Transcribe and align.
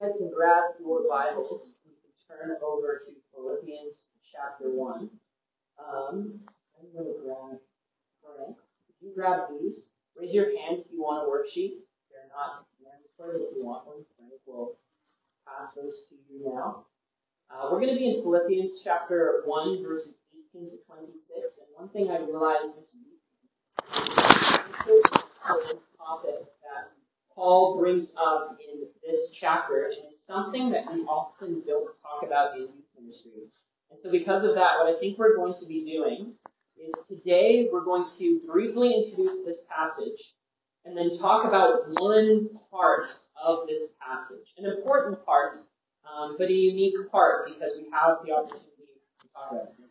guys 0.00 0.12
can 0.16 0.30
grab 0.30 0.78
your 0.80 1.02
Bibles. 1.08 1.74
You 1.84 1.90
can 1.98 2.14
turn 2.28 2.56
over 2.62 3.00
to 3.04 3.10
Philippians 3.34 4.04
chapter 4.30 4.70
1. 4.70 5.10
Um, 5.78 6.40
I'm 6.78 6.86
going 6.94 7.06
to 7.06 7.18
grab 7.22 7.58
Frank. 8.22 8.56
If 8.88 8.94
you 9.02 9.12
grab 9.14 9.48
these, 9.50 9.90
raise 10.16 10.32
your 10.32 10.46
hand 10.46 10.84
if 10.84 10.92
you 10.92 11.02
want 11.02 11.26
a 11.26 11.30
worksheet. 11.30 11.82
They're 12.10 12.30
not 12.30 12.66
mandatory, 12.78 13.42
if 13.42 13.56
you 13.56 13.64
want 13.64 13.86
one, 13.86 14.04
Frank 14.16 14.38
will 14.46 14.78
pass 15.46 15.74
those 15.74 16.06
to 16.08 16.14
you 16.30 16.54
now. 16.54 16.84
Uh, 17.50 17.68
we're 17.72 17.80
going 17.80 17.92
to 17.92 17.98
be 17.98 18.14
in 18.14 18.22
Philippians 18.22 18.80
chapter 18.84 19.42
1, 19.46 19.82
verses 19.82 20.18
18 20.54 20.70
to 20.70 20.76
26. 20.86 21.58
And 21.58 21.68
one 21.74 21.88
thing 21.88 22.10
I 22.10 22.18
realized 22.18 22.76
this 22.76 22.90
week 22.94 23.18
is 24.86 25.04
a 25.44 25.74
topic 25.98 26.46
that 26.62 26.92
Paul 27.38 27.78
brings 27.78 28.12
up 28.20 28.58
in 28.58 28.88
this 29.06 29.30
chapter, 29.32 29.84
and 29.84 29.94
it's 30.04 30.26
something 30.26 30.70
that 30.70 30.92
we 30.92 31.02
often 31.02 31.62
don't 31.64 31.94
talk 32.02 32.26
about 32.26 32.56
in 32.56 32.62
youth 32.62 32.90
ministry. 33.00 33.30
And 33.92 34.00
so 34.02 34.10
because 34.10 34.42
of 34.42 34.56
that, 34.56 34.74
what 34.80 34.92
I 34.92 34.98
think 34.98 35.18
we're 35.18 35.36
going 35.36 35.54
to 35.54 35.66
be 35.66 35.84
doing 35.84 36.34
is 36.76 36.92
today 37.06 37.68
we're 37.72 37.84
going 37.84 38.06
to 38.18 38.40
briefly 38.44 38.92
introduce 38.92 39.46
this 39.46 39.58
passage 39.70 40.34
and 40.84 40.98
then 40.98 41.16
talk 41.16 41.44
about 41.44 41.82
one 42.00 42.48
part 42.72 43.06
of 43.40 43.68
this 43.68 43.90
passage. 44.02 44.52
An 44.58 44.64
important 44.64 45.24
part, 45.24 45.60
um, 46.10 46.34
but 46.40 46.48
a 46.48 46.52
unique 46.52 47.08
part 47.12 47.46
because 47.46 47.70
we 47.76 47.86
have 47.92 48.18
the 48.26 48.32
opportunity 48.32 48.66
to 49.22 49.28
talk 49.32 49.52
about 49.52 49.62
it. 49.78 49.87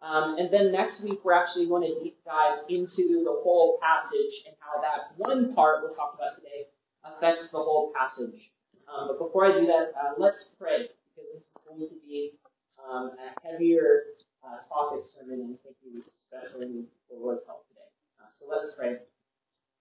Um, 0.00 0.36
and 0.38 0.50
then 0.52 0.70
next 0.70 1.02
week, 1.02 1.20
we're 1.24 1.32
actually 1.32 1.66
going 1.66 1.82
to 1.82 2.02
deep 2.02 2.18
dive 2.24 2.60
into 2.68 3.24
the 3.24 3.36
whole 3.42 3.78
passage 3.82 4.44
and 4.46 4.54
how 4.60 4.80
that 4.80 5.12
one 5.16 5.54
part 5.54 5.82
we'll 5.82 5.94
talk 5.94 6.14
about 6.14 6.36
today 6.36 6.66
affects 7.04 7.48
the 7.50 7.58
whole 7.58 7.92
passage. 7.98 8.50
Um, 8.86 9.08
but 9.08 9.18
before 9.18 9.46
I 9.46 9.58
do 9.58 9.66
that, 9.66 9.92
uh, 10.00 10.12
let's 10.16 10.50
pray 10.58 10.88
because 10.88 11.28
this 11.34 11.42
is 11.44 11.56
going 11.66 11.80
to 11.80 11.94
be 12.06 12.32
um, 12.78 13.10
a 13.18 13.48
heavier 13.48 14.04
uh, 14.44 14.58
topic 14.68 15.04
sermon, 15.04 15.40
and 15.40 15.58
thank 15.64 15.76
you 15.84 16.02
especially 16.06 16.68
need 16.68 16.86
the 17.10 17.16
Lord's 17.16 17.42
help 17.46 17.66
today. 17.68 17.80
Uh, 18.20 18.30
so 18.38 18.46
let's 18.48 18.66
pray. 18.78 18.98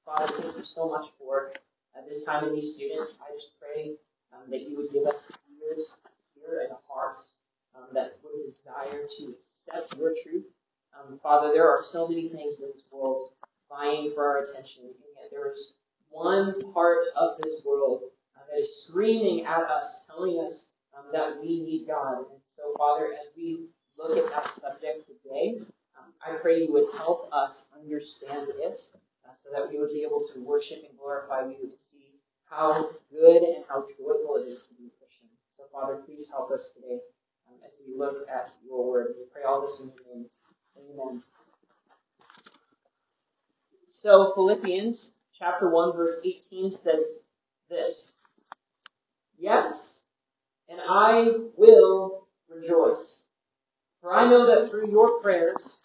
Father, 0.03 0.31
thank 0.41 0.58
you 0.58 0.63
so 0.63 0.89
much 0.89 1.06
for 1.19 1.52
uh, 1.95 2.02
this 2.08 2.23
time 2.23 2.44
and 2.45 2.56
these 2.56 2.73
students. 2.73 3.19
I 3.22 3.31
just 3.34 3.52
pray 3.61 3.94
um, 4.34 4.50
that 4.50 4.61
you 4.61 4.75
would 4.78 4.91
give 4.91 5.06
us 5.06 5.30
ears 5.61 5.97
hear 6.36 6.61
and 6.61 6.78
hearts 6.88 7.34
um, 7.78 7.88
that 7.94 8.17
would 8.23 8.45
desire 8.45 9.06
to 9.17 9.36
accept 9.36 9.97
your 9.97 10.14
truth. 10.23 10.45
Um, 10.97 11.20
Father, 11.22 11.52
there 11.53 11.70
are 11.70 11.78
so 11.81 12.08
many 12.08 12.30
things 12.30 12.59
in 12.59 12.67
this 12.67 12.84
world 12.92 13.31
vying 13.69 14.11
for 14.16 14.25
our 14.25 14.42
attention, 14.42 14.84
and 14.84 14.94
yet 15.16 15.30
there 15.31 15.50
is 15.50 15.73
one 16.09 16.56
part 16.73 17.03
of 17.16 17.38
this 17.42 17.61
world 17.66 18.02
uh, 18.36 18.42
that 18.50 18.59
is 18.59 18.86
screaming 18.86 19.45
at 19.45 19.64
us, 19.64 20.06
telling 20.08 20.39
us 20.42 20.67
um, 20.97 21.06
that 21.11 21.39
we 21.42 21.59
need 21.59 21.88
God. 21.88 22.19
And 22.19 22.42
so, 22.47 22.73
Father, 22.78 23.14
as 23.14 23.28
we 23.36 23.67
look 23.97 24.17
at 24.17 24.31
that 24.31 24.52
subject 24.53 25.08
today, 25.08 25.58
um, 25.97 26.14
I 26.25 26.38
pray 26.38 26.64
you 26.64 26.73
would 26.73 26.95
help 26.95 27.30
us 27.31 27.66
understand 27.78 28.47
it 28.56 28.80
uh, 29.28 29.34
so 29.34 29.50
that 29.53 29.69
we 29.69 29.80
would 29.80 29.91
be 29.94 30.03
able 30.03 30.22
to 30.34 30.44
worship 30.44 30.80
and 30.88 30.97
glorify 30.97 31.41
you 31.41 31.58
and 31.62 31.80
see 31.80 32.14
how 32.50 32.89
good 33.12 33.44
and 33.44 33.66
how 33.67 33.86
joyful 34.00 34.38
it 34.38 34.47
is 34.47 34.64
to 34.64 34.73
be 34.75 34.88
a 34.88 34.94
Christian. 34.97 35.28
So, 35.58 35.66
Father, 35.72 36.02
please 36.06 36.28
help 36.31 36.52
us 36.52 36.72
today 36.73 37.00
um, 37.48 37.59
as 37.66 37.72
we 37.86 37.98
look 37.98 38.28
at 38.30 38.50
your 38.66 38.90
word. 38.90 39.16
We 39.17 39.26
pray 39.31 39.44
all 39.44 39.62
this 39.62 39.80
in 39.80 39.88
your 39.88 40.16
name. 40.16 40.26
Amen. 40.78 41.23
So, 43.90 44.34
Philippians 44.36 45.12
chapter 45.38 45.70
1, 45.70 45.95
verse 45.95 46.20
18 46.23 46.72
says 46.72 47.23
this 47.70 48.14
Yes, 49.38 50.02
and 50.70 50.80
I 50.88 51.31
will 51.56 52.28
rejoice. 52.50 53.25
For 54.02 54.14
I 54.14 54.30
know 54.30 54.45
that 54.45 54.70
through 54.70 54.90
your 54.90 55.20
prayers 55.22 55.78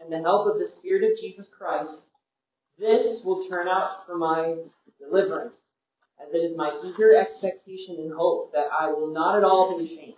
and 0.00 0.12
the 0.12 0.18
help 0.18 0.46
of 0.46 0.58
the 0.58 0.64
Spirit 0.64 1.10
of 1.10 1.18
Jesus 1.20 1.46
Christ, 1.46 2.08
this 2.78 3.24
will 3.24 3.46
turn 3.48 3.68
out 3.68 4.06
for 4.06 4.16
my 4.16 4.56
deliverance, 4.98 5.72
as 6.24 6.32
it 6.34 6.38
is 6.38 6.56
my 6.56 6.78
eager 6.84 7.14
expectation 7.14 7.96
and 7.98 8.12
hope 8.12 8.52
that 8.52 8.68
I 8.72 8.90
will 8.90 9.12
not 9.12 9.36
at 9.36 9.44
all 9.44 9.78
be 9.78 9.84
ashamed 9.84 10.17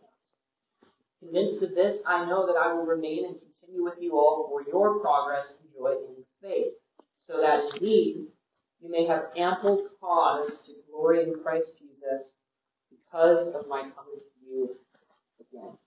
Convinced 1.21 1.61
of 1.61 1.75
this, 1.75 2.01
I 2.07 2.25
know 2.25 2.47
that 2.47 2.57
I 2.57 2.73
will 2.73 2.85
remain 2.85 3.25
and 3.25 3.37
continue 3.37 3.83
with 3.83 3.93
you 3.99 4.13
all 4.13 4.47
for 4.49 4.63
your 4.67 4.99
progress 4.99 5.55
and 5.61 5.69
joy 5.71 5.91
in 5.91 6.25
faith, 6.41 6.73
so 7.15 7.39
that 7.39 7.71
indeed 7.75 8.25
you 8.81 8.89
may 8.89 9.05
have 9.05 9.29
ample 9.37 9.87
cause 9.99 10.63
to 10.65 10.73
glory 10.89 11.21
in 11.23 11.35
Christ 11.43 11.73
Jesus 11.77 12.33
because 12.89 13.47
of 13.53 13.67
my 13.67 13.81
coming 13.81 14.19
to 14.19 14.45
you 14.49 14.75
again. 15.39 15.77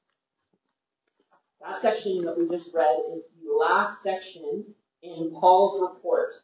That 1.60 1.80
section 1.80 2.24
that 2.24 2.38
we 2.38 2.48
just 2.48 2.72
read 2.72 2.96
is 3.16 3.24
the 3.42 3.52
last 3.52 4.02
section 4.02 4.64
in 5.02 5.32
Paul's 5.32 5.80
report, 5.80 6.34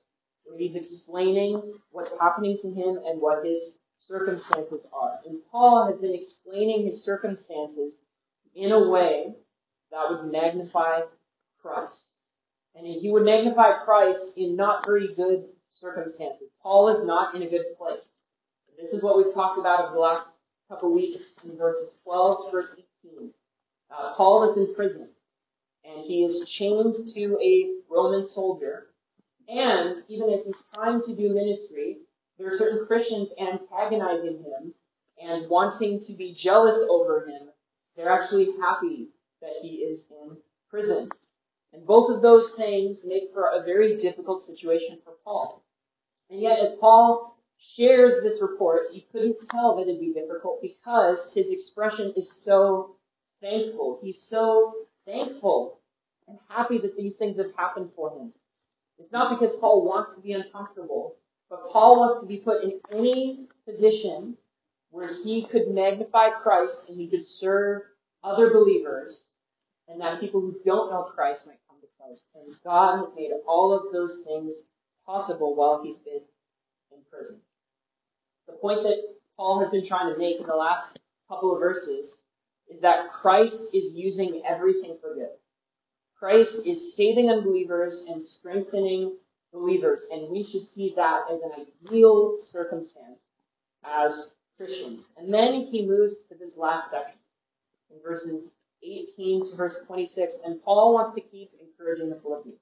where 0.42 0.58
he's 0.58 0.74
explaining 0.74 1.74
what's 1.92 2.10
happening 2.20 2.58
to 2.58 2.68
him 2.68 2.98
and 3.06 3.20
what 3.20 3.44
his 3.44 3.78
circumstances 3.98 4.84
are. 4.92 5.20
And 5.26 5.38
Paul 5.50 5.86
has 5.86 6.00
been 6.00 6.14
explaining 6.14 6.84
his 6.84 7.04
circumstances 7.04 8.00
in 8.54 8.72
a 8.72 8.88
way 8.88 9.34
that 9.90 10.06
would 10.10 10.30
magnify 10.30 11.00
Christ. 11.62 12.10
And 12.74 12.86
he 12.86 13.10
would 13.10 13.24
magnify 13.24 13.84
Christ 13.84 14.34
in 14.36 14.56
not 14.56 14.84
very 14.86 15.14
good 15.14 15.44
circumstances. 15.68 16.48
Paul 16.62 16.88
is 16.88 17.04
not 17.04 17.34
in 17.34 17.42
a 17.42 17.50
good 17.50 17.76
place. 17.76 18.20
This 18.80 18.92
is 18.92 19.02
what 19.02 19.16
we've 19.16 19.34
talked 19.34 19.58
about 19.58 19.84
over 19.84 19.94
the 19.94 20.00
last 20.00 20.30
couple 20.68 20.94
weeks 20.94 21.34
in 21.44 21.56
verses 21.56 21.94
12 22.04 22.46
to 22.46 22.50
verse 22.50 22.74
18. 23.04 23.30
Uh, 23.90 24.14
Paul 24.14 24.50
is 24.50 24.56
in 24.56 24.74
prison, 24.74 25.08
and 25.84 26.00
he 26.04 26.24
is 26.24 26.48
chained 26.48 26.94
to 27.14 27.38
a 27.42 27.74
Roman 27.90 28.22
soldier. 28.22 28.86
And 29.48 30.02
even 30.08 30.30
as 30.30 30.44
he's 30.44 30.62
trying 30.72 31.02
to 31.02 31.14
do 31.14 31.34
ministry, 31.34 31.98
there 32.38 32.46
are 32.46 32.56
certain 32.56 32.86
Christians 32.86 33.30
antagonizing 33.38 34.44
him 34.44 34.72
and 35.20 35.50
wanting 35.50 36.00
to 36.00 36.12
be 36.14 36.32
jealous 36.32 36.80
over 36.88 37.26
him 37.26 37.49
they're 38.00 38.12
actually 38.12 38.48
happy 38.60 39.08
that 39.42 39.52
he 39.60 39.76
is 39.76 40.06
in 40.10 40.36
prison. 40.70 41.10
And 41.72 41.86
both 41.86 42.10
of 42.10 42.22
those 42.22 42.52
things 42.52 43.04
make 43.04 43.32
for 43.32 43.50
a 43.50 43.62
very 43.62 43.96
difficult 43.96 44.42
situation 44.42 44.98
for 45.04 45.12
Paul. 45.22 45.62
And 46.30 46.40
yet, 46.40 46.58
as 46.58 46.76
Paul 46.80 47.36
shares 47.58 48.22
this 48.22 48.40
report, 48.40 48.86
you 48.92 49.02
couldn't 49.12 49.36
tell 49.50 49.76
that 49.76 49.82
it'd 49.82 50.00
be 50.00 50.14
difficult 50.14 50.62
because 50.62 51.30
his 51.34 51.50
expression 51.50 52.14
is 52.16 52.32
so 52.32 52.96
thankful. 53.42 53.98
He's 54.02 54.20
so 54.20 54.72
thankful 55.04 55.80
and 56.26 56.38
happy 56.48 56.78
that 56.78 56.96
these 56.96 57.16
things 57.16 57.36
have 57.36 57.54
happened 57.56 57.90
for 57.94 58.10
him. 58.10 58.32
It's 58.98 59.12
not 59.12 59.38
because 59.38 59.54
Paul 59.56 59.84
wants 59.84 60.14
to 60.14 60.20
be 60.20 60.32
uncomfortable, 60.32 61.16
but 61.50 61.70
Paul 61.70 62.00
wants 62.00 62.20
to 62.20 62.26
be 62.26 62.38
put 62.38 62.62
in 62.62 62.80
any 62.90 63.46
position 63.66 64.36
where 64.90 65.12
he 65.22 65.46
could 65.46 65.68
magnify 65.68 66.30
Christ 66.30 66.88
and 66.88 66.98
he 66.98 67.08
could 67.08 67.24
serve 67.24 67.82
other 68.22 68.50
believers, 68.50 69.28
and 69.88 70.00
that 70.00 70.20
people 70.20 70.40
who 70.40 70.56
don't 70.64 70.90
know 70.90 71.02
Christ 71.02 71.46
might 71.46 71.58
come 71.68 71.80
to 71.80 71.86
Christ. 71.98 72.24
And 72.34 72.54
God 72.64 72.98
has 72.98 73.08
made 73.16 73.30
all 73.46 73.72
of 73.72 73.92
those 73.92 74.22
things 74.26 74.62
possible 75.06 75.56
while 75.56 75.82
he's 75.82 75.96
been 75.96 76.22
in 76.92 76.98
prison. 77.10 77.36
The 78.46 78.54
point 78.54 78.82
that 78.82 79.02
Paul 79.36 79.60
has 79.60 79.70
been 79.70 79.86
trying 79.86 80.12
to 80.12 80.18
make 80.18 80.38
in 80.38 80.46
the 80.46 80.54
last 80.54 80.98
couple 81.28 81.52
of 81.52 81.60
verses 81.60 82.18
is 82.68 82.80
that 82.80 83.08
Christ 83.10 83.74
is 83.74 83.92
using 83.94 84.42
everything 84.46 84.96
for 85.00 85.14
good. 85.14 85.30
Christ 86.18 86.66
is 86.66 86.94
saving 86.94 87.30
unbelievers 87.30 88.04
and 88.08 88.22
strengthening 88.22 89.16
believers, 89.52 90.04
and 90.12 90.30
we 90.30 90.42
should 90.42 90.62
see 90.62 90.92
that 90.96 91.22
as 91.32 91.40
an 91.40 91.66
ideal 91.86 92.38
circumstance 92.38 93.28
as 93.84 94.32
Christians. 94.56 95.04
And 95.16 95.32
then 95.32 95.62
he 95.62 95.86
moves 95.86 96.20
to 96.28 96.34
this 96.34 96.56
last 96.56 96.90
section 96.90 97.19
in 97.90 98.02
verses 98.02 98.52
18 98.82 99.50
to 99.50 99.56
verse 99.56 99.76
26, 99.86 100.34
and 100.44 100.62
Paul 100.62 100.94
wants 100.94 101.14
to 101.14 101.20
keep 101.20 101.50
encouraging 101.60 102.10
the 102.10 102.16
Philippians. 102.16 102.58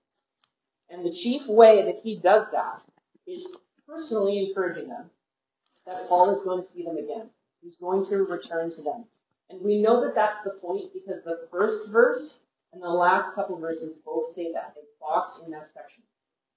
And 0.91 1.05
the 1.05 1.13
chief 1.13 1.47
way 1.47 1.85
that 1.85 2.01
he 2.03 2.17
does 2.17 2.51
that 2.51 2.83
is 3.27 3.47
personally 3.87 4.49
encouraging 4.49 4.89
them, 4.89 5.11
that 5.87 6.09
Paul 6.09 6.31
is 6.31 6.41
going 6.41 6.61
to 6.61 6.67
see 6.67 6.83
them 6.83 6.97
again. 6.97 7.29
He's 7.63 7.77
going 7.77 8.07
to 8.07 8.25
return 8.25 8.71
to 8.71 8.83
them. 8.83 9.05
And 9.51 9.61
we 9.63 9.81
know 9.81 10.03
that 10.05 10.15
that's 10.15 10.43
the 10.43 10.51
point 10.51 10.93
because 10.93 11.23
the 11.23 11.47
first 11.51 11.89
verse 11.91 12.41
and 12.73 12.83
the 12.83 12.89
last 12.89 13.35
couple 13.35 13.59
verses 13.59 13.95
both 14.05 14.33
say 14.35 14.53
that. 14.53 14.75
They 14.75 14.83
box 15.01 15.41
in 15.45 15.51
that 15.53 15.65
section. 15.65 16.03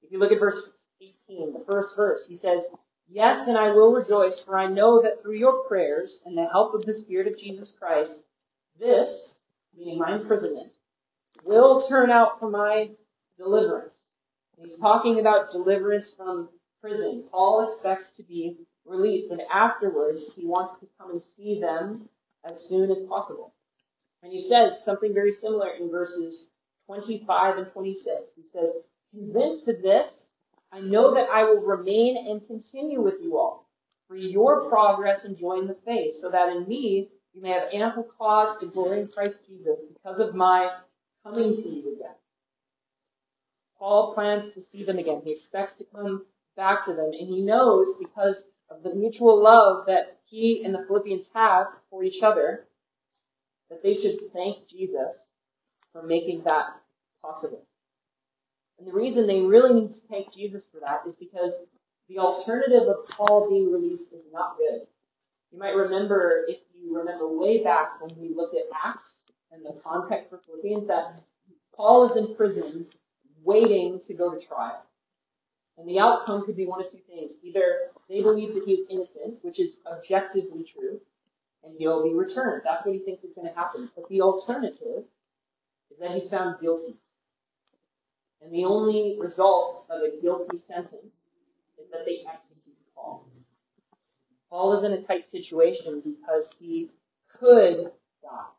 If 0.04 0.12
you 0.12 0.20
look 0.20 0.32
at 0.32 0.40
verse 0.40 0.88
18, 1.02 1.54
the 1.54 1.64
first 1.66 1.96
verse, 1.96 2.26
he 2.28 2.36
says, 2.36 2.66
Yes, 3.08 3.48
and 3.48 3.58
I 3.58 3.72
will 3.72 3.94
rejoice, 3.94 4.40
for 4.40 4.58
I 4.58 4.68
know 4.68 5.02
that 5.02 5.22
through 5.22 5.36
your 5.36 5.64
prayers 5.66 6.22
and 6.26 6.38
the 6.38 6.48
help 6.48 6.74
of 6.74 6.86
the 6.86 6.94
Spirit 6.94 7.28
of 7.28 7.40
Jesus 7.40 7.70
Christ, 7.70 8.20
this, 8.82 9.38
meaning 9.78 10.00
my 10.00 10.16
imprisonment, 10.16 10.74
will 11.46 11.82
turn 11.88 12.12
out 12.12 12.40
for 12.40 12.50
my 12.50 12.90
deliverance. 13.38 14.08
He's 14.62 14.78
talking 14.78 15.20
about 15.20 15.52
deliverance 15.52 16.14
from 16.14 16.50
prison. 16.82 17.24
Paul 17.32 17.64
expects 17.64 18.10
to 18.18 18.24
be 18.24 18.58
released, 18.86 19.32
and 19.32 19.42
afterwards 19.54 20.24
he 20.36 20.46
wants 20.46 20.74
to 20.80 20.88
come 21.00 21.12
and 21.12 21.22
see 21.22 21.62
them 21.62 22.10
as 22.44 22.68
soon 22.68 22.90
as 22.92 23.00
possible. 23.00 23.54
And 24.24 24.34
he 24.34 24.42
says 24.42 24.84
something 24.84 25.14
very 25.14 25.32
similar 25.32 25.70
in 25.70 25.90
verses 25.90 26.50
25 26.88 27.58
and 27.58 27.72
26. 27.72 28.34
He 28.36 28.44
says, 28.44 28.74
Convinced 29.12 29.68
of 29.68 29.82
this, 29.82 30.28
I 30.72 30.80
know 30.80 31.14
that 31.14 31.30
I 31.30 31.44
will 31.44 31.62
remain 31.62 32.30
and 32.30 32.46
continue 32.48 33.02
with 33.02 33.16
you 33.22 33.38
all 33.38 33.68
for 34.08 34.16
your 34.16 34.70
progress 34.70 35.26
in 35.26 35.36
joining 35.36 35.68
the 35.68 35.78
faith, 35.86 36.14
so 36.16 36.30
that 36.32 36.50
in 36.50 36.68
me 36.68 37.10
you 37.34 37.42
may 37.42 37.50
have 37.50 37.70
ample 37.74 38.04
cause 38.04 38.60
to 38.60 38.66
glory 38.68 39.02
in 39.02 39.08
Christ 39.08 39.40
Jesus 39.48 39.80
because 39.94 40.20
of 40.20 40.36
my 40.36 40.70
coming 41.24 41.54
to 41.54 41.62
you 41.62 41.96
again. 41.96 42.16
Paul 43.78 44.14
plans 44.14 44.50
to 44.54 44.62
see 44.62 44.84
them 44.84 45.00
again. 45.00 45.22
He 45.24 45.32
expects 45.32 45.74
to 45.76 45.86
come 45.96 46.26
back 46.56 46.84
to 46.86 46.94
them, 46.94 47.12
and 47.18 47.28
he 47.28 47.42
knows 47.42 47.88
because 48.00 48.46
of 48.70 48.84
the 48.84 48.94
mutual 48.94 49.42
love 49.42 49.86
that 49.88 50.20
he 50.26 50.64
and 50.64 50.74
the 50.74 50.86
Philippians 50.88 51.30
have 51.34 51.68
for 51.90 52.04
each 52.04 52.22
other 52.22 52.68
that 53.70 53.82
they 53.82 53.94
should 53.94 54.20
thank 54.34 54.68
Jesus 54.68 55.28
for 55.94 56.04
making 56.04 56.44
that 56.44 56.66
possible. 57.22 57.64
And 58.78 58.88
the 58.88 58.94
reason 58.94 59.28
they 59.28 59.42
really 59.42 59.74
need 59.80 59.92
to 59.92 60.00
thank 60.10 60.34
Jesus 60.34 60.66
for 60.72 60.80
that 60.82 61.02
is 61.06 61.14
because 61.14 61.56
the 62.10 62.20
alternative 62.20 62.88
of 62.88 63.08
Paul 63.10 63.50
being 63.50 63.72
released 63.72 64.12
is 64.12 64.24
not 64.34 64.58
good. 64.58 64.82
You 65.52 65.60
might 65.60 65.76
remember, 65.76 66.46
if 66.48 66.58
you 66.84 66.98
remember 66.98 67.28
way 67.28 67.64
back 67.64 68.02
when 68.02 68.16
we 68.20 68.34
looked 68.34 68.56
at 68.56 68.64
Acts 68.84 69.22
and 69.52 69.66
the 69.66 69.80
context 69.84 70.30
for 70.30 70.40
Philippians, 70.40 70.88
that 70.88 71.22
Paul 71.76 72.10
is 72.10 72.16
in 72.18 72.36
prison 72.36 72.86
waiting 73.44 74.00
to 74.08 74.14
go 74.14 74.34
to 74.34 74.46
trial. 74.46 74.84
And 75.78 75.88
the 75.88 76.00
outcome 76.00 76.46
could 76.46 76.56
be 76.56 76.68
one 76.68 76.84
of 76.84 76.92
two 76.92 77.00
things. 77.08 77.38
Either 77.44 77.90
they 78.10 78.22
believe 78.22 78.54
that 78.54 78.64
he's 78.66 78.82
innocent, 78.90 79.40
which 79.42 79.60
is 79.60 79.78
objectively 79.92 80.64
true, 80.64 81.00
and 81.64 81.76
he'll 81.78 82.04
be 82.04 82.14
returned. 82.14 82.62
That's 82.64 82.86
what 82.86 82.94
he 82.94 83.00
thinks 83.00 83.24
is 83.24 83.34
going 83.34 83.48
to 83.48 83.54
happen. 83.54 83.90
But 83.96 84.08
the 84.10 84.22
alternative 84.22 85.06
is 85.92 86.00
that 86.00 86.12
he's 86.12 86.30
found 86.30 86.60
guilty. 86.60 86.96
And 88.42 88.52
the 88.52 88.66
only 88.66 89.18
result 89.20 89.86
of 89.90 90.02
a 90.02 90.22
guilty 90.22 90.58
sentence 90.58 91.14
is 91.80 91.90
that 91.92 92.06
they 92.06 92.24
execute 92.32 92.76
Paul. 92.96 93.28
Paul 94.52 94.78
is 94.78 94.84
in 94.84 94.92
a 94.92 95.02
tight 95.02 95.26
situation 95.26 96.04
because 96.04 96.54
he 96.60 96.90
could 97.40 97.90
die. 98.22 98.52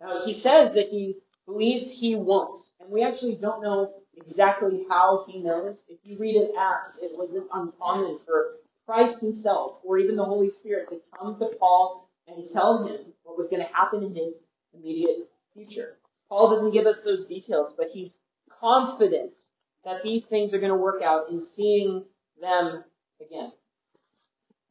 Now, 0.00 0.24
he 0.24 0.32
says 0.32 0.72
that 0.72 0.88
he 0.88 1.18
believes 1.46 1.90
he 1.90 2.14
won't. 2.14 2.58
And 2.80 2.90
we 2.90 3.04
actually 3.04 3.36
don't 3.36 3.62
know 3.62 3.92
exactly 4.16 4.86
how 4.88 5.24
he 5.28 5.40
knows. 5.40 5.84
If 5.88 5.98
you 6.02 6.16
read 6.18 6.36
in 6.36 6.52
Acts, 6.58 6.98
it 7.02 7.12
wasn't 7.16 7.46
uncommon 7.52 8.18
for 8.24 8.56
Christ 8.86 9.20
himself 9.20 9.78
or 9.84 9.98
even 9.98 10.16
the 10.16 10.24
Holy 10.24 10.48
Spirit 10.48 10.88
to 10.88 11.00
come 11.18 11.38
to 11.38 11.50
Paul 11.58 12.08
and 12.26 12.46
tell 12.50 12.86
him 12.86 13.12
what 13.24 13.36
was 13.36 13.48
going 13.48 13.62
to 13.62 13.72
happen 13.74 14.02
in 14.02 14.14
his 14.14 14.34
immediate 14.72 15.28
future. 15.52 15.98
Paul 16.30 16.48
doesn't 16.50 16.72
give 16.72 16.86
us 16.86 17.00
those 17.00 17.26
details, 17.26 17.72
but 17.76 17.88
he's 17.92 18.18
confident 18.60 19.36
that 19.84 20.02
these 20.02 20.26
things 20.26 20.52
are 20.54 20.58
going 20.58 20.72
to 20.72 20.76
work 20.76 21.02
out 21.02 21.30
in 21.30 21.38
seeing 21.38 22.04
them 22.40 22.84
again. 23.20 23.52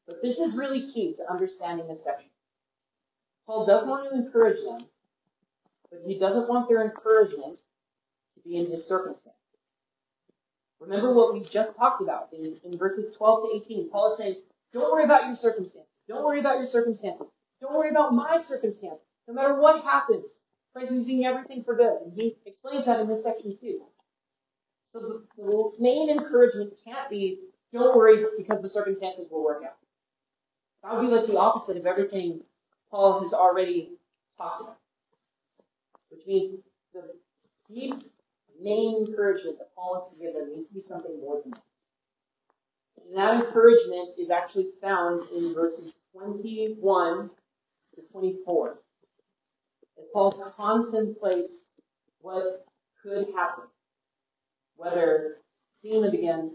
But 0.07 0.21
this 0.21 0.39
is 0.39 0.55
really 0.55 0.91
key 0.91 1.13
to 1.15 1.29
understanding 1.29 1.87
this 1.87 2.03
section. 2.03 2.29
Paul 3.45 3.65
does 3.65 3.85
want 3.85 4.09
to 4.09 4.15
encourage 4.15 4.63
them, 4.63 4.85
but 5.91 6.01
he 6.05 6.17
doesn't 6.17 6.47
want 6.47 6.69
their 6.69 6.83
encouragement 6.83 7.57
to 8.35 8.41
be 8.43 8.57
in 8.57 8.69
his 8.69 8.87
circumstance. 8.87 9.35
Remember 10.79 11.13
what 11.13 11.33
we 11.33 11.41
just 11.41 11.75
talked 11.75 12.01
about 12.01 12.29
in, 12.33 12.57
in 12.63 12.77
verses 12.77 13.15
12 13.15 13.43
to 13.43 13.55
18. 13.65 13.89
Paul 13.89 14.11
is 14.11 14.17
saying, 14.17 14.35
don't 14.73 14.91
worry 14.91 15.03
about 15.03 15.25
your 15.25 15.33
circumstances. 15.33 15.91
Don't 16.07 16.23
worry 16.23 16.39
about 16.39 16.57
your 16.57 16.65
circumstances. 16.65 17.27
Don't 17.61 17.73
worry 17.73 17.89
about 17.89 18.13
my 18.13 18.37
circumstances. 18.37 19.05
No 19.27 19.33
matter 19.33 19.59
what 19.59 19.83
happens, 19.83 20.45
Christ 20.73 20.91
is 20.91 21.07
using 21.07 21.25
everything 21.25 21.63
for 21.63 21.75
good. 21.75 22.01
And 22.03 22.13
he 22.13 22.37
explains 22.45 22.85
that 22.85 22.99
in 22.99 23.07
this 23.07 23.23
section 23.23 23.57
too. 23.57 23.81
So 24.93 24.99
the, 24.99 25.23
the 25.37 25.71
main 25.79 26.09
encouragement 26.09 26.73
can't 26.85 27.09
be, 27.09 27.39
don't 27.73 27.95
worry 27.97 28.23
because 28.37 28.61
the 28.61 28.69
circumstances 28.69 29.27
will 29.31 29.43
work 29.43 29.63
out. 29.65 29.77
That 30.83 30.93
would 30.93 31.07
be 31.07 31.15
like 31.15 31.25
the 31.25 31.37
opposite 31.37 31.77
of 31.77 31.85
everything 31.85 32.41
Paul 32.89 33.19
has 33.19 33.33
already 33.33 33.91
talked 34.37 34.61
about. 34.61 34.77
Which 36.09 36.25
means 36.25 36.61
the 36.93 37.03
deep 37.73 37.95
main 38.61 39.05
encouragement 39.07 39.57
that 39.57 39.75
Paul 39.75 39.91
wants 39.91 40.09
to 40.09 40.23
give 40.23 40.33
them 40.33 40.53
needs 40.55 40.67
to 40.69 40.73
be 40.73 40.81
something 40.81 41.19
more 41.19 41.41
than 41.41 41.51
that. 41.51 41.63
And 43.07 43.17
that 43.17 43.45
encouragement 43.45 44.09
is 44.17 44.29
actually 44.29 44.67
found 44.81 45.29
in 45.31 45.53
verses 45.53 45.93
21 46.13 47.29
to 47.95 48.01
24. 48.11 48.79
As 49.97 50.05
Paul 50.13 50.31
contemplates 50.55 51.67
what 52.21 52.65
could 53.01 53.27
happen, 53.35 53.65
whether 54.75 55.37
seeing 55.81 56.01
them 56.01 56.13
again 56.13 56.51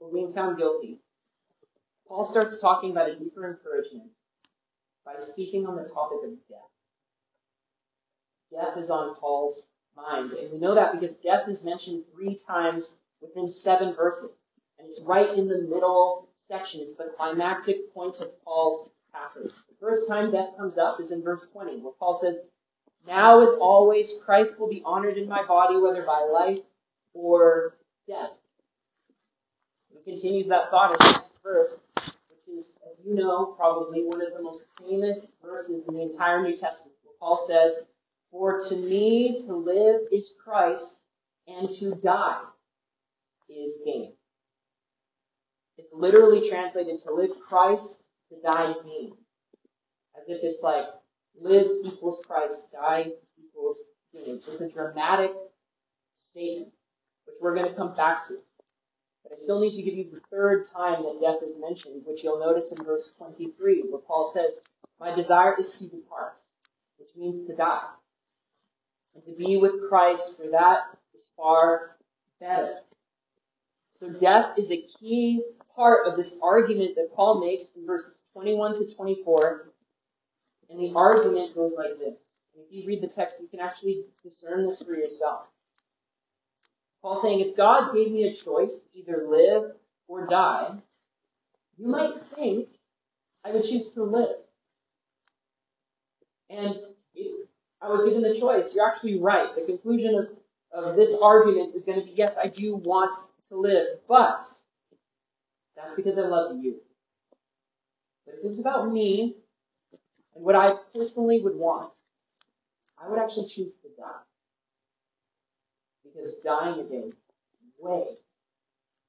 or 0.00 0.12
being 0.12 0.32
found 0.32 0.58
guilty, 0.58 0.98
Paul 2.08 2.24
starts 2.24 2.60
talking 2.60 2.90
about 2.90 3.10
a 3.10 3.16
deeper 3.16 3.48
encouragement 3.48 4.10
by 5.04 5.14
speaking 5.16 5.66
on 5.66 5.76
the 5.76 5.88
topic 5.88 6.18
of 6.24 6.30
death. 6.48 6.58
Death 8.52 8.76
is 8.76 8.90
on 8.90 9.14
Paul's 9.16 9.66
mind. 9.96 10.32
And 10.32 10.52
we 10.52 10.58
know 10.58 10.74
that 10.74 10.92
because 10.92 11.16
death 11.16 11.48
is 11.48 11.64
mentioned 11.64 12.04
three 12.14 12.36
times 12.46 12.96
within 13.20 13.48
seven 13.48 13.94
verses. 13.94 14.30
And 14.78 14.88
it's 14.88 15.00
right 15.00 15.36
in 15.36 15.48
the 15.48 15.62
middle 15.62 16.28
section. 16.36 16.80
It's 16.80 16.94
the 16.94 17.12
climactic 17.16 17.92
point 17.94 18.20
of 18.20 18.30
Paul's 18.44 18.90
passage. 19.12 19.52
The 19.68 19.76
first 19.80 20.08
time 20.08 20.30
death 20.30 20.56
comes 20.56 20.78
up 20.78 21.00
is 21.00 21.10
in 21.10 21.22
verse 21.22 21.42
20, 21.52 21.80
where 21.80 21.92
Paul 21.98 22.18
says, 22.20 22.40
Now 23.06 23.40
as 23.40 23.50
always, 23.60 24.10
Christ 24.24 24.58
will 24.58 24.68
be 24.68 24.82
honored 24.84 25.16
in 25.16 25.28
my 25.28 25.44
body, 25.46 25.76
whether 25.76 26.02
by 26.02 26.28
life 26.30 26.58
or 27.14 27.76
death. 28.06 28.30
He 29.92 30.02
continues 30.10 30.48
that 30.48 30.70
thought 30.70 31.21
verse, 31.42 31.74
which 31.96 32.58
is, 32.58 32.76
as 32.90 33.04
you 33.04 33.14
know, 33.14 33.54
probably 33.56 34.02
one 34.02 34.22
of 34.22 34.32
the 34.34 34.42
most 34.42 34.64
famous 34.78 35.26
verses 35.44 35.82
in 35.88 35.94
the 35.94 36.02
entire 36.02 36.42
New 36.42 36.56
Testament, 36.56 36.96
where 37.02 37.14
Paul 37.20 37.44
says, 37.46 37.76
for 38.30 38.58
to 38.68 38.76
me 38.76 39.36
to 39.46 39.54
live 39.54 40.02
is 40.10 40.36
Christ, 40.42 41.02
and 41.46 41.68
to 41.68 41.94
die 41.96 42.40
is 43.48 43.74
gain. 43.84 44.12
It's 45.76 45.92
literally 45.92 46.48
translated 46.48 47.00
to 47.02 47.12
live 47.12 47.38
Christ, 47.40 47.98
to 48.30 48.36
die 48.42 48.72
gain. 48.84 49.12
As 50.16 50.24
if 50.28 50.42
it's 50.42 50.62
like 50.62 50.86
live 51.38 51.66
equals 51.84 52.22
Christ, 52.26 52.58
die 52.72 53.10
equals 53.38 53.78
gain. 54.12 54.40
So 54.40 54.52
it's 54.52 54.72
a 54.72 54.74
dramatic 54.74 55.32
statement, 56.14 56.72
which 57.26 57.36
we're 57.40 57.54
going 57.54 57.68
to 57.68 57.74
come 57.74 57.94
back 57.94 58.26
to. 58.28 58.38
I 59.32 59.36
still 59.38 59.60
need 59.60 59.74
to 59.76 59.82
give 59.82 59.94
you 59.94 60.10
the 60.10 60.20
third 60.30 60.68
time 60.68 61.02
that 61.04 61.20
death 61.20 61.42
is 61.42 61.54
mentioned, 61.58 62.02
which 62.04 62.22
you'll 62.22 62.40
notice 62.40 62.72
in 62.76 62.84
verse 62.84 63.10
23, 63.16 63.84
where 63.88 64.00
Paul 64.00 64.30
says, 64.32 64.60
My 65.00 65.14
desire 65.14 65.56
is 65.58 65.72
to 65.78 65.84
depart, 65.84 66.38
which 66.98 67.08
means 67.16 67.46
to 67.46 67.56
die 67.56 67.88
and 69.14 69.24
to 69.24 69.32
be 69.32 69.56
with 69.56 69.88
Christ, 69.88 70.36
for 70.36 70.50
that 70.50 70.80
is 71.14 71.24
far 71.36 71.96
better. 72.40 72.80
So 74.00 74.08
death 74.10 74.58
is 74.58 74.70
a 74.70 74.82
key 74.98 75.42
part 75.74 76.06
of 76.06 76.16
this 76.16 76.36
argument 76.42 76.96
that 76.96 77.14
Paul 77.14 77.40
makes 77.44 77.72
in 77.76 77.86
verses 77.86 78.20
21 78.32 78.74
to 78.74 78.94
24. 78.94 79.72
And 80.70 80.80
the 80.80 80.92
argument 80.96 81.54
goes 81.54 81.74
like 81.76 81.98
this. 81.98 82.18
If 82.54 82.66
you 82.70 82.86
read 82.86 83.02
the 83.02 83.08
text, 83.08 83.40
you 83.40 83.48
can 83.48 83.60
actually 83.60 84.04
discern 84.22 84.66
this 84.66 84.82
for 84.82 84.94
yourself. 84.94 85.46
Paul's 87.02 87.20
saying, 87.20 87.40
if 87.40 87.56
God 87.56 87.92
gave 87.92 88.12
me 88.12 88.24
a 88.24 88.32
choice 88.32 88.86
either 88.94 89.26
live 89.28 89.72
or 90.06 90.24
die, 90.26 90.74
you 91.76 91.88
might 91.88 92.14
think 92.36 92.68
I 93.44 93.50
would 93.50 93.64
choose 93.64 93.92
to 93.94 94.04
live. 94.04 94.36
And 96.48 96.78
I 97.80 97.88
was 97.88 98.04
given 98.04 98.22
the 98.22 98.38
choice. 98.38 98.74
You're 98.74 98.86
actually 98.88 99.18
right. 99.18 99.54
The 99.56 99.62
conclusion 99.62 100.14
of, 100.72 100.84
of 100.84 100.96
this 100.96 101.12
argument 101.20 101.74
is 101.74 101.82
going 101.82 101.98
to 101.98 102.06
be, 102.06 102.12
yes, 102.12 102.36
I 102.42 102.46
do 102.46 102.76
want 102.76 103.10
to 103.48 103.56
live, 103.56 103.98
but 104.08 104.44
that's 105.76 105.96
because 105.96 106.16
I 106.18 106.22
love 106.22 106.56
you. 106.62 106.76
But 108.24 108.36
if 108.36 108.44
it 108.44 108.46
was 108.46 108.60
about 108.60 108.92
me 108.92 109.36
and 110.36 110.44
what 110.44 110.54
I 110.54 110.74
personally 110.94 111.40
would 111.40 111.56
want, 111.56 111.92
I 113.02 113.08
would 113.08 113.18
actually 113.18 113.46
choose 113.46 113.74
to 113.76 113.88
die. 113.98 114.20
Because 116.12 116.34
dying 116.44 116.78
is 116.78 116.90
a 116.92 117.08
way 117.80 118.16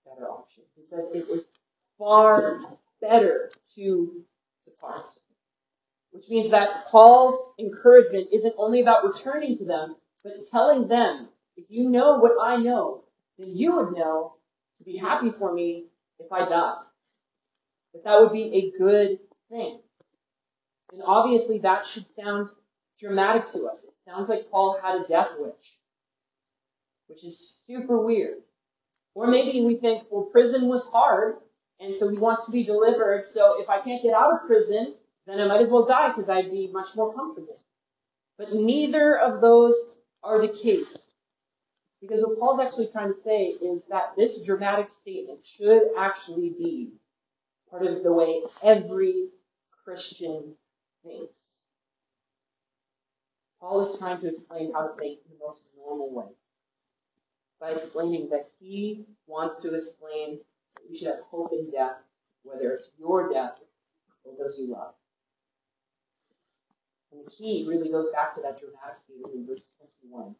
better 0.06 0.30
option. 0.30 0.64
He 0.76 0.84
says 0.90 1.06
was 1.30 1.48
far 1.98 2.60
better 3.02 3.50
to 3.76 4.24
depart. 4.66 5.10
Which 6.12 6.24
means 6.30 6.50
that 6.52 6.88
Paul's 6.88 7.54
encouragement 7.60 8.28
isn't 8.32 8.54
only 8.58 8.82
about 8.82 9.04
returning 9.04 9.58
to 9.58 9.66
them, 9.66 9.96
but 10.24 10.34
telling 10.52 10.88
them, 10.88 11.30
if 11.58 11.66
you 11.70 11.90
know 11.90 12.18
what 12.18 12.34
I 12.42 12.58
know, 12.58 13.04
then 13.38 13.56
you 13.56 13.76
would 13.76 13.94
know 13.94 14.36
to 14.78 14.84
be 14.84 14.98
happy 14.98 15.32
for 15.32 15.54
me 15.54 15.86
if 16.20 16.32
I 16.32 16.48
die. 16.48 16.82
That 17.94 18.04
that 18.04 18.20
would 18.22 18.32
be 18.32 18.56
a 18.56 18.78
good 18.78 19.20
thing. 19.50 19.80
And 20.92 21.02
obviously 21.06 21.60
that 21.60 21.86
should 21.86 22.06
sound 22.16 22.50
dramatic 23.00 23.46
to 23.48 23.66
us. 23.66 23.84
It 23.84 23.94
sounds 24.06 24.30
like 24.30 24.50
Paul 24.52 24.80
had 24.82 25.02
a 25.02 25.08
death 25.08 25.30
wish, 25.40 25.78
which 27.08 27.24
is 27.24 27.62
super 27.66 28.02
weird. 28.02 28.38
Or 29.16 29.28
maybe 29.28 29.62
we 29.62 29.78
think, 29.78 30.04
well, 30.10 30.24
prison 30.24 30.68
was 30.68 30.88
hard, 30.88 31.36
and 31.80 31.94
so 31.94 32.10
he 32.10 32.18
wants 32.18 32.46
to 32.46 32.52
be 32.52 32.64
delivered, 32.64 33.24
so 33.24 33.62
if 33.62 33.70
I 33.70 33.82
can't 33.82 34.02
get 34.02 34.14
out 34.14 34.34
of 34.34 34.48
prison, 34.48 34.96
then 35.28 35.40
I 35.40 35.46
might 35.46 35.62
as 35.62 35.68
well 35.68 35.86
die 35.86 36.10
because 36.10 36.30
I'd 36.30 36.52
be 36.52 36.70
much 36.72 36.88
more 36.96 37.14
comfortable. 37.14 37.60
But 38.38 38.54
neither 38.54 39.18
of 39.20 39.42
those 39.42 39.76
are 40.24 40.42
the 40.42 40.48
case. 40.48 41.12
Because 42.02 42.22
what 42.22 42.40
Paul's 42.40 42.60
actually 42.60 42.88
trying 42.88 43.14
to 43.14 43.22
say 43.22 43.46
is 43.46 43.84
that 43.90 44.14
this 44.18 44.44
dramatic 44.44 44.90
statement 44.90 45.40
should 45.46 45.90
actually 45.98 46.50
be 46.50 46.94
part 47.70 47.86
of 47.86 48.04
the 48.04 48.12
way 48.12 48.42
every 48.62 49.30
Christian 49.86 50.56
thinks. 51.06 51.40
Paul 53.62 53.82
is 53.82 53.98
trying 53.98 54.20
to 54.22 54.28
explain 54.28 54.74
how 54.74 54.88
to 54.88 54.96
think 55.00 55.20
in 55.26 55.38
the 55.38 55.46
most 55.46 55.62
normal 55.78 56.14
way 56.14 56.26
by 57.64 57.72
explaining 57.72 58.28
that 58.30 58.50
he 58.60 59.06
wants 59.26 59.56
to 59.62 59.74
explain 59.74 60.38
that 60.76 60.82
we 60.90 60.98
should 60.98 61.08
have 61.08 61.22
hope 61.32 61.54
in 61.54 61.72
death, 61.72 61.96
whether 62.44 62.74
it's 62.74 62.90
your 63.00 63.32
death 63.32 63.54
or 64.26 64.34
those 64.38 64.58
you 64.60 64.70
love. 64.70 64.94
And 67.14 67.26
the 67.26 67.32
key 67.32 67.66
really 67.66 67.90
goes 67.90 68.12
back 68.12 68.36
to 68.36 68.42
that 68.42 68.60
dramatic 68.60 68.98
statement 68.98 69.34
in 69.34 69.48
verse 69.48 69.62
21. 70.04 70.36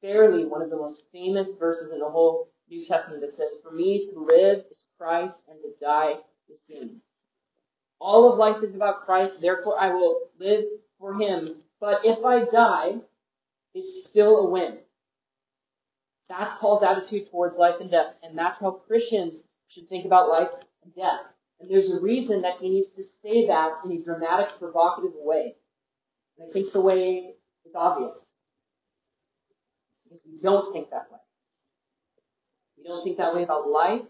Fairly, 0.00 0.46
one 0.46 0.62
of 0.62 0.70
the 0.70 0.76
most 0.76 1.04
famous 1.12 1.48
verses 1.58 1.92
in 1.92 1.98
the 1.98 2.08
whole 2.08 2.48
New 2.70 2.82
Testament 2.82 3.20
that 3.20 3.34
says, 3.34 3.50
For 3.62 3.70
me 3.70 4.08
to 4.10 4.18
live 4.18 4.64
is 4.70 4.80
Christ 4.96 5.42
and 5.46 5.58
to 5.60 5.84
die 5.84 6.14
is 6.48 6.62
gain. 6.66 7.02
All 8.00 8.32
of 8.32 8.38
life 8.38 8.62
is 8.62 8.74
about 8.74 9.04
Christ, 9.04 9.42
therefore 9.42 9.78
I 9.78 9.92
will 9.92 10.20
live 10.38 10.64
for 10.98 11.14
Him. 11.14 11.56
But 11.80 12.00
if 12.02 12.24
I 12.24 12.44
die, 12.46 12.94
it's 13.74 14.06
still 14.06 14.38
a 14.38 14.50
win. 14.50 14.78
That's 16.32 16.52
Paul's 16.60 16.82
attitude 16.82 17.30
towards 17.30 17.56
life 17.56 17.74
and 17.80 17.90
death, 17.90 18.14
and 18.22 18.38
that's 18.38 18.56
how 18.56 18.70
Christians 18.70 19.44
should 19.68 19.86
think 19.90 20.06
about 20.06 20.30
life 20.30 20.48
and 20.82 20.94
death. 20.94 21.20
And 21.60 21.70
there's 21.70 21.90
a 21.90 22.00
reason 22.00 22.40
that 22.40 22.56
he 22.58 22.70
needs 22.70 22.88
to 22.92 23.02
say 23.02 23.46
that 23.48 23.72
in 23.84 23.92
a 23.92 24.02
dramatic, 24.02 24.58
provocative 24.58 25.12
way. 25.14 25.56
And 26.38 26.48
I 26.48 26.52
think 26.52 26.72
the 26.72 26.80
way 26.80 27.34
is 27.66 27.74
obvious. 27.74 28.18
Because 30.04 30.22
we 30.24 30.38
don't 30.38 30.72
think 30.72 30.88
that 30.88 31.12
way. 31.12 31.18
We 32.78 32.84
don't 32.84 33.04
think 33.04 33.18
that 33.18 33.34
way 33.34 33.42
about 33.42 33.68
life. 33.68 34.02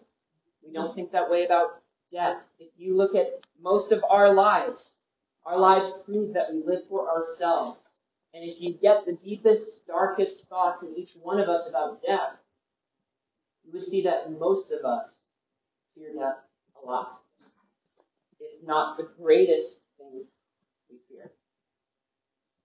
We 0.64 0.72
don't 0.72 0.94
think 0.94 1.10
that 1.10 1.28
way 1.28 1.44
about 1.44 1.82
death. 2.12 2.36
If 2.60 2.70
you 2.78 2.96
look 2.96 3.16
at 3.16 3.42
most 3.60 3.90
of 3.90 4.04
our 4.08 4.32
lives, 4.32 4.94
our 5.44 5.58
lives 5.58 5.90
prove 6.04 6.34
that 6.34 6.54
we 6.54 6.62
live 6.64 6.82
for 6.88 7.10
ourselves. 7.10 7.84
And 8.34 8.44
if 8.44 8.60
you 8.60 8.74
get 8.74 9.04
the 9.04 9.12
deepest, 9.12 9.86
darkest 9.86 10.48
thoughts 10.48 10.82
in 10.82 10.94
each 10.96 11.12
one 11.14 11.40
of 11.40 11.48
us 11.48 11.68
about 11.68 12.02
death, 12.02 12.32
you 13.64 13.72
would 13.72 13.84
see 13.84 14.02
that 14.02 14.32
most 14.38 14.72
of 14.72 14.84
us 14.84 15.24
fear 15.94 16.14
death 16.14 16.38
a 16.82 16.86
lot 16.86 17.20
It's 18.40 18.64
not 18.64 18.96
the 18.96 19.08
greatest 19.18 19.80
thing 19.98 20.24
we 20.90 20.96
fear. 21.08 21.30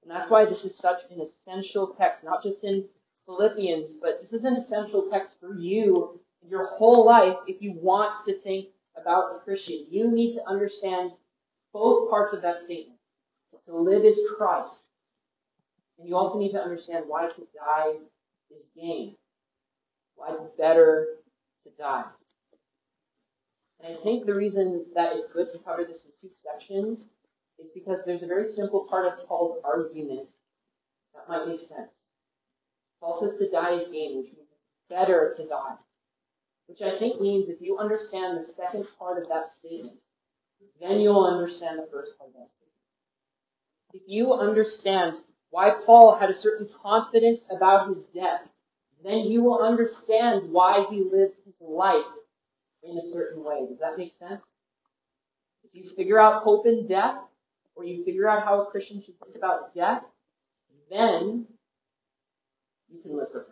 And 0.03 0.11
that's 0.11 0.29
why 0.29 0.45
this 0.45 0.63
is 0.63 0.75
such 0.77 1.01
an 1.11 1.21
essential 1.21 1.95
text, 1.97 2.23
not 2.23 2.43
just 2.43 2.63
in 2.63 2.85
Philippians, 3.25 3.93
but 3.93 4.19
this 4.19 4.33
is 4.33 4.45
an 4.45 4.55
essential 4.55 5.09
text 5.11 5.37
for 5.39 5.55
you 5.55 6.19
your 6.49 6.67
whole 6.67 7.05
life 7.05 7.37
if 7.47 7.61
you 7.61 7.73
want 7.73 8.13
to 8.25 8.33
think 8.41 8.69
about 8.95 9.35
a 9.35 9.39
Christian. 9.39 9.85
You 9.89 10.09
need 10.09 10.33
to 10.35 10.45
understand 10.47 11.11
both 11.73 12.09
parts 12.09 12.33
of 12.33 12.41
that 12.43 12.57
statement. 12.57 12.99
To 13.65 13.75
live 13.75 14.05
is 14.05 14.19
Christ. 14.37 14.85
And 15.97 16.07
you 16.07 16.15
also 16.15 16.37
need 16.37 16.51
to 16.51 16.61
understand 16.61 17.05
why 17.07 17.29
to 17.29 17.47
die 17.55 17.95
is 18.55 18.65
gain. 18.75 19.15
Why 20.15 20.29
it's 20.29 20.39
better 20.57 21.07
to 21.63 21.69
die. 21.77 22.05
And 23.83 23.97
I 23.97 24.03
think 24.03 24.25
the 24.25 24.33
reason 24.33 24.85
that 24.95 25.13
it's 25.13 25.31
good 25.31 25.51
to 25.51 25.59
cover 25.59 25.83
this 25.83 26.05
in 26.05 26.11
two 26.21 26.33
sections 26.43 27.05
is 27.59 27.67
because 27.73 28.03
there's 28.05 28.23
a 28.23 28.27
very 28.27 28.47
simple 28.47 28.85
part 28.89 29.05
of 29.05 29.27
Paul's 29.27 29.61
argument 29.63 30.31
that 31.13 31.29
might 31.29 31.47
make 31.47 31.59
sense. 31.59 32.05
Paul 32.99 33.19
says 33.19 33.37
to 33.37 33.49
die 33.49 33.73
is 33.73 33.83
gain, 33.85 34.17
which 34.17 34.33
means 34.33 34.47
it's 34.51 34.89
better 34.89 35.33
to 35.37 35.47
die. 35.47 35.75
Which 36.67 36.81
I 36.81 36.97
think 36.97 37.21
means 37.21 37.49
if 37.49 37.61
you 37.61 37.77
understand 37.77 38.37
the 38.37 38.43
second 38.43 38.87
part 38.99 39.21
of 39.21 39.29
that 39.29 39.45
statement, 39.45 39.97
then 40.81 40.99
you'll 40.99 41.25
understand 41.25 41.79
the 41.79 41.87
first 41.91 42.17
part 42.17 42.29
of 42.29 42.35
that 42.35 42.49
statement. 42.49 42.73
If 43.93 44.01
you 44.05 44.33
understand 44.33 45.17
why 45.49 45.71
Paul 45.85 46.15
had 46.15 46.29
a 46.29 46.33
certain 46.33 46.67
confidence 46.81 47.45
about 47.49 47.89
his 47.89 48.03
death, 48.13 48.47
then 49.03 49.19
you 49.19 49.43
will 49.43 49.61
understand 49.61 50.51
why 50.51 50.85
he 50.89 51.03
lived 51.03 51.39
his 51.45 51.61
life 51.61 52.05
in 52.83 52.97
a 52.97 53.01
certain 53.01 53.43
way. 53.43 53.65
Does 53.67 53.79
that 53.79 53.97
make 53.97 54.11
sense? 54.11 54.43
If 55.63 55.73
you 55.73 55.89
figure 55.95 56.19
out 56.19 56.43
hope 56.43 56.65
in 56.65 56.87
death, 56.87 57.17
or 57.75 57.85
you 57.85 58.03
figure 58.03 58.27
out 58.27 58.43
how 58.43 58.61
a 58.61 58.65
Christian 58.65 59.01
should 59.01 59.19
think 59.19 59.35
about 59.35 59.75
death, 59.75 60.03
then 60.89 61.45
you 62.89 63.01
can 63.01 63.15
live 63.15 63.31
for. 63.31 63.45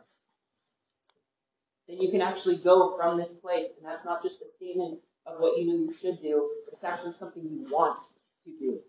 Then 1.87 2.01
you 2.01 2.09
can 2.09 2.21
actually 2.21 2.57
go 2.57 2.97
from 2.97 3.17
this 3.17 3.29
place, 3.29 3.65
and 3.77 3.85
that's 3.85 4.03
not 4.03 4.23
just 4.23 4.41
a 4.41 4.45
statement 4.57 4.99
of 5.27 5.39
what 5.39 5.59
you 5.59 5.67
know 5.67 5.75
you 5.75 5.93
should 5.93 6.21
do, 6.21 6.49
it's 6.71 6.83
actually 6.83 7.11
something 7.11 7.43
you 7.43 7.67
want 7.71 7.99
to 8.45 8.51
do, 8.59 8.79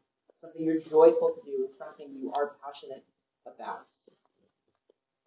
something 0.47 0.65
you're 0.65 0.79
joyful 0.79 1.31
to 1.31 1.41
do, 1.45 1.65
it's 1.65 1.77
something 1.77 2.09
you 2.15 2.33
are 2.33 2.53
passionate 2.65 3.05
about. 3.47 3.91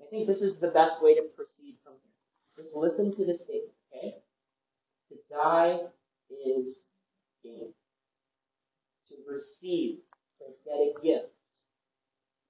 I 0.02 0.06
think 0.10 0.28
this 0.28 0.42
is 0.42 0.60
the 0.60 0.70
best 0.70 1.02
way 1.04 1.16
to 1.16 1.24
proceed 1.36 1.76
from 1.84 1.94
here. 2.04 2.64
Just 2.64 2.76
listen 2.76 3.16
to 3.16 3.26
the 3.26 3.34
statement, 3.34 3.74
okay? 3.94 4.16
To 5.10 5.16
die 5.30 5.80
is 6.30 6.86
gain. 7.44 7.74
To 9.10 9.16
receive, 9.28 9.98
to 10.40 10.46
get 10.66 10.76
a 10.76 10.94
gift, 11.02 11.34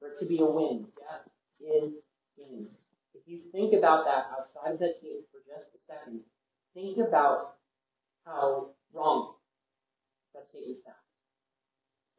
it 0.01 0.19
to 0.19 0.25
be 0.25 0.39
a 0.39 0.45
win. 0.45 0.85
Death 0.97 1.29
is 1.59 2.01
gain. 2.37 2.67
If 3.13 3.21
you 3.25 3.39
think 3.51 3.73
about 3.73 4.05
that 4.05 4.27
outside 4.37 4.73
of 4.73 4.79
that 4.79 4.93
statement 4.93 5.25
for 5.31 5.39
just 5.47 5.69
a 5.75 5.79
second, 5.87 6.21
think 6.73 6.97
about 6.97 7.55
how 8.25 8.69
wrong 8.93 9.33
that 10.33 10.45
statement 10.45 10.77
sounds. 10.77 11.08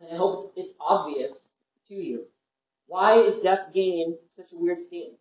And 0.00 0.12
I 0.12 0.16
hope 0.16 0.52
it's 0.57 0.75
obvious 0.80 1.50
to 1.88 1.95
you. 1.95 2.25
Why 2.87 3.21
is 3.21 3.37
death 3.40 3.73
gain 3.73 4.16
such 4.35 4.52
a 4.52 4.57
weird 4.57 4.78
statement? 4.78 5.19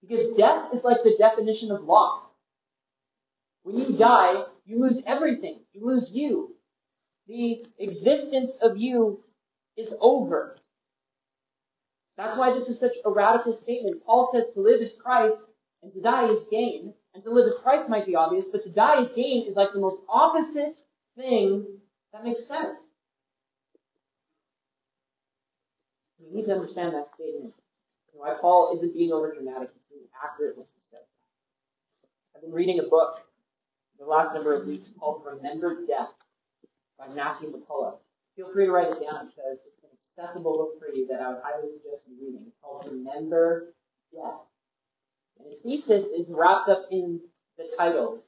Because 0.00 0.36
death 0.36 0.72
is 0.72 0.84
like 0.84 1.02
the 1.02 1.16
definition 1.18 1.70
of 1.70 1.82
loss. 1.82 2.32
When 3.62 3.78
you 3.78 3.96
die, 3.96 4.44
you 4.64 4.78
lose 4.78 5.02
everything. 5.06 5.60
You 5.72 5.86
lose 5.86 6.10
you. 6.12 6.56
The 7.26 7.64
existence 7.78 8.56
of 8.62 8.78
you 8.78 9.22
is 9.76 9.94
over. 10.00 10.56
That's 12.16 12.36
why 12.36 12.52
this 12.52 12.68
is 12.68 12.80
such 12.80 12.94
a 13.04 13.10
radical 13.10 13.52
statement. 13.52 14.04
Paul 14.04 14.30
says 14.32 14.44
to 14.54 14.60
live 14.60 14.80
is 14.80 14.96
Christ 15.00 15.38
and 15.82 15.92
to 15.92 16.00
die 16.00 16.28
is 16.30 16.44
gain. 16.50 16.94
And 17.14 17.22
to 17.24 17.30
live 17.30 17.46
as 17.46 17.54
Christ 17.54 17.88
might 17.88 18.06
be 18.06 18.16
obvious, 18.16 18.46
but 18.50 18.62
to 18.62 18.70
die 18.70 19.00
as 19.00 19.08
gain 19.10 19.46
is 19.48 19.56
like 19.56 19.72
the 19.72 19.80
most 19.80 20.00
opposite 20.08 20.76
thing 21.16 21.66
that 22.12 22.24
makes 22.24 22.46
sense. 22.46 22.78
We 26.18 26.34
need 26.34 26.46
to 26.46 26.52
understand 26.52 26.94
that 26.94 27.06
statement. 27.06 27.54
Why 28.12 28.34
Paul 28.40 28.74
isn't 28.76 28.94
being 28.94 29.12
over 29.12 29.32
dramatic, 29.32 29.70
he's 29.72 29.84
being 29.88 30.08
accurate 30.24 30.56
when 30.56 30.66
he 30.66 30.72
says 30.90 31.06
that. 31.06 31.06
I've 32.34 32.42
been 32.42 32.52
reading 32.52 32.80
a 32.80 32.82
book 32.82 33.20
the 33.98 34.04
last 34.06 34.34
number 34.34 34.54
of 34.54 34.66
weeks 34.66 34.90
called 34.98 35.22
Remember 35.24 35.86
Death 35.86 36.10
by 36.98 37.06
Matthew 37.08 37.52
McCullough. 37.52 37.98
Feel 38.36 38.52
free 38.52 38.66
to 38.66 38.72
write 38.72 38.88
it 38.88 39.00
down 39.02 39.26
because 39.26 39.60
it's 39.66 39.84
an 39.84 39.90
accessible 39.94 40.56
book 40.56 40.80
for 40.80 40.92
you 40.92 41.06
that 41.06 41.20
I 41.20 41.28
would 41.28 41.42
highly 41.44 41.68
suggest 41.72 42.04
you 42.08 42.16
reading. 42.20 42.42
It's 42.46 42.56
called 42.60 42.88
Remember 42.90 43.74
Death. 44.12 44.40
And 45.38 45.48
his 45.48 45.60
thesis 45.60 46.06
is 46.06 46.28
wrapped 46.28 46.68
up 46.68 46.86
in 46.90 47.20
the 47.56 47.68
title. 47.76 48.24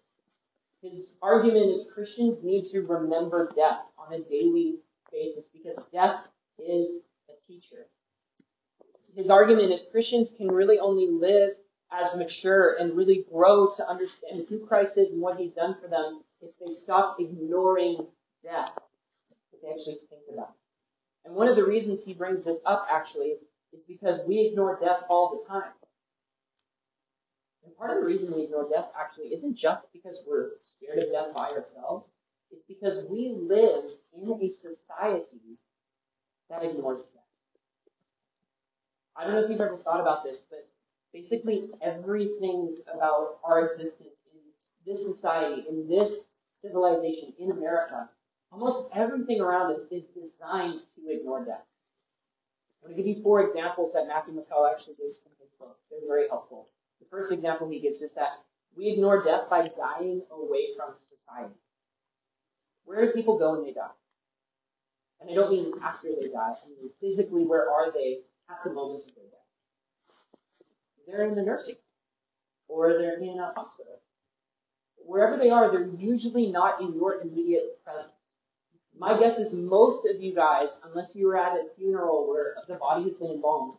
His 0.82 1.16
argument 1.20 1.70
is 1.70 1.90
Christians 1.92 2.42
need 2.42 2.64
to 2.70 2.80
remember 2.82 3.52
death 3.54 3.80
on 3.98 4.12
a 4.14 4.20
daily 4.20 4.76
basis 5.12 5.46
because 5.52 5.76
death 5.92 6.20
is 6.58 7.00
teacher. 7.50 7.86
His 9.14 9.28
argument 9.28 9.72
is 9.72 9.82
Christians 9.90 10.30
can 10.36 10.48
really 10.48 10.78
only 10.78 11.08
live 11.08 11.50
as 11.90 12.14
mature 12.14 12.76
and 12.78 12.96
really 12.96 13.24
grow 13.30 13.68
to 13.76 13.88
understand 13.88 14.46
who 14.48 14.64
Christ 14.64 14.96
is 14.96 15.10
and 15.10 15.20
what 15.20 15.38
he's 15.38 15.52
done 15.52 15.76
for 15.80 15.88
them 15.88 16.22
if 16.40 16.50
they 16.60 16.72
stop 16.72 17.16
ignoring 17.18 18.06
death, 18.44 18.70
if 19.52 19.60
they 19.60 19.68
actually 19.68 19.98
think 20.08 20.22
about 20.32 20.50
it. 20.50 21.26
And 21.26 21.34
one 21.34 21.48
of 21.48 21.56
the 21.56 21.64
reasons 21.64 22.04
he 22.04 22.14
brings 22.14 22.44
this 22.44 22.60
up 22.64 22.86
actually 22.88 23.34
is 23.72 23.80
because 23.88 24.20
we 24.26 24.46
ignore 24.46 24.78
death 24.80 25.02
all 25.08 25.36
the 25.36 25.48
time. 25.48 25.72
And 27.64 27.76
part 27.76 27.90
of 27.90 27.96
the 27.96 28.06
reason 28.06 28.32
we 28.32 28.44
ignore 28.44 28.68
death 28.70 28.90
actually 28.98 29.34
isn't 29.34 29.54
just 29.54 29.84
because 29.92 30.22
we're 30.26 30.52
scared 30.60 30.98
of 30.98 31.12
death 31.12 31.34
by 31.34 31.48
ourselves. 31.50 32.08
It's 32.52 32.62
because 32.66 33.04
we 33.08 33.34
live 33.36 33.90
in 34.14 34.30
a 34.40 34.48
society 34.48 35.58
that 36.48 36.64
ignores 36.64 37.06
death. 37.06 37.19
I 39.16 39.24
don't 39.24 39.34
know 39.34 39.44
if 39.44 39.50
you've 39.50 39.60
ever 39.60 39.76
thought 39.76 40.00
about 40.00 40.24
this, 40.24 40.42
but 40.48 40.66
basically 41.12 41.68
everything 41.82 42.76
about 42.92 43.38
our 43.44 43.64
existence 43.66 44.14
in 44.32 44.40
this 44.92 45.04
society, 45.04 45.64
in 45.68 45.88
this 45.88 46.28
civilization, 46.62 47.32
in 47.38 47.50
America, 47.50 48.08
almost 48.52 48.88
everything 48.94 49.40
around 49.40 49.72
us 49.72 49.82
is 49.90 50.04
designed 50.14 50.78
to 50.94 51.10
ignore 51.10 51.44
death. 51.44 51.66
I'm 52.82 52.90
going 52.90 52.96
to 52.96 53.02
give 53.02 53.16
you 53.16 53.22
four 53.22 53.42
examples 53.42 53.92
that 53.92 54.06
Matthew 54.06 54.34
McCullough 54.34 54.70
actually 54.70 54.94
gives 54.94 55.20
in 55.26 55.32
his 55.38 55.50
book. 55.58 55.76
They're 55.90 56.00
very 56.06 56.28
helpful. 56.28 56.68
The 57.00 57.06
first 57.10 57.30
example 57.30 57.68
he 57.68 57.80
gives 57.80 58.00
is 58.00 58.12
that 58.12 58.44
we 58.76 58.88
ignore 58.88 59.22
death 59.22 59.50
by 59.50 59.68
dying 59.68 60.22
away 60.30 60.68
from 60.76 60.94
society. 60.96 61.54
Where 62.84 63.04
do 63.04 63.12
people 63.12 63.38
go 63.38 63.52
when 63.52 63.64
they 63.64 63.72
die? 63.72 63.90
And 65.20 65.30
I 65.30 65.34
don't 65.34 65.50
mean 65.50 65.72
after 65.82 66.08
they 66.08 66.28
die. 66.28 66.54
I 66.64 66.68
mean 66.68 66.90
physically, 67.00 67.44
where 67.44 67.70
are 67.70 67.92
they 67.92 68.20
the 68.64 68.72
moment 68.72 69.02
of 69.08 69.14
their 69.14 69.24
death? 69.24 69.40
They're 71.06 71.26
in 71.26 71.34
the 71.34 71.42
nursing 71.42 71.76
or 72.68 72.98
they're 72.98 73.18
in 73.18 73.38
a 73.38 73.52
hospital. 73.54 74.00
Wherever 74.96 75.36
they 75.36 75.50
are, 75.50 75.70
they're 75.70 75.88
usually 75.98 76.50
not 76.50 76.80
in 76.80 76.94
your 76.94 77.20
immediate 77.20 77.82
presence. 77.84 78.12
My 78.96 79.18
guess 79.18 79.38
is 79.38 79.52
most 79.52 80.06
of 80.06 80.20
you 80.20 80.34
guys, 80.34 80.78
unless 80.84 81.16
you 81.16 81.26
were 81.26 81.36
at 81.36 81.56
a 81.56 81.68
funeral 81.76 82.28
where 82.28 82.54
the 82.68 82.74
body 82.74 83.04
has 83.04 83.14
been 83.14 83.32
embalmed, 83.32 83.74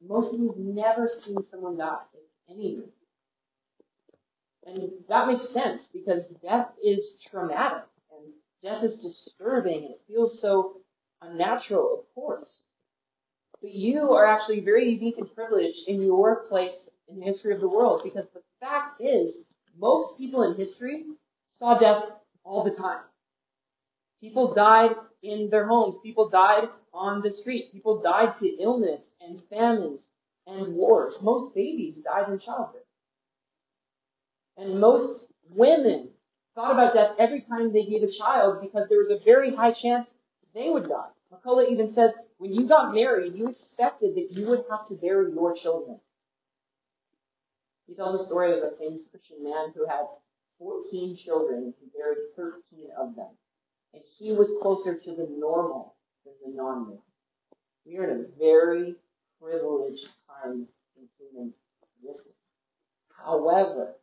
most 0.00 0.32
of 0.32 0.40
you 0.40 0.48
have 0.48 0.58
never 0.58 1.06
seen 1.06 1.42
someone 1.42 1.76
die, 1.76 1.98
if 2.14 2.54
any 2.54 2.66
of 2.66 2.72
you. 2.72 2.88
And 4.64 4.90
that 5.08 5.28
makes 5.28 5.48
sense 5.48 5.86
because 5.86 6.28
death 6.42 6.68
is 6.82 7.22
traumatic 7.30 7.84
and 8.10 8.32
death 8.62 8.82
is 8.82 9.00
disturbing 9.00 9.84
and 9.84 9.90
it 9.90 10.00
feels 10.06 10.40
so 10.40 10.80
unnatural, 11.20 12.00
of 12.00 12.14
course. 12.14 12.62
But 13.62 13.72
you 13.72 14.12
are 14.12 14.26
actually 14.26 14.60
very 14.60 14.88
unique 14.90 15.18
and 15.18 15.32
privileged 15.34 15.88
in 15.88 16.02
your 16.02 16.44
place 16.48 16.90
in 17.08 17.20
the 17.20 17.24
history 17.24 17.54
of 17.54 17.60
the 17.60 17.68
world 17.68 18.00
because 18.02 18.26
the 18.34 18.42
fact 18.60 19.00
is 19.00 19.44
most 19.78 20.18
people 20.18 20.42
in 20.42 20.56
history 20.56 21.04
saw 21.46 21.78
death 21.78 22.04
all 22.44 22.64
the 22.64 22.70
time. 22.70 23.00
People 24.20 24.52
died 24.52 24.96
in 25.22 25.48
their 25.48 25.66
homes. 25.66 25.96
People 26.02 26.28
died 26.28 26.68
on 26.92 27.20
the 27.20 27.30
street. 27.30 27.72
People 27.72 28.02
died 28.02 28.32
to 28.34 28.48
illness 28.60 29.14
and 29.20 29.40
famines 29.48 30.10
and 30.46 30.74
wars. 30.74 31.18
Most 31.22 31.54
babies 31.54 31.96
died 31.98 32.28
in 32.28 32.38
childbirth. 32.38 32.82
And 34.56 34.80
most 34.80 35.26
women 35.50 36.08
thought 36.54 36.72
about 36.72 36.94
death 36.94 37.14
every 37.18 37.40
time 37.40 37.72
they 37.72 37.84
gave 37.84 38.02
a 38.02 38.08
child 38.08 38.60
because 38.60 38.88
there 38.88 38.98
was 38.98 39.08
a 39.08 39.18
very 39.24 39.54
high 39.54 39.70
chance 39.70 40.14
they 40.54 40.68
would 40.68 40.88
die. 40.88 41.08
McCullough 41.32 41.70
even 41.70 41.86
says, 41.86 42.12
when 42.42 42.52
you 42.52 42.66
got 42.66 42.92
married, 42.92 43.36
you 43.36 43.46
expected 43.46 44.16
that 44.16 44.32
you 44.32 44.48
would 44.48 44.64
have 44.68 44.88
to 44.88 44.94
bury 44.94 45.32
your 45.32 45.54
children. 45.54 46.00
He 47.86 47.94
tells 47.94 48.20
a 48.20 48.24
story 48.24 48.50
of 48.50 48.64
a 48.64 48.72
famous 48.80 49.04
Christian 49.08 49.44
man 49.44 49.72
who 49.76 49.86
had 49.86 50.06
14 50.58 51.14
children 51.14 51.72
and 51.80 51.92
buried 51.92 52.18
13 52.36 52.88
of 52.98 53.14
them 53.14 53.28
and 53.94 54.02
he 54.18 54.32
was 54.32 54.50
closer 54.60 54.96
to 54.96 55.10
the 55.14 55.28
normal 55.38 55.94
than 56.24 56.34
the 56.44 56.56
non-normal. 56.56 57.04
We 57.86 57.98
are 57.98 58.10
in 58.10 58.20
a 58.20 58.38
very 58.38 58.96
privileged 59.40 60.08
time 60.28 60.66
in 60.96 61.08
human 61.18 61.52
existence. 62.02 62.34
However, 63.24 63.94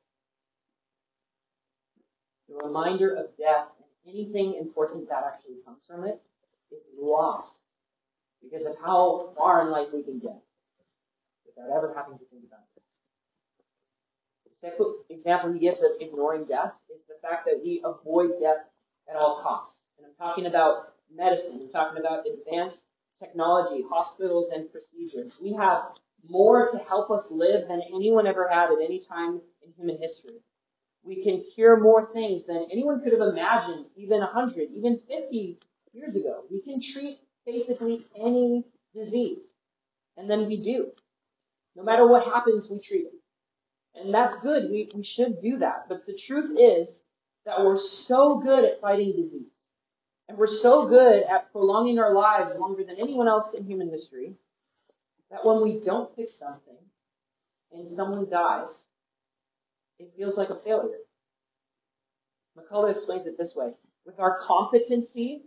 the 2.47 2.55
reminder 2.55 3.15
of 3.15 3.37
death 3.37 3.67
and 3.79 4.15
anything 4.15 4.55
important 4.55 5.09
that 5.09 5.25
actually 5.25 5.57
comes 5.65 5.81
from 5.85 6.05
it 6.05 6.21
is 6.71 6.79
lost 6.97 7.63
because 8.41 8.63
of 8.65 8.75
how 8.83 9.33
far 9.37 9.61
in 9.61 9.71
life 9.71 9.87
we 9.93 10.03
can 10.03 10.19
get 10.19 10.41
without 11.45 11.75
ever 11.75 11.93
having 11.95 12.17
to 12.17 12.25
think 12.25 12.43
about 12.47 12.63
it. 12.75 12.83
The 14.49 14.55
second 14.69 14.95
example 15.09 15.51
he 15.53 15.59
gives 15.59 15.81
of 15.81 15.91
ignoring 15.99 16.45
death 16.45 16.73
is 16.93 17.01
the 17.07 17.15
fact 17.27 17.45
that 17.45 17.59
we 17.63 17.81
avoid 17.83 18.31
death 18.39 18.65
at 19.09 19.15
all 19.15 19.41
costs. 19.41 19.85
And 19.97 20.07
I'm 20.07 20.13
talking 20.15 20.45
about 20.45 20.93
medicine. 21.13 21.59
I'm 21.61 21.69
talking 21.69 21.99
about 21.99 22.25
advanced 22.25 22.85
technology, 23.17 23.83
hospitals, 23.89 24.49
and 24.49 24.71
procedures. 24.71 25.33
We 25.41 25.53
have 25.53 25.83
more 26.27 26.67
to 26.67 26.77
help 26.77 27.11
us 27.11 27.27
live 27.31 27.67
than 27.67 27.81
anyone 27.93 28.27
ever 28.27 28.47
had 28.47 28.71
at 28.71 28.81
any 28.83 28.99
time 28.99 29.41
in 29.63 29.73
human 29.77 29.97
history. 29.99 30.39
We 31.03 31.23
can 31.23 31.41
cure 31.55 31.79
more 31.79 32.11
things 32.13 32.45
than 32.45 32.67
anyone 32.71 33.01
could 33.01 33.13
have 33.13 33.21
imagined 33.21 33.85
even 33.95 34.19
100, 34.19 34.69
even 34.71 34.99
50 35.07 35.57
years 35.93 36.15
ago. 36.15 36.43
We 36.51 36.61
can 36.61 36.79
treat 36.79 37.19
basically 37.51 38.05
any 38.15 38.65
disease. 38.93 39.51
And 40.17 40.29
then 40.29 40.47
we 40.47 40.57
do. 40.57 40.91
No 41.75 41.83
matter 41.83 42.07
what 42.07 42.25
happens, 42.25 42.69
we 42.69 42.79
treat 42.79 43.05
it. 43.05 43.13
And 43.95 44.13
that's 44.13 44.37
good. 44.39 44.69
We, 44.69 44.89
we 44.93 45.03
should 45.03 45.41
do 45.41 45.57
that. 45.59 45.85
But 45.87 46.05
the 46.05 46.13
truth 46.13 46.57
is, 46.59 47.01
that 47.45 47.65
we're 47.65 47.75
so 47.75 48.39
good 48.39 48.63
at 48.63 48.81
fighting 48.81 49.15
disease. 49.15 49.49
And 50.27 50.37
we're 50.37 50.45
so 50.45 50.87
good 50.87 51.23
at 51.23 51.51
prolonging 51.51 51.97
our 51.97 52.13
lives 52.13 52.51
longer 52.55 52.83
than 52.83 52.97
anyone 52.99 53.27
else 53.27 53.55
in 53.55 53.65
human 53.65 53.89
history 53.89 54.35
that 55.31 55.43
when 55.43 55.63
we 55.63 55.79
don't 55.79 56.15
fix 56.15 56.33
something 56.33 56.77
and 57.71 57.87
someone 57.87 58.29
dies, 58.29 58.85
it 59.97 60.13
feels 60.15 60.37
like 60.37 60.49
a 60.49 60.55
failure. 60.55 60.99
McCullough 62.57 62.91
explains 62.91 63.25
it 63.25 63.37
this 63.37 63.55
way. 63.55 63.71
With 64.05 64.19
our 64.19 64.37
competency, 64.37 65.43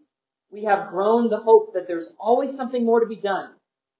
we 0.53 0.65
have 0.65 0.91
grown 0.91 1.29
the 1.29 1.39
hope 1.39 1.73
that 1.73 1.87
there's 1.87 2.13
always 2.19 2.55
something 2.55 2.85
more 2.85 3.01
to 3.01 3.07
be 3.07 3.17
done. 3.17 3.51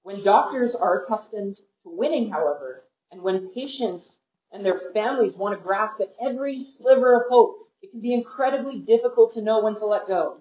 When 0.03 0.23
doctors 0.23 0.75
are 0.75 1.01
accustomed 1.01 1.55
to 1.55 1.61
winning, 1.85 2.29
however, 2.29 2.83
and 3.11 3.21
when 3.21 3.49
patients 3.49 4.19
and 4.51 4.63
their 4.63 4.79
families 4.93 5.33
want 5.33 5.57
to 5.57 5.63
grasp 5.63 5.99
at 5.99 6.13
every 6.21 6.59
sliver 6.59 7.15
of 7.15 7.23
hope, 7.27 7.67
it 7.81 7.89
can 7.89 8.01
be 8.01 8.13
incredibly 8.13 8.79
difficult 8.79 9.33
to 9.33 9.41
know 9.41 9.63
when 9.63 9.73
to 9.73 9.85
let 9.85 10.07
go. 10.07 10.37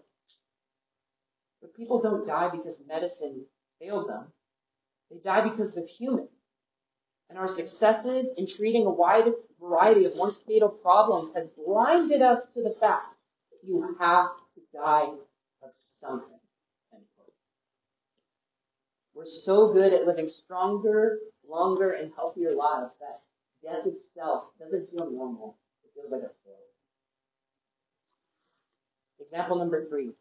But 1.62 1.74
people 1.74 2.02
don't 2.02 2.26
die 2.26 2.50
because 2.50 2.78
medicine 2.86 3.46
failed 3.80 4.08
them. 4.08 4.26
They 5.10 5.16
die 5.18 5.48
because 5.48 5.74
they're 5.74 5.86
human. 5.86 6.28
And 7.30 7.38
our 7.38 7.48
successes 7.48 8.28
in 8.36 8.46
treating 8.46 8.84
a 8.84 8.90
wide 8.90 9.32
variety 9.58 10.04
of 10.04 10.12
once 10.16 10.36
fatal 10.36 10.68
problems 10.68 11.34
has 11.34 11.46
blinded 11.56 12.20
us 12.20 12.44
to 12.52 12.62
the 12.62 12.76
fact 12.78 13.14
that 13.50 13.66
you 13.66 13.96
have 13.98 14.30
to 14.54 14.60
die 14.74 15.08
of 15.62 15.70
something. 16.00 16.38
We're 19.14 19.26
so 19.26 19.72
good 19.72 19.92
at 19.92 20.06
living 20.06 20.28
stronger, 20.28 21.18
longer, 21.46 21.92
and 21.92 22.12
healthier 22.14 22.54
lives 22.54 22.94
that 22.98 23.20
death 23.62 23.86
itself 23.86 24.44
doesn't 24.58 24.90
feel 24.90 25.10
normal. 25.10 25.58
It 25.84 25.90
feels 25.94 26.10
like 26.10 26.22
a 26.22 26.32
failure. 26.44 26.58
Example 29.20 29.58
number 29.58 29.86
three. 29.88 30.12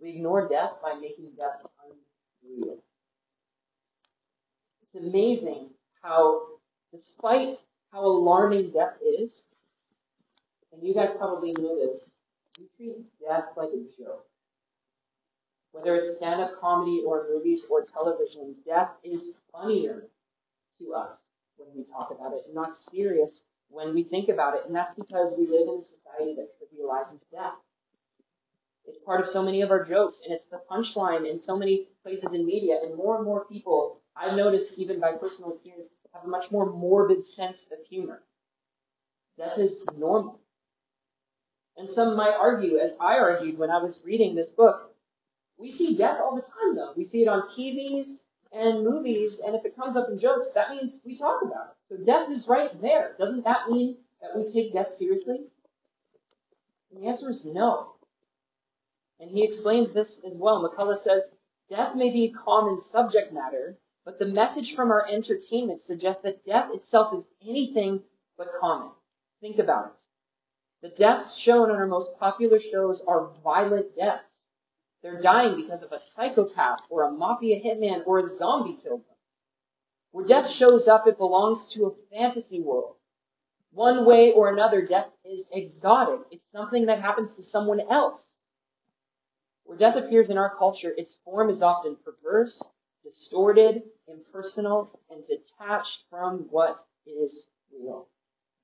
We 0.00 0.10
ignore 0.10 0.48
death 0.48 0.72
by 0.82 0.94
making 0.94 1.32
death 1.36 1.60
unreal. 1.84 2.78
It's 4.82 4.94
amazing 4.94 5.70
how, 6.02 6.42
despite 6.92 7.62
how 7.92 8.04
alarming 8.04 8.70
death 8.70 8.96
is, 9.02 9.46
and 10.72 10.82
you 10.82 10.94
guys 10.94 11.10
probably 11.18 11.52
know 11.58 11.76
this, 11.76 12.08
we 12.58 12.66
treat 12.76 12.96
death 13.20 13.44
like 13.56 13.70
a 13.70 14.02
joke. 14.02 14.27
Whether 15.78 15.94
it's 15.94 16.16
stand-up 16.16 16.58
comedy 16.60 17.04
or 17.06 17.28
movies 17.32 17.62
or 17.70 17.84
television, 17.84 18.56
death 18.66 18.90
is 19.04 19.26
funnier 19.52 20.08
to 20.80 20.92
us 20.92 21.16
when 21.56 21.68
we 21.76 21.84
talk 21.84 22.10
about 22.10 22.32
it 22.32 22.42
and 22.46 22.54
not 22.54 22.72
serious 22.72 23.42
when 23.68 23.94
we 23.94 24.02
think 24.02 24.28
about 24.28 24.56
it. 24.56 24.62
And 24.66 24.74
that's 24.74 24.92
because 24.94 25.34
we 25.38 25.46
live 25.46 25.68
in 25.68 25.78
a 25.78 25.82
society 25.82 26.34
that 26.34 26.48
trivializes 26.58 27.20
death. 27.30 27.54
It's 28.86 28.98
part 28.98 29.20
of 29.20 29.26
so 29.26 29.40
many 29.40 29.60
of 29.60 29.70
our 29.70 29.84
jokes, 29.84 30.22
and 30.24 30.34
it's 30.34 30.46
the 30.46 30.60
punchline 30.68 31.30
in 31.30 31.38
so 31.38 31.56
many 31.56 31.86
places 32.02 32.32
in 32.32 32.44
media. 32.44 32.80
And 32.82 32.96
more 32.96 33.14
and 33.16 33.24
more 33.24 33.44
people, 33.44 34.00
I've 34.16 34.34
noticed 34.34 34.78
even 34.78 34.98
by 34.98 35.12
personal 35.12 35.52
experience, 35.52 35.88
have 36.12 36.24
a 36.24 36.28
much 36.28 36.50
more 36.50 36.66
morbid 36.72 37.22
sense 37.22 37.66
of 37.70 37.86
humor. 37.88 38.22
Death 39.36 39.58
is 39.58 39.84
normal. 39.96 40.40
And 41.76 41.88
some 41.88 42.16
might 42.16 42.34
argue, 42.34 42.78
as 42.78 42.90
I 42.98 43.18
argued 43.18 43.58
when 43.58 43.70
I 43.70 43.80
was 43.80 44.00
reading 44.04 44.34
this 44.34 44.48
book, 44.48 44.87
we 45.58 45.68
see 45.68 45.96
death 45.96 46.18
all 46.20 46.36
the 46.36 46.42
time 46.42 46.74
though. 46.74 46.92
We 46.96 47.04
see 47.04 47.22
it 47.22 47.28
on 47.28 47.42
TVs 47.42 48.22
and 48.52 48.84
movies, 48.84 49.40
and 49.44 49.54
if 49.54 49.64
it 49.64 49.76
comes 49.76 49.96
up 49.96 50.08
in 50.08 50.18
jokes, 50.18 50.50
that 50.54 50.70
means 50.70 51.02
we 51.04 51.16
talk 51.16 51.42
about 51.42 51.70
it. 51.70 51.76
So 51.88 52.04
death 52.04 52.30
is 52.30 52.48
right 52.48 52.80
there. 52.80 53.14
Doesn't 53.18 53.44
that 53.44 53.68
mean 53.68 53.96
that 54.22 54.34
we 54.34 54.44
take 54.44 54.72
death 54.72 54.88
seriously? 54.88 55.40
And 56.90 57.02
the 57.02 57.08
answer 57.08 57.28
is 57.28 57.44
no. 57.44 57.94
And 59.20 59.30
he 59.30 59.44
explains 59.44 59.90
this 59.90 60.20
as 60.24 60.32
well. 60.34 60.62
McCullough 60.62 60.96
says, 60.96 61.28
death 61.68 61.94
may 61.94 62.10
be 62.10 62.24
a 62.24 62.44
common 62.44 62.78
subject 62.78 63.32
matter, 63.32 63.76
but 64.04 64.18
the 64.18 64.26
message 64.26 64.74
from 64.74 64.90
our 64.90 65.06
entertainment 65.06 65.80
suggests 65.80 66.22
that 66.22 66.46
death 66.46 66.70
itself 66.72 67.14
is 67.14 67.26
anything 67.46 68.02
but 68.38 68.48
common. 68.58 68.92
Think 69.40 69.58
about 69.58 69.86
it. 69.86 70.02
The 70.80 70.94
deaths 70.96 71.36
shown 71.36 71.70
on 71.70 71.76
our 71.76 71.86
most 71.86 72.16
popular 72.18 72.58
shows 72.58 73.02
are 73.06 73.32
violent 73.42 73.94
deaths. 73.96 74.47
They're 75.02 75.18
dying 75.18 75.56
because 75.56 75.82
of 75.82 75.92
a 75.92 75.98
psychopath 75.98 76.78
or 76.90 77.04
a 77.04 77.12
mafia 77.12 77.60
hitman 77.60 78.02
or 78.06 78.18
a 78.18 78.28
zombie 78.28 78.76
killed 78.82 79.00
them. 79.06 79.16
Where 80.10 80.24
death 80.24 80.48
shows 80.48 80.88
up, 80.88 81.06
it 81.06 81.18
belongs 81.18 81.70
to 81.72 81.86
a 81.86 81.94
fantasy 82.10 82.60
world. 82.60 82.96
One 83.72 84.04
way 84.04 84.32
or 84.32 84.48
another, 84.48 84.84
death 84.84 85.10
is 85.24 85.48
exotic. 85.52 86.20
It's 86.30 86.50
something 86.50 86.86
that 86.86 87.00
happens 87.00 87.34
to 87.36 87.42
someone 87.42 87.80
else. 87.80 88.34
Where 89.64 89.76
death 89.76 89.96
appears 89.96 90.30
in 90.30 90.38
our 90.38 90.56
culture, 90.56 90.94
its 90.96 91.14
form 91.24 91.50
is 91.50 91.62
often 91.62 91.96
perverse, 91.96 92.62
distorted, 93.04 93.82
impersonal, 94.08 94.98
and 95.10 95.24
detached 95.26 96.04
from 96.10 96.48
what 96.50 96.78
is 97.06 97.46
real. 97.70 98.08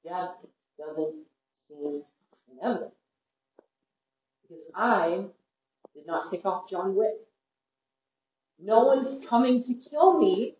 Death 0.02 0.44
doesn't 0.78 1.26
seem 1.68 2.02
inevitable. 2.50 2.94
Because 4.42 4.64
I 4.74 5.26
did 5.94 6.06
not 6.06 6.30
take 6.30 6.44
off 6.44 6.68
John 6.70 6.94
Wick. 6.94 7.14
No 8.58 8.84
one's 8.84 9.24
coming 9.26 9.62
to 9.62 9.74
kill 9.74 10.18
me 10.18 10.56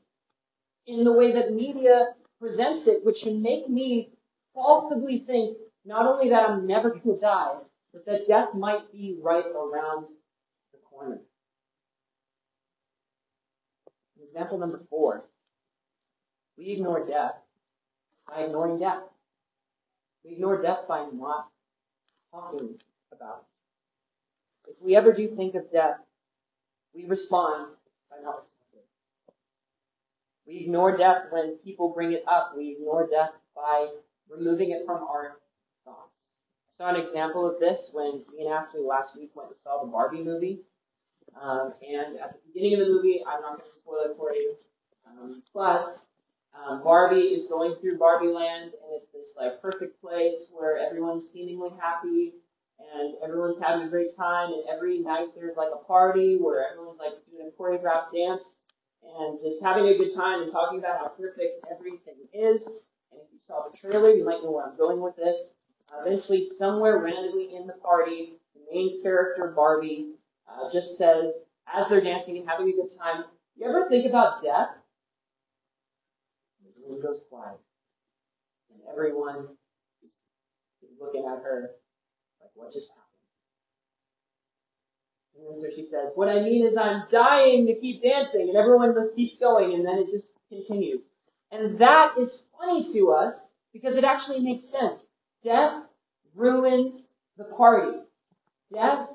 in 0.87 1.05
the 1.05 1.13
way 1.13 1.33
that 1.33 1.53
media 1.53 2.15
presents 2.41 2.87
it, 2.87 3.05
which 3.05 3.23
can 3.23 3.41
make 3.43 3.69
me 3.69 4.11
falsely 4.55 5.19
think 5.27 5.59
not 5.85 6.07
only 6.07 6.31
that 6.31 6.49
I'm 6.49 6.67
never 6.67 6.91
going 6.91 7.17
to 7.17 7.21
die, 7.21 7.55
but 7.93 8.07
that 8.07 8.27
death 8.27 8.55
might 8.55 8.91
be 8.93 9.19
right 9.23 9.45
around 9.47 10.07
the 10.73 10.79
corner. 10.91 11.21
Example 14.23 14.59
number 14.59 14.81
four. 14.91 15.25
We 16.57 16.71
ignore 16.71 17.05
death 17.05 17.35
by 18.29 18.43
ignoring 18.43 18.79
death. 18.79 19.03
We 20.25 20.33
ignore 20.33 20.61
death 20.61 20.89
by 20.89 21.07
not 21.13 21.47
talking 22.33 22.79
about 23.13 23.43
it. 23.43 23.54
If 24.67 24.77
we 24.81 24.97
ever 24.97 25.13
do 25.13 25.29
think 25.29 25.55
of 25.55 25.71
death, 25.71 25.99
we 26.95 27.05
respond 27.07 27.67
by 28.11 28.17
not 28.23 28.37
responding. 28.37 28.89
We 30.47 30.59
ignore 30.59 30.97
death 30.97 31.25
when 31.31 31.57
people 31.65 31.93
bring 31.93 32.13
it 32.13 32.25
up. 32.27 32.55
We 32.57 32.77
ignore 32.79 33.07
death 33.07 33.33
by 33.55 33.89
removing 34.29 34.71
it 34.71 34.85
from 34.87 35.03
our 35.03 35.39
thoughts. 35.85 36.29
I 36.69 36.71
saw 36.77 36.89
an 36.95 37.01
example 37.01 37.47
of 37.49 37.61
this 37.61 37.91
when 37.93 38.25
me 38.33 38.45
and 38.45 38.53
Ashley 38.53 38.81
last 38.81 39.17
week 39.17 39.31
went 39.35 39.49
and 39.49 39.57
saw 39.57 39.83
the 39.83 39.91
Barbie 39.91 40.25
movie. 40.25 40.61
Um, 41.41 41.73
and 41.87 42.19
at 42.21 42.33
the 42.33 42.39
beginning 42.53 42.81
of 42.81 42.87
the 42.87 42.93
movie, 42.95 43.23
I'm 43.27 43.41
not 43.41 43.59
going 43.59 43.69
to 43.69 43.81
spoil 43.81 44.11
it 44.11 44.17
for 44.17 44.33
you, 44.33 44.55
um, 45.07 45.43
but 45.53 45.89
um, 46.55 46.85
Barbie 46.85 47.33
is 47.35 47.49
going 47.49 47.75
through 47.81 47.99
Barbie 47.99 48.29
Land, 48.29 48.73
and 48.73 48.95
it's 48.95 49.07
this 49.07 49.35
like 49.37 49.61
perfect 49.61 50.01
place 50.01 50.47
where 50.53 50.79
everyone's 50.79 51.29
seemingly 51.29 51.71
happy 51.81 52.35
and 52.79 53.15
everyone's 53.23 53.59
having 53.59 53.87
a 53.87 53.91
great 53.91 54.15
time. 54.15 54.53
And 54.53 54.65
every 54.71 55.01
night 55.01 55.29
there's 55.35 55.57
like 55.57 55.71
a 55.73 55.85
party 55.85 56.37
where 56.37 56.67
everyone's 56.71 56.99
like 56.99 57.15
doing 57.31 57.49
a 57.49 57.63
choreographed 57.63 58.13
dance 58.13 58.61
and 59.03 59.39
just 59.39 59.63
having 59.63 59.87
a 59.87 59.97
good 59.97 60.15
time 60.15 60.43
and 60.43 60.51
talking 60.51 60.79
about 60.79 60.99
how 60.99 61.09
perfect 61.09 61.65
everything 61.71 62.17
is. 62.33 62.67
And 62.67 63.21
if 63.21 63.29
you 63.33 63.39
saw 63.39 63.69
the 63.69 63.77
trailer, 63.77 64.11
you 64.11 64.25
might 64.25 64.43
know 64.43 64.51
where 64.51 64.67
I'm 64.67 64.77
going 64.77 65.01
with 65.01 65.17
this. 65.17 65.55
Uh, 65.93 66.05
eventually, 66.05 66.43
somewhere 66.43 66.99
randomly 66.99 67.55
in 67.55 67.67
the 67.67 67.75
party, 67.75 68.35
the 68.55 68.61
main 68.73 69.03
character 69.03 69.53
Barbie 69.55 70.15
uh, 70.49 70.73
just 70.73 70.97
says, 70.97 71.31
as 71.73 71.89
they're 71.89 72.01
dancing 72.01 72.37
and 72.39 72.49
having 72.49 72.69
a 72.69 72.73
good 72.73 72.91
time, 72.99 73.25
you 73.57 73.69
ever 73.69 73.89
think 73.89 74.07
about 74.07 74.43
death? 74.43 74.71
Room 76.89 77.01
goes 77.01 77.21
quiet. 77.31 77.59
And 78.73 78.81
everyone 78.91 79.49
is 80.83 80.91
looking 81.01 81.25
at 81.27 81.43
her 81.43 81.71
what 82.55 82.73
just 82.73 82.91
happened? 82.91 83.05
And 85.47 85.57
so 85.57 85.69
she 85.75 85.87
says, 85.87 86.11
what 86.15 86.29
I 86.29 86.41
mean 86.41 86.67
is 86.67 86.77
I'm 86.77 87.05
dying 87.11 87.67
to 87.67 87.75
keep 87.75 88.03
dancing. 88.03 88.49
And 88.49 88.57
everyone 88.57 88.95
just 88.95 89.15
keeps 89.15 89.37
going 89.37 89.75
and 89.75 89.87
then 89.87 89.99
it 89.99 90.11
just 90.11 90.37
continues. 90.49 91.03
And 91.51 91.79
that 91.79 92.17
is 92.19 92.43
funny 92.59 92.85
to 92.95 93.13
us 93.13 93.49
because 93.73 93.95
it 93.97 94.05
actually 94.05 94.41
makes 94.41 94.65
sense. 94.65 95.07
Death 95.43 95.83
ruins 96.35 97.09
the 97.37 97.45
party. 97.45 97.99
Death 98.73 99.09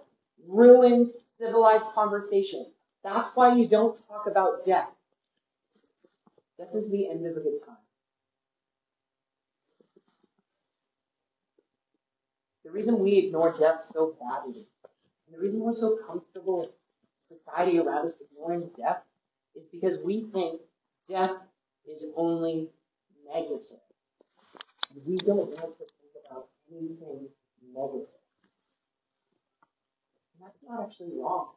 ruins 0.48 1.16
civilized 1.38 1.86
conversation. 1.96 2.68
That's 3.04 3.36
why 3.36 3.56
you 3.56 3.68
don't 3.68 4.00
talk 4.08 4.28
about 4.28 4.66
death. 4.66 4.90
Death 6.58 6.76
is 6.76 6.90
the 6.90 7.10
end 7.10 7.26
of 7.26 7.38
a 7.38 7.40
good 7.40 7.60
time. 7.66 7.78
The 12.70 12.76
reason 12.76 13.00
we 13.00 13.18
ignore 13.18 13.52
death 13.52 13.82
so 13.82 14.16
badly, 14.20 14.68
and 15.26 15.36
the 15.36 15.40
reason 15.40 15.60
we're 15.60 15.74
so 15.74 15.98
comfortable, 16.06 16.70
society 17.28 17.80
around 17.80 18.06
us 18.06 18.22
ignoring 18.22 18.70
death, 18.78 19.02
is 19.56 19.64
because 19.72 19.98
we 20.06 20.26
think 20.32 20.62
death 21.10 21.32
is 21.90 22.06
only 22.16 22.70
negative. 23.28 23.80
We 25.04 25.16
don't 25.16 25.38
want 25.38 25.80
to 25.80 25.86
think 25.86 26.14
about 26.30 26.46
anything 26.72 27.30
negative. 27.74 28.14
And 30.36 30.46
that's 30.46 30.58
not 30.64 30.84
actually 30.84 31.14
wrong. 31.20 31.48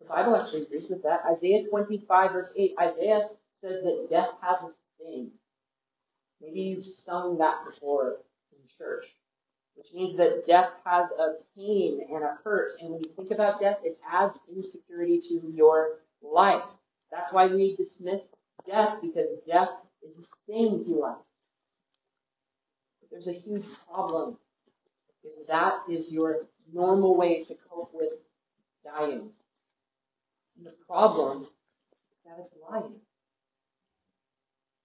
The 0.00 0.06
Bible 0.06 0.34
actually 0.34 0.62
agrees 0.62 0.88
with 0.88 1.02
that. 1.02 1.24
Isaiah 1.30 1.68
25 1.68 2.32
verse 2.32 2.54
8, 2.56 2.74
Isaiah 2.80 3.28
says 3.60 3.82
that 3.82 4.06
death 4.08 4.30
has 4.40 4.62
a 4.62 4.72
sting. 4.72 5.32
Maybe 6.40 6.60
you've 6.60 6.84
sung 6.84 7.36
that 7.36 7.66
before 7.66 8.16
in 8.52 8.66
church, 8.78 9.04
which 9.80 9.94
means 9.94 10.14
that 10.18 10.44
death 10.46 10.72
has 10.84 11.10
a 11.12 11.36
pain 11.56 12.00
and 12.12 12.22
a 12.22 12.36
hurt. 12.44 12.72
And 12.80 12.90
when 12.90 13.00
you 13.00 13.08
think 13.16 13.30
about 13.30 13.60
death, 13.60 13.78
it 13.82 13.98
adds 14.06 14.38
insecurity 14.54 15.18
to 15.20 15.50
your 15.54 16.00
life. 16.20 16.64
That's 17.10 17.32
why 17.32 17.46
we 17.46 17.76
dismiss 17.76 18.28
death 18.66 18.98
because 19.00 19.28
death 19.46 19.70
is 20.18 20.34
to 20.84 20.90
life. 20.90 21.16
But 23.00 23.10
there's 23.10 23.28
a 23.28 23.32
huge 23.32 23.64
problem 23.90 24.36
if 25.24 25.46
that 25.46 25.80
is 25.88 26.12
your 26.12 26.40
normal 26.70 27.16
way 27.16 27.40
to 27.40 27.56
cope 27.70 27.90
with 27.94 28.12
dying. 28.84 29.30
And 30.58 30.66
the 30.66 30.74
problem 30.86 31.44
is 31.44 31.48
that 32.26 32.38
it's 32.38 32.52
lying. 32.70 32.96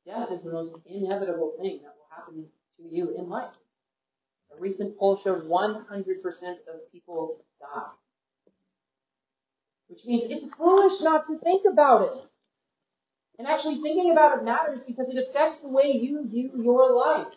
Death 0.06 0.32
is 0.32 0.42
the 0.42 0.54
most 0.54 0.74
inevitable 0.86 1.54
thing 1.60 1.82
that 1.84 1.96
will 1.98 2.08
happen 2.16 2.46
to 2.78 2.96
you 2.96 3.14
in 3.18 3.28
life. 3.28 3.52
A 4.56 4.62
recent 4.62 4.98
poll 4.98 5.20
showed 5.24 5.48
100% 5.50 5.88
of 5.92 6.92
people 6.92 7.38
die. 7.60 7.92
Which 9.88 10.06
means 10.06 10.24
it's 10.30 10.54
foolish 10.56 11.02
not 11.02 11.26
to 11.26 11.38
think 11.40 11.64
about 11.72 12.02
it. 12.04 12.32
And 13.38 13.48
actually 13.48 13.82
thinking 13.82 14.12
about 14.12 14.38
it 14.38 14.44
matters 14.44 14.80
because 14.80 15.10
it 15.10 15.18
affects 15.18 15.58
the 15.58 15.70
way 15.70 15.92
you 15.92 16.26
view 16.28 16.52
your 16.56 16.96
life. 16.96 17.34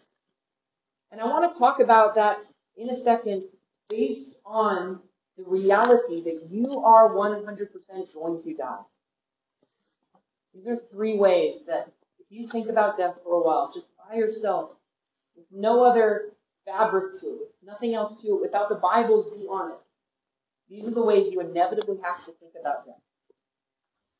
And 1.11 1.21
I 1.21 1.25
want 1.25 1.53
to 1.53 1.59
talk 1.59 1.81
about 1.81 2.15
that 2.15 2.39
in 2.77 2.89
a 2.89 2.97
second 2.97 3.45
based 3.89 4.37
on 4.45 5.01
the 5.37 5.45
reality 5.45 6.23
that 6.25 6.49
you 6.51 6.81
are 6.85 7.11
100% 7.11 8.15
going 8.15 8.43
to 8.43 8.55
die. 8.55 8.79
These 10.55 10.67
are 10.67 10.77
three 10.91 11.17
ways 11.17 11.65
that 11.67 11.93
if 12.19 12.27
you 12.31 12.49
think 12.49 12.69
about 12.69 12.99
death 12.99 13.17
for 13.25 13.41
a 13.41 13.45
while, 13.45 13.71
just 13.73 13.89
by 13.97 14.17
yourself, 14.17 14.71
with 15.37 15.47
no 15.53 15.85
other 15.85 16.33
fabric 16.69 17.19
to 17.21 17.27
it, 17.27 17.55
nothing 17.65 17.95
else 17.95 18.21
to 18.21 18.29
it, 18.29 18.41
without 18.41 18.69
the 18.69 18.75
Bible's 18.75 19.33
view 19.37 19.49
on 19.51 19.73
it, 19.73 19.79
these 20.69 20.87
are 20.87 20.95
the 20.95 21.03
ways 21.03 21.29
you 21.31 21.41
inevitably 21.41 21.97
have 22.03 22.25
to 22.27 22.33
think 22.33 22.53
about 22.61 22.85
death. 22.85 23.01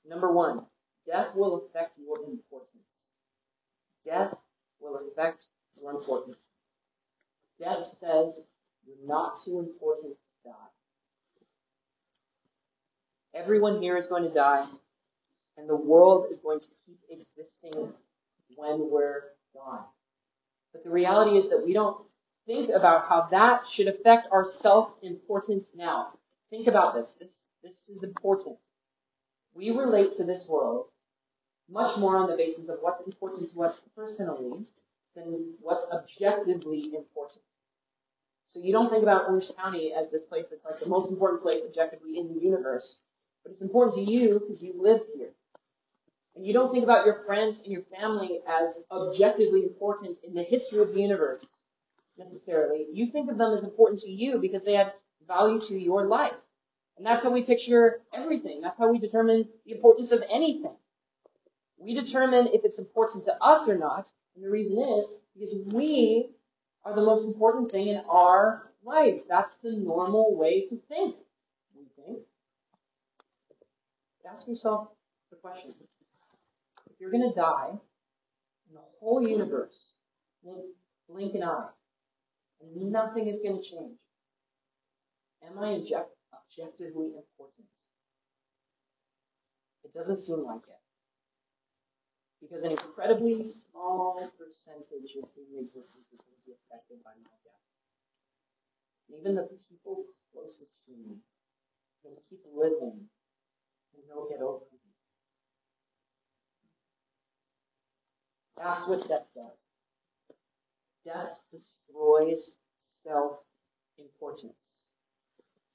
Number 0.09 0.33
one, 0.33 0.65
death 1.07 1.35
will 1.35 1.57
affect 1.67 1.99
your 1.99 2.19
importance. 2.19 2.73
Death 4.05 4.35
will 4.81 4.97
affect 4.97 5.45
your 5.79 5.91
importance. 5.91 6.39
Death 7.61 7.87
says 8.01 8.41
you're 8.87 9.07
not 9.07 9.45
too 9.45 9.59
important 9.59 10.15
to 10.15 10.49
die. 10.49 10.71
Everyone 13.35 13.83
here 13.83 13.97
is 13.97 14.07
going 14.07 14.23
to 14.23 14.33
die, 14.33 14.65
and 15.59 15.69
the 15.69 15.77
world 15.77 16.27
is 16.31 16.39
going 16.39 16.61
to 16.61 16.67
keep 16.87 16.99
existing 17.11 17.93
when 18.57 18.91
we're 18.91 19.25
gone. 19.55 19.85
But 20.73 20.85
the 20.85 20.91
reality 20.91 21.37
is 21.37 21.51
that 21.51 21.63
we 21.65 21.75
don't 21.75 21.99
think 22.49 22.71
about 22.75 23.07
how 23.09 23.29
that 23.31 23.67
should 23.67 23.89
affect 23.89 24.27
our 24.33 24.43
self-importance 24.43 25.71
now. 25.77 26.15
Think 26.49 26.67
about 26.67 26.95
this. 26.95 27.15
This, 27.21 27.43
this 27.63 27.89
is 27.91 28.03
important. 28.03 28.57
We 29.55 29.71
relate 29.71 30.13
to 30.15 30.25
this 30.25 30.47
world 30.49 30.89
much 31.71 31.99
more 31.99 32.17
on 32.17 32.31
the 32.31 32.37
basis 32.37 32.71
of 32.71 32.79
what's 32.81 33.07
important 33.07 33.53
to 33.53 33.63
us 33.65 33.75
personally 33.95 34.65
than 35.15 35.53
what's 35.61 35.85
objectively 35.93 36.93
important. 36.97 37.43
So 38.47 38.61
you 38.61 38.73
don't 38.73 38.89
think 38.89 39.03
about 39.03 39.29
Orange 39.29 39.51
County 39.55 39.93
as 39.93 40.09
this 40.09 40.23
place 40.23 40.47
that's 40.49 40.65
like 40.65 40.81
the 40.81 40.89
most 40.89 41.11
important 41.11 41.43
place 41.43 41.61
objectively 41.69 42.17
in 42.17 42.35
the 42.35 42.41
universe, 42.41 43.01
but 43.45 43.51
it's 43.51 43.61
important 43.61 43.97
to 43.97 44.11
you 44.11 44.41
because 44.41 44.63
you 44.63 44.73
live 44.75 45.03
here. 45.15 45.33
And 46.35 46.47
you 46.47 46.55
don't 46.55 46.73
think 46.73 46.85
about 46.85 47.05
your 47.05 47.25
friends 47.27 47.59
and 47.59 47.71
your 47.71 47.83
family 47.95 48.41
as 48.49 48.75
objectively 48.91 49.65
important 49.65 50.17
in 50.27 50.33
the 50.33 50.45
history 50.45 50.79
of 50.79 50.95
the 50.95 51.03
universe 51.03 51.45
necessarily. 52.19 52.87
You 52.93 53.11
think 53.11 53.31
of 53.31 53.39
them 53.39 53.53
as 53.53 53.63
important 53.63 54.01
to 54.01 54.11
you 54.11 54.39
because 54.39 54.63
they 54.63 54.75
have 54.75 54.93
value 55.27 55.61
to 55.69 55.79
your 55.79 56.07
life. 56.07 56.35
And 56.97 57.07
that's 57.07 57.23
how 57.23 57.31
we 57.31 57.45
picture 57.45 58.01
everything. 58.13 58.61
That's 58.61 58.77
how 58.77 58.91
we 58.91 58.99
determine 58.99 59.49
the 59.65 59.73
importance 59.73 60.11
of 60.11 60.23
anything. 60.31 60.75
We 61.79 61.95
determine 61.95 62.49
if 62.53 62.65
it's 62.65 62.79
important 62.79 63.25
to 63.27 63.37
us 63.41 63.69
or 63.69 63.79
not. 63.79 64.11
And 64.35 64.45
the 64.45 64.51
reason 64.51 64.79
is 64.99 65.21
because 65.35 65.55
we 65.67 66.31
are 66.85 66.95
the 66.95 67.03
most 67.03 67.25
important 67.25 67.71
thing 67.71 67.89
in 67.89 68.03
our 68.09 68.73
life. 68.85 69.21
That's 69.29 69.57
the 69.59 69.73
normal 69.73 70.37
way 70.37 70.63
to 70.63 70.81
think. 70.89 71.17
We 71.77 71.85
think. 72.05 72.19
Ask 74.31 74.47
yourself 74.47 74.89
the 75.31 75.37
question. 75.37 75.73
If 76.91 77.01
you're 77.01 77.11
going 77.11 77.29
to 77.31 77.35
die, 77.35 77.71
the 78.73 78.81
whole 79.01 79.27
universe 79.27 79.95
will 80.43 80.67
blink 81.09 81.35
an 81.35 81.45
eye, 81.45 81.69
and 82.61 82.93
nothing 82.93 83.27
is 83.27 83.39
going 83.39 83.61
to 83.61 83.63
change, 83.63 83.99
am 85.47 85.59
I 85.59 85.71
object- 85.73 86.17
objectively 86.33 87.15
important? 87.17 87.67
It 89.85 89.95
doesn't 89.95 90.17
seem 90.17 90.45
like 90.45 90.67
it. 90.69 90.83
Because 92.41 92.63
an 92.63 92.73
incredibly 92.73 93.43
small 93.43 94.31
percentage 94.39 95.17
of 95.17 95.29
human 95.35 95.61
existence 95.61 96.07
is 96.13 96.21
going 96.21 96.39
to 96.39 96.47
be 96.47 96.53
affected 96.55 97.03
by 97.03 97.11
my 97.19 97.35
death. 97.43 99.19
Even 99.19 99.35
the 99.35 99.49
people 99.69 100.05
closest 100.33 100.79
to 100.87 100.93
me 100.93 101.17
to 102.03 102.09
keep 102.29 102.41
living 102.55 103.09
and 103.95 104.03
they'll 104.09 104.29
get 104.29 104.41
over 104.41 104.65
me. 104.73 104.79
That's 108.57 108.87
what 108.87 109.07
death 109.09 109.27
does. 109.35 109.67
Death 111.05 111.39
destroys 111.51 111.78
self 113.03 113.39
importance 113.99 114.87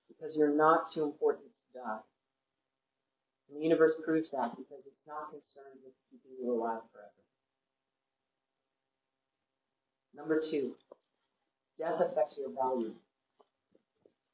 because 0.08 0.36
you're 0.36 0.56
not 0.56 0.90
too 0.92 1.04
important 1.04 1.46
to 1.54 1.80
die. 1.80 2.00
And 3.50 3.58
the 3.58 3.64
universe 3.64 3.92
proves 4.04 4.30
that 4.32 4.56
because 4.56 4.86
it's 4.86 5.08
not 5.08 5.30
concerned 5.32 5.80
with 5.84 5.94
keeping 6.10 6.38
you 6.40 6.52
alive 6.52 6.82
forever. 6.92 7.10
Number 10.16 10.40
two, 10.40 10.76
death 11.80 12.00
affects 12.00 12.38
your 12.38 12.52
value. 12.52 12.94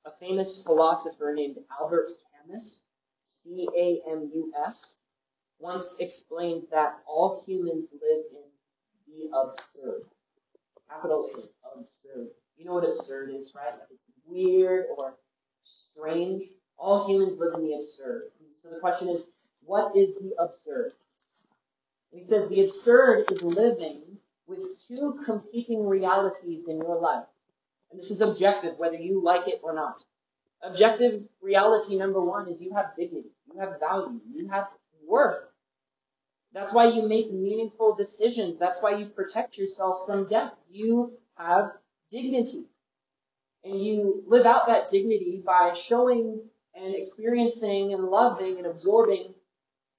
A 0.06 0.12
famous 0.20 0.62
philosopher 0.62 1.34
named 1.36 1.58
Albert 1.80 2.08
Camus, 2.32 2.82
C-A-M-U-S, 3.44 4.96
once 5.60 5.96
explained 6.00 6.64
that 6.72 7.00
all 7.06 7.44
humans 7.46 7.90
live 7.94 8.26
in 8.32 8.50
the 9.08 9.38
absurd. 9.38 10.04
Capital 10.90 11.30
A, 11.36 11.80
absurd. 11.80 12.30
You 12.58 12.66
know 12.66 12.74
what 12.74 12.86
absurd 12.86 13.30
is, 13.34 13.54
right? 13.56 13.74
Like 13.74 13.88
it's 13.92 14.02
weird 14.26 14.86
or 14.98 15.16
strange. 15.62 16.44
All 16.78 17.08
humans 17.08 17.38
live 17.38 17.54
in 17.56 17.64
the 17.64 17.74
absurd. 17.74 18.32
So 18.64 18.70
the 18.70 18.80
question 18.80 19.10
is, 19.10 19.22
what 19.64 19.96
is 19.96 20.16
the 20.16 20.32
absurd? 20.40 20.94
He 22.12 22.24
says 22.24 22.50
the 22.50 22.62
absurd 22.62 23.32
is 23.32 23.42
living 23.42 24.02
with 24.48 24.66
two 24.88 25.20
competing 25.26 25.86
realities 25.86 26.68
in 26.68 26.78
your 26.78 27.00
life. 27.00 27.26
And 27.92 28.00
this 28.00 28.10
is 28.12 28.22
objective, 28.22 28.78
whether 28.78 28.98
you 28.98 29.22
like 29.24 29.48
it 29.48 29.60
or 29.64 29.74
not. 29.74 30.04
Objective 30.62 31.24
reality 31.42 31.98
number 31.98 32.22
one 32.22 32.48
is 32.48 32.60
you 32.60 32.74
have 32.74 32.96
dignity, 32.98 33.30
you 33.54 33.60
have 33.60 33.80
value, 33.80 34.20
you 34.34 34.50
have 34.50 34.68
worth. 35.08 35.44
That's 36.54 36.74
why 36.74 36.88
you 36.88 37.08
make 37.08 37.32
meaningful 37.32 37.96
decisions. 37.96 38.58
That's 38.60 38.78
why 38.82 38.96
you 38.96 39.08
protect 39.08 39.58
yourself 39.58 40.06
from 40.06 40.28
death. 40.28 40.54
You 40.70 41.14
have 41.38 41.72
dignity. 42.12 42.66
And 43.64 43.80
you 43.84 44.24
live 44.26 44.46
out 44.46 44.68
that 44.68 44.88
dignity 44.88 45.44
by 45.46 45.74
showing 45.74 46.42
and 46.74 46.96
experiencing 46.96 47.94
and 47.94 48.06
loving 48.06 48.58
and 48.58 48.66
absorbing 48.66 49.34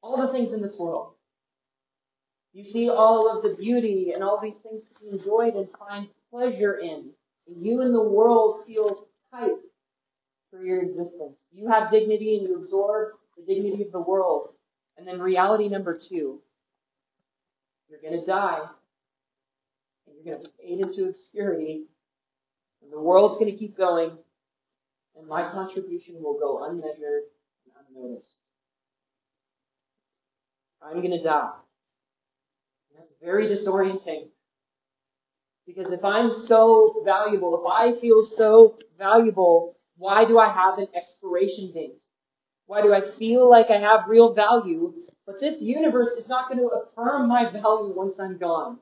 all 0.03 0.17
the 0.17 0.33
things 0.33 0.53
in 0.53 0.61
this 0.61 0.77
world. 0.79 1.13
You 2.53 2.65
see 2.65 2.89
all 2.89 3.37
of 3.37 3.43
the 3.43 3.55
beauty 3.55 4.13
and 4.13 4.25
all 4.25 4.41
these 4.41 4.59
things 4.59 4.89
to 4.89 4.95
be 5.01 5.11
enjoyed 5.11 5.55
and 5.55 5.69
find 5.79 6.09
pleasure 6.31 6.79
in. 6.79 7.11
And 7.47 7.65
you 7.65 7.83
and 7.83 7.95
the 7.95 8.03
world 8.03 8.65
feel 8.67 9.07
tight 9.31 9.53
for 10.51 10.65
your 10.65 10.83
existence. 10.83 11.45
You 11.53 11.69
have 11.69 11.93
dignity 11.93 12.39
and 12.39 12.49
you 12.49 12.57
absorb 12.57 13.13
the 13.37 13.45
dignity 13.55 13.85
of 13.85 13.93
the 13.93 14.01
world. 14.01 14.49
And 15.01 15.09
then 15.09 15.19
reality 15.19 15.67
number 15.71 15.97
two, 15.97 16.43
you're 17.89 18.03
going 18.03 18.21
to 18.21 18.27
die 18.27 18.59
and 20.07 20.15
you're 20.15 20.35
going 20.35 20.43
to 20.43 20.51
fade 20.59 20.79
into 20.79 21.09
obscurity 21.09 21.85
and 22.83 22.93
the 22.93 23.01
world's 23.01 23.33
going 23.33 23.47
to 23.47 23.57
keep 23.57 23.79
going 23.79 24.11
and 25.17 25.27
my 25.27 25.51
contribution 25.51 26.17
will 26.19 26.39
go 26.39 26.67
unmeasured 26.67 27.23
and 27.65 27.97
unnoticed. 27.97 28.35
I'm 30.83 31.01
going 31.01 31.19
to 31.19 31.25
die. 31.25 31.53
And 32.91 32.99
that's 32.99 33.11
very 33.23 33.49
disorienting. 33.49 34.29
Because 35.67 35.91
if 35.93 36.05
I'm 36.05 36.31
so 36.31 37.01
valuable, 37.07 37.65
if 37.65 37.73
I 37.73 37.99
feel 37.99 38.21
so 38.21 38.77
valuable, 38.99 39.79
why 39.97 40.27
do 40.27 40.39
I 40.39 40.53
have 40.53 40.79
an 40.79 40.89
expiration 40.95 41.73
date? 41.73 42.03
Why 42.71 42.83
do 42.83 42.95
I 42.95 43.01
feel 43.01 43.51
like 43.51 43.69
I 43.69 43.81
have 43.81 44.07
real 44.07 44.33
value? 44.33 44.95
But 45.27 45.41
this 45.41 45.61
universe 45.61 46.13
is 46.13 46.29
not 46.29 46.49
going 46.49 46.61
to 46.61 46.69
affirm 46.69 47.27
my 47.27 47.51
value 47.51 47.93
once 47.93 48.21
I'm 48.21 48.39
gone. 48.39 48.79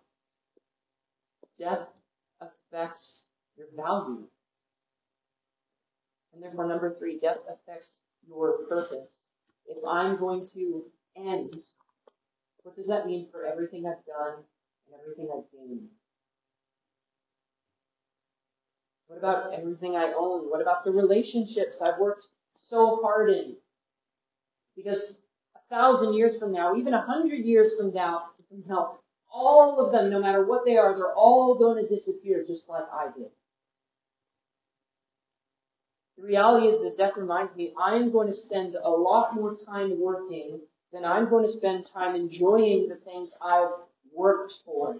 Death 1.59 1.87
affects 2.39 3.25
your 3.57 3.69
value. 3.75 4.25
And 6.35 6.43
therefore, 6.43 6.69
number 6.69 6.97
three, 6.99 7.19
death 7.19 7.39
affects 7.49 8.01
your 8.29 8.59
purpose. 8.69 9.25
If 9.67 9.79
I'm 9.89 10.19
going 10.19 10.45
to 10.53 10.85
end, 11.17 11.55
what 12.65 12.77
does 12.77 12.89
that 12.89 13.07
mean 13.07 13.29
for 13.33 13.47
everything 13.47 13.87
I've 13.87 14.05
done 14.05 14.45
and 14.85 15.01
everything 15.01 15.31
I've 15.35 15.51
gained? 15.51 15.89
What 19.07 19.17
about 19.17 19.55
everything 19.55 19.97
I 19.97 20.13
own? 20.15 20.51
What 20.51 20.61
about 20.61 20.85
the 20.85 20.91
relationships 20.91 21.81
I've 21.81 21.99
worked 21.99 22.25
so 22.55 23.01
hard 23.03 23.31
in? 23.31 23.57
Because 24.79 25.19
a 25.57 25.75
thousand 25.75 26.15
years 26.15 26.39
from 26.39 26.53
now, 26.53 26.77
even 26.77 26.95
a 26.95 27.03
hundred 27.03 27.45
years 27.45 27.75
from 27.77 27.93
now, 27.93 28.27
from 28.49 28.63
now, 28.69 28.99
all 29.29 29.85
of 29.85 29.91
them, 29.91 30.09
no 30.09 30.21
matter 30.21 30.45
what 30.47 30.65
they 30.65 30.77
are, 30.77 30.95
they're 30.95 31.13
all 31.13 31.57
going 31.57 31.83
to 31.83 31.89
disappear 31.89 32.45
just 32.47 32.69
like 32.69 32.85
I 32.93 33.09
did. 33.17 33.27
The 36.17 36.23
reality 36.23 36.69
is 36.69 36.81
that 36.83 36.97
death 36.97 37.17
reminds 37.17 37.57
me 37.57 37.75
I'm 37.77 38.13
going 38.13 38.29
to 38.29 38.33
spend 38.33 38.77
a 38.77 38.89
lot 38.89 39.35
more 39.35 39.57
time 39.57 40.01
working 40.01 40.61
than 40.93 41.05
I'm 41.05 41.29
going 41.29 41.45
to 41.45 41.53
spend 41.53 41.85
time 41.93 42.15
enjoying 42.15 42.89
the 42.89 42.97
things 42.97 43.35
I've 43.45 43.71
worked 44.15 44.53
for. 44.65 44.97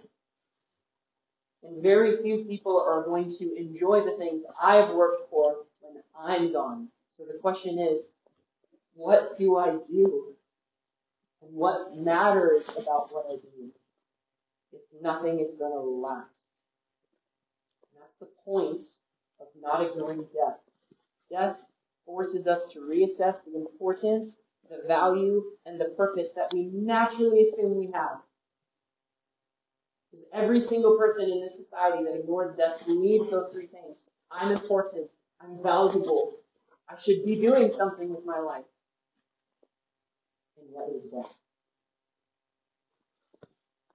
And 1.63 1.81
very 1.81 2.21
few 2.21 2.43
people 2.43 2.85
are 2.85 3.03
going 3.03 3.31
to 3.37 3.55
enjoy 3.55 4.03
the 4.03 4.17
things 4.17 4.43
I've 4.61 4.93
worked 4.93 5.29
for 5.29 5.55
when 5.81 6.03
I'm 6.17 6.51
gone. 6.51 6.89
So 7.17 7.23
the 7.25 7.37
question 7.39 7.79
is, 7.79 8.09
what 8.99 9.37
do 9.37 9.55
I 9.55 9.77
do? 9.87 10.35
And 11.41 11.53
what 11.53 11.95
matters 11.95 12.67
about 12.77 13.13
what 13.13 13.27
I 13.29 13.35
do 13.35 13.71
if 14.73 14.81
nothing 15.01 15.39
is 15.39 15.51
going 15.57 15.71
to 15.71 15.79
last? 15.79 16.43
And 17.93 18.01
that's 18.01 18.19
the 18.19 18.27
point 18.43 18.83
of 19.39 19.47
not 19.61 19.89
ignoring 19.89 20.25
death. 20.33 20.59
Death 21.31 21.55
forces 22.05 22.45
us 22.45 22.59
to 22.73 22.79
reassess 22.79 23.37
the 23.45 23.55
importance, 23.55 24.35
the 24.69 24.81
value, 24.85 25.43
and 25.65 25.79
the 25.79 25.93
purpose 25.95 26.31
that 26.35 26.49
we 26.53 26.69
naturally 26.73 27.41
assume 27.43 27.77
we 27.77 27.89
have. 27.93 28.19
Because 30.11 30.25
every 30.33 30.59
single 30.59 30.97
person 30.97 31.31
in 31.31 31.39
this 31.39 31.55
society 31.55 32.03
that 32.03 32.19
ignores 32.19 32.57
death 32.57 32.85
believes 32.85 33.31
those 33.31 33.49
three 33.53 33.67
things. 33.67 34.03
I'm 34.29 34.51
important. 34.51 35.09
I'm 35.39 35.63
valuable. 35.63 36.33
I 36.89 36.99
should 37.01 37.23
be 37.23 37.37
doing 37.37 37.71
something 37.71 38.09
with 38.09 38.25
my 38.25 38.39
life. 38.39 38.65
Yet 40.71 40.89
is. 40.95 41.05
And 41.13 41.25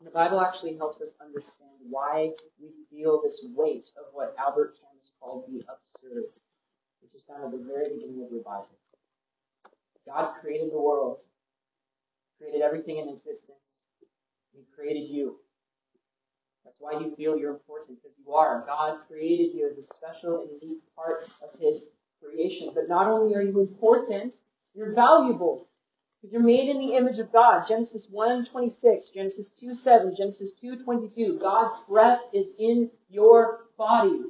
the 0.05 0.11
Bible 0.11 0.41
actually 0.41 0.77
helps 0.77 1.01
us 1.01 1.13
understand 1.21 1.71
why 1.89 2.33
we 2.61 2.71
feel 2.91 3.23
this 3.23 3.45
weight 3.55 3.87
of 3.97 4.07
what 4.13 4.35
Albert 4.39 4.75
Camus 4.81 5.13
called 5.21 5.45
the 5.49 5.61
absurd, 5.61 6.25
which 7.01 7.15
is 7.15 7.23
found 7.29 7.45
at 7.45 7.53
the 7.53 7.65
very 7.65 7.95
beginning 7.95 8.25
of 8.25 8.31
your 8.33 8.43
Bible. 8.43 8.69
God 10.07 10.35
created 10.41 10.71
the 10.71 10.81
world, 10.81 11.23
created 12.39 12.61
everything 12.61 12.99
in 12.99 13.09
existence. 13.09 13.59
He 14.53 14.65
created 14.75 15.09
you. 15.09 15.37
That's 16.65 16.77
why 16.79 16.99
you 16.99 17.15
feel 17.17 17.37
you're 17.37 17.53
important, 17.53 17.99
because 18.03 18.17
you 18.19 18.35
are. 18.35 18.65
God 18.67 18.99
created 19.09 19.55
you 19.55 19.69
as 19.71 19.79
a 19.79 19.83
special 19.83 20.43
and 20.43 20.51
unique 20.61 20.83
part 20.97 21.29
of 21.43 21.59
His 21.61 21.87
creation. 22.23 22.71
But 22.75 22.89
not 22.89 23.07
only 23.07 23.35
are 23.35 23.43
you 23.43 23.61
important, 23.61 24.35
you're 24.75 24.93
valuable. 24.95 25.69
You're 26.31 26.43
made 26.43 26.71
in 26.71 26.79
the 26.79 26.95
image 26.97 27.19
of 27.19 27.33
God. 27.33 27.65
Genesis 27.69 28.09
1 28.11 28.47
26, 28.47 29.09
Genesis 29.09 29.51
2 29.61 29.75
7, 29.75 30.15
Genesis 30.17 30.51
2 30.61 30.83
22. 30.83 31.39
God's 31.39 31.73
breath 31.87 32.21
is 32.33 32.55
in 32.59 32.91
your 33.11 33.67
body. 33.77 34.23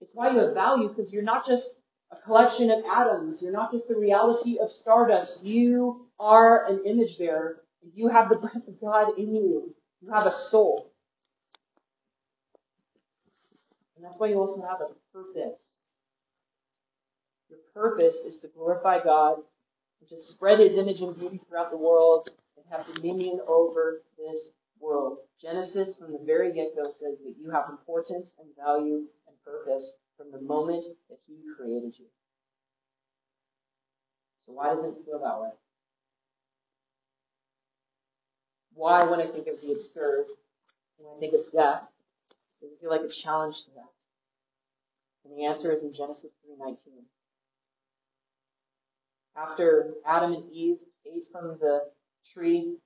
It's 0.00 0.12
why 0.14 0.30
you 0.30 0.38
have 0.38 0.54
value, 0.54 0.88
because 0.88 1.12
you're 1.12 1.22
not 1.22 1.46
just 1.46 1.66
a 2.10 2.16
collection 2.16 2.70
of 2.70 2.82
atoms. 2.90 3.40
You're 3.42 3.52
not 3.52 3.72
just 3.72 3.88
the 3.88 3.96
reality 3.96 4.58
of 4.58 4.70
stardust. 4.70 5.44
You 5.44 6.06
are 6.18 6.66
an 6.66 6.82
image 6.86 7.18
bearer. 7.18 7.60
You 7.94 8.08
have 8.08 8.30
the 8.30 8.36
breath 8.36 8.66
of 8.66 8.80
God 8.80 9.18
in 9.18 9.34
you. 9.34 9.74
You 10.00 10.10
have 10.12 10.24
a 10.24 10.30
soul. 10.30 10.92
And 13.96 14.04
that's 14.04 14.18
why 14.18 14.28
you 14.28 14.38
also 14.38 14.62
have 14.62 14.80
a 14.80 14.88
purpose. 15.12 15.62
Your 17.50 17.58
purpose 17.74 18.14
is 18.14 18.38
to 18.38 18.48
glorify 18.48 19.04
God 19.04 19.40
to 20.08 20.16
spread 20.16 20.60
his 20.60 20.72
image 20.72 21.00
and 21.00 21.16
beauty 21.18 21.40
throughout 21.48 21.70
the 21.70 21.76
world 21.76 22.28
and 22.56 22.64
have 22.70 22.92
dominion 22.94 23.40
over 23.46 24.02
this 24.18 24.50
world. 24.80 25.20
Genesis 25.40 25.94
from 25.94 26.12
the 26.12 26.20
very 26.24 26.52
get-go 26.52 26.88
says 26.88 27.18
that 27.18 27.34
you 27.38 27.50
have 27.50 27.68
importance 27.68 28.34
and 28.38 28.48
value 28.56 29.04
and 29.26 29.36
purpose 29.44 29.94
from 30.16 30.32
the 30.32 30.40
moment 30.40 30.84
that 31.08 31.18
he 31.26 31.34
created 31.56 31.94
you. 31.98 32.06
So 34.46 34.52
why 34.52 34.68
doesn't 34.68 34.86
it 34.86 35.04
feel 35.04 35.20
that 35.20 35.40
way? 35.40 35.50
Why, 38.74 39.04
when 39.04 39.20
I 39.20 39.26
think 39.26 39.46
of 39.46 39.60
the 39.60 39.72
absurd, 39.72 40.26
when 40.96 41.14
I 41.14 41.20
think 41.20 41.34
of 41.34 41.52
death, 41.52 41.82
does 42.60 42.72
it 42.72 42.80
feel 42.80 42.90
like 42.90 43.02
a 43.02 43.08
challenge 43.08 43.64
to 43.64 43.70
that? 43.76 43.90
And 45.24 45.36
the 45.36 45.44
answer 45.44 45.70
is 45.70 45.82
in 45.82 45.92
Genesis 45.92 46.32
3.19. 46.48 46.76
After 49.36 49.94
Adam 50.04 50.32
and 50.32 50.52
Eve 50.52 50.78
ate 51.06 51.26
from 51.30 51.58
the 51.58 51.90
tree 52.32 52.76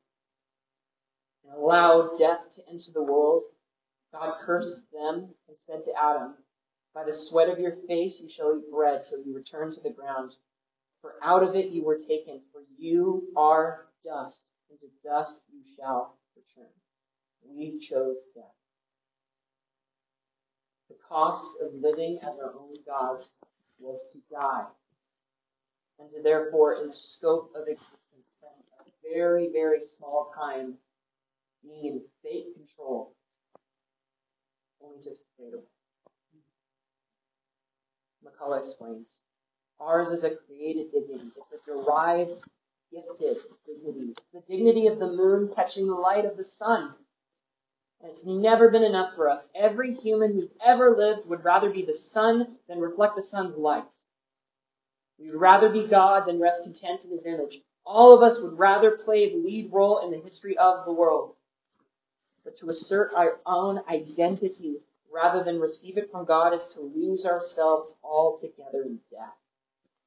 and 1.42 1.52
allowed 1.54 2.18
death 2.18 2.48
to 2.54 2.68
enter 2.68 2.92
the 2.92 3.02
world, 3.02 3.42
God 4.12 4.36
cursed 4.40 4.90
them 4.92 5.34
and 5.48 5.56
said 5.56 5.82
to 5.84 5.92
Adam, 5.98 6.36
By 6.94 7.04
the 7.04 7.12
sweat 7.12 7.48
of 7.48 7.58
your 7.58 7.72
face 7.88 8.20
you 8.20 8.28
shall 8.28 8.56
eat 8.56 8.70
bread 8.70 9.02
till 9.02 9.22
you 9.24 9.34
return 9.34 9.70
to 9.70 9.80
the 9.80 9.90
ground. 9.90 10.32
For 11.00 11.14
out 11.22 11.42
of 11.42 11.54
it 11.54 11.70
you 11.70 11.84
were 11.84 11.98
taken, 11.98 12.42
for 12.52 12.62
you 12.78 13.32
are 13.36 13.88
dust, 14.04 14.48
and 14.70 14.78
to 14.80 14.86
dust 15.02 15.40
you 15.50 15.60
shall 15.76 16.18
return. 16.36 16.70
We 17.42 17.78
chose 17.78 18.16
death. 18.34 18.44
The 20.88 20.96
cost 21.08 21.46
of 21.60 21.74
living 21.74 22.20
as 22.22 22.38
our 22.38 22.54
own 22.54 22.72
gods 22.86 23.28
was 23.78 24.00
to 24.12 24.18
die 24.30 24.66
and 25.98 26.10
to 26.10 26.22
therefore, 26.22 26.74
in 26.74 26.86
the 26.86 26.92
scope 26.92 27.52
of 27.54 27.68
existence, 27.68 27.90
a 28.80 29.14
very, 29.14 29.48
very 29.52 29.80
small 29.80 30.32
time 30.36 30.74
being 31.62 31.86
in 31.86 32.02
fate 32.22 32.46
control, 32.54 33.14
only 34.82 34.98
to 35.02 35.10
fade 35.38 35.54
away. 35.54 35.64
McCullough 38.24 38.58
explains. 38.58 39.18
Ours 39.80 40.08
is 40.08 40.24
a 40.24 40.36
created 40.36 40.92
dignity. 40.92 41.30
It's 41.36 41.52
a 41.52 41.66
derived, 41.66 42.42
gifted 42.90 43.38
dignity. 43.66 44.12
It's 44.16 44.32
the 44.32 44.56
dignity 44.56 44.86
of 44.86 44.98
the 44.98 45.12
moon 45.12 45.52
catching 45.54 45.86
the 45.86 45.94
light 45.94 46.24
of 46.24 46.36
the 46.36 46.44
sun. 46.44 46.94
And 48.00 48.10
it's 48.10 48.24
never 48.24 48.70
been 48.70 48.84
enough 48.84 49.14
for 49.14 49.28
us. 49.28 49.48
Every 49.54 49.94
human 49.94 50.32
who's 50.32 50.50
ever 50.64 50.96
lived 50.96 51.26
would 51.28 51.44
rather 51.44 51.70
be 51.70 51.84
the 51.84 51.92
sun 51.92 52.56
than 52.68 52.78
reflect 52.78 53.16
the 53.16 53.22
sun's 53.22 53.56
light. 53.56 53.92
We 55.18 55.30
would 55.30 55.40
rather 55.40 55.68
be 55.68 55.86
God 55.86 56.26
than 56.26 56.40
rest 56.40 56.62
content 56.62 57.04
in 57.04 57.10
His 57.10 57.24
image. 57.24 57.60
All 57.86 58.14
of 58.14 58.22
us 58.22 58.40
would 58.40 58.58
rather 58.58 58.92
play 58.92 59.30
the 59.30 59.36
lead 59.36 59.72
role 59.72 60.00
in 60.00 60.10
the 60.10 60.18
history 60.18 60.56
of 60.58 60.84
the 60.84 60.92
world. 60.92 61.34
But 62.44 62.56
to 62.56 62.68
assert 62.68 63.12
our 63.14 63.40
own 63.46 63.82
identity 63.88 64.80
rather 65.10 65.44
than 65.44 65.60
receive 65.60 65.96
it 65.96 66.10
from 66.10 66.24
God 66.24 66.52
is 66.52 66.66
to 66.72 66.80
lose 66.80 67.24
ourselves 67.24 67.94
altogether 68.02 68.82
in 68.82 69.00
death. 69.10 69.36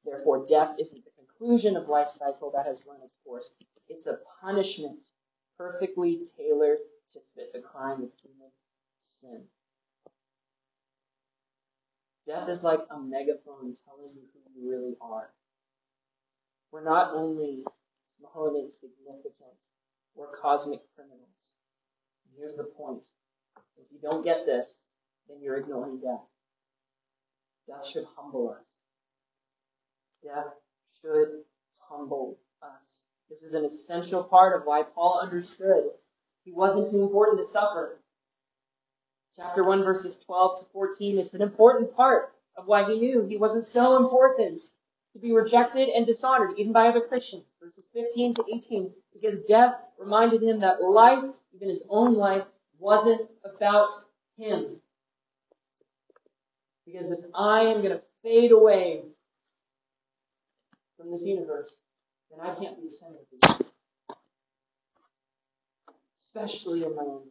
Therefore, 0.04 0.46
death 0.46 0.76
isn't 0.80 1.04
the 1.04 1.12
conclusion 1.12 1.78
of 1.78 1.88
life 1.88 2.10
cycle 2.10 2.52
that 2.52 2.66
has 2.66 2.86
run 2.86 3.02
its 3.04 3.16
course. 3.24 3.54
It's 3.88 4.08
a 4.08 4.20
punishment 4.42 5.06
perfectly 5.58 6.24
tailored 6.38 6.80
to 7.14 7.20
fit 7.36 7.54
the 7.54 7.62
crime 7.62 8.04
of 8.04 8.12
human 8.22 8.52
sin. 9.00 9.44
Death 12.28 12.50
is 12.50 12.62
like 12.62 12.82
a 12.92 13.00
megaphone 13.00 13.74
telling 13.86 14.12
you 14.14 14.22
who 14.34 14.62
you 14.62 14.70
really 14.70 14.98
are. 15.00 15.30
We're 16.72 16.84
not 16.84 17.14
only 17.14 17.64
small 18.20 18.48
and 18.50 18.66
insignificant, 18.66 19.56
we're 20.14 20.38
cosmic 20.42 20.82
criminals. 20.94 21.54
And 22.26 22.38
here's 22.38 22.58
the 22.58 22.66
point. 22.66 23.06
If 23.78 23.86
you 23.92 24.00
don't 24.02 24.26
get 24.26 24.46
this, 24.46 24.88
then 25.30 25.38
you're 25.42 25.58
ignoring 25.58 26.00
death. 26.00 26.26
Death 27.66 27.88
should 27.94 28.06
humble 28.18 28.50
us. 28.50 28.68
Death 30.22 30.54
should 31.02 31.44
humble 31.80 32.38
us. 32.62 33.04
This 33.30 33.42
is 33.42 33.54
an 33.54 33.64
essential 33.64 34.24
part 34.24 34.54
of 34.54 34.66
why 34.66 34.84
Paul 34.84 35.22
understood 35.22 35.86
he 36.44 36.52
wasn't 36.52 36.92
too 36.92 37.04
important 37.04 37.40
to 37.40 37.48
suffer 37.48 38.00
chapter 39.38 39.64
1 39.64 39.84
verses 39.84 40.18
12 40.26 40.60
to 40.60 40.66
14. 40.74 41.20
It's 41.20 41.34
an 41.36 41.42
important 41.42 41.96
part 41.96 42.34
of 42.58 42.66
why 42.66 42.86
he 42.86 43.00
knew 43.00 43.24
he 43.24 43.38
wasn't 43.38 43.66
so 43.66 43.98
important 43.98 44.62
to 45.14 45.20
be 45.20 45.32
rejected 45.32 45.90
and 45.90 46.06
dishonored 46.06 46.54
even 46.58 46.74
by 46.74 46.88
other 46.88 47.02
Christians. 47.02 47.44
Verses 47.62 47.84
15 47.94 48.34
to 48.34 48.46
18. 48.56 48.92
Because 49.14 49.48
death 49.48 49.76
reminded 50.00 50.42
him 50.42 50.60
that 50.62 50.82
life, 50.82 51.24
even 51.54 51.68
his 51.68 51.84
own 51.90 52.16
life, 52.16 52.44
wasn't 52.80 53.30
about 53.46 53.90
him. 54.38 54.78
Because 56.86 57.12
if 57.12 57.20
I 57.36 57.62
am 57.62 57.82
going 57.82 57.96
to 57.96 58.02
fade 58.24 58.52
away 58.52 59.02
from 60.98 61.12
this 61.12 61.24
universe, 61.24 61.76
then 62.32 62.40
I 62.42 62.56
can't 62.56 62.78
be 62.78 62.88
of 62.88 63.60
it. 63.60 64.18
Especially 66.18 66.84
in 66.84 66.96
my 66.96 67.04
own 67.04 67.22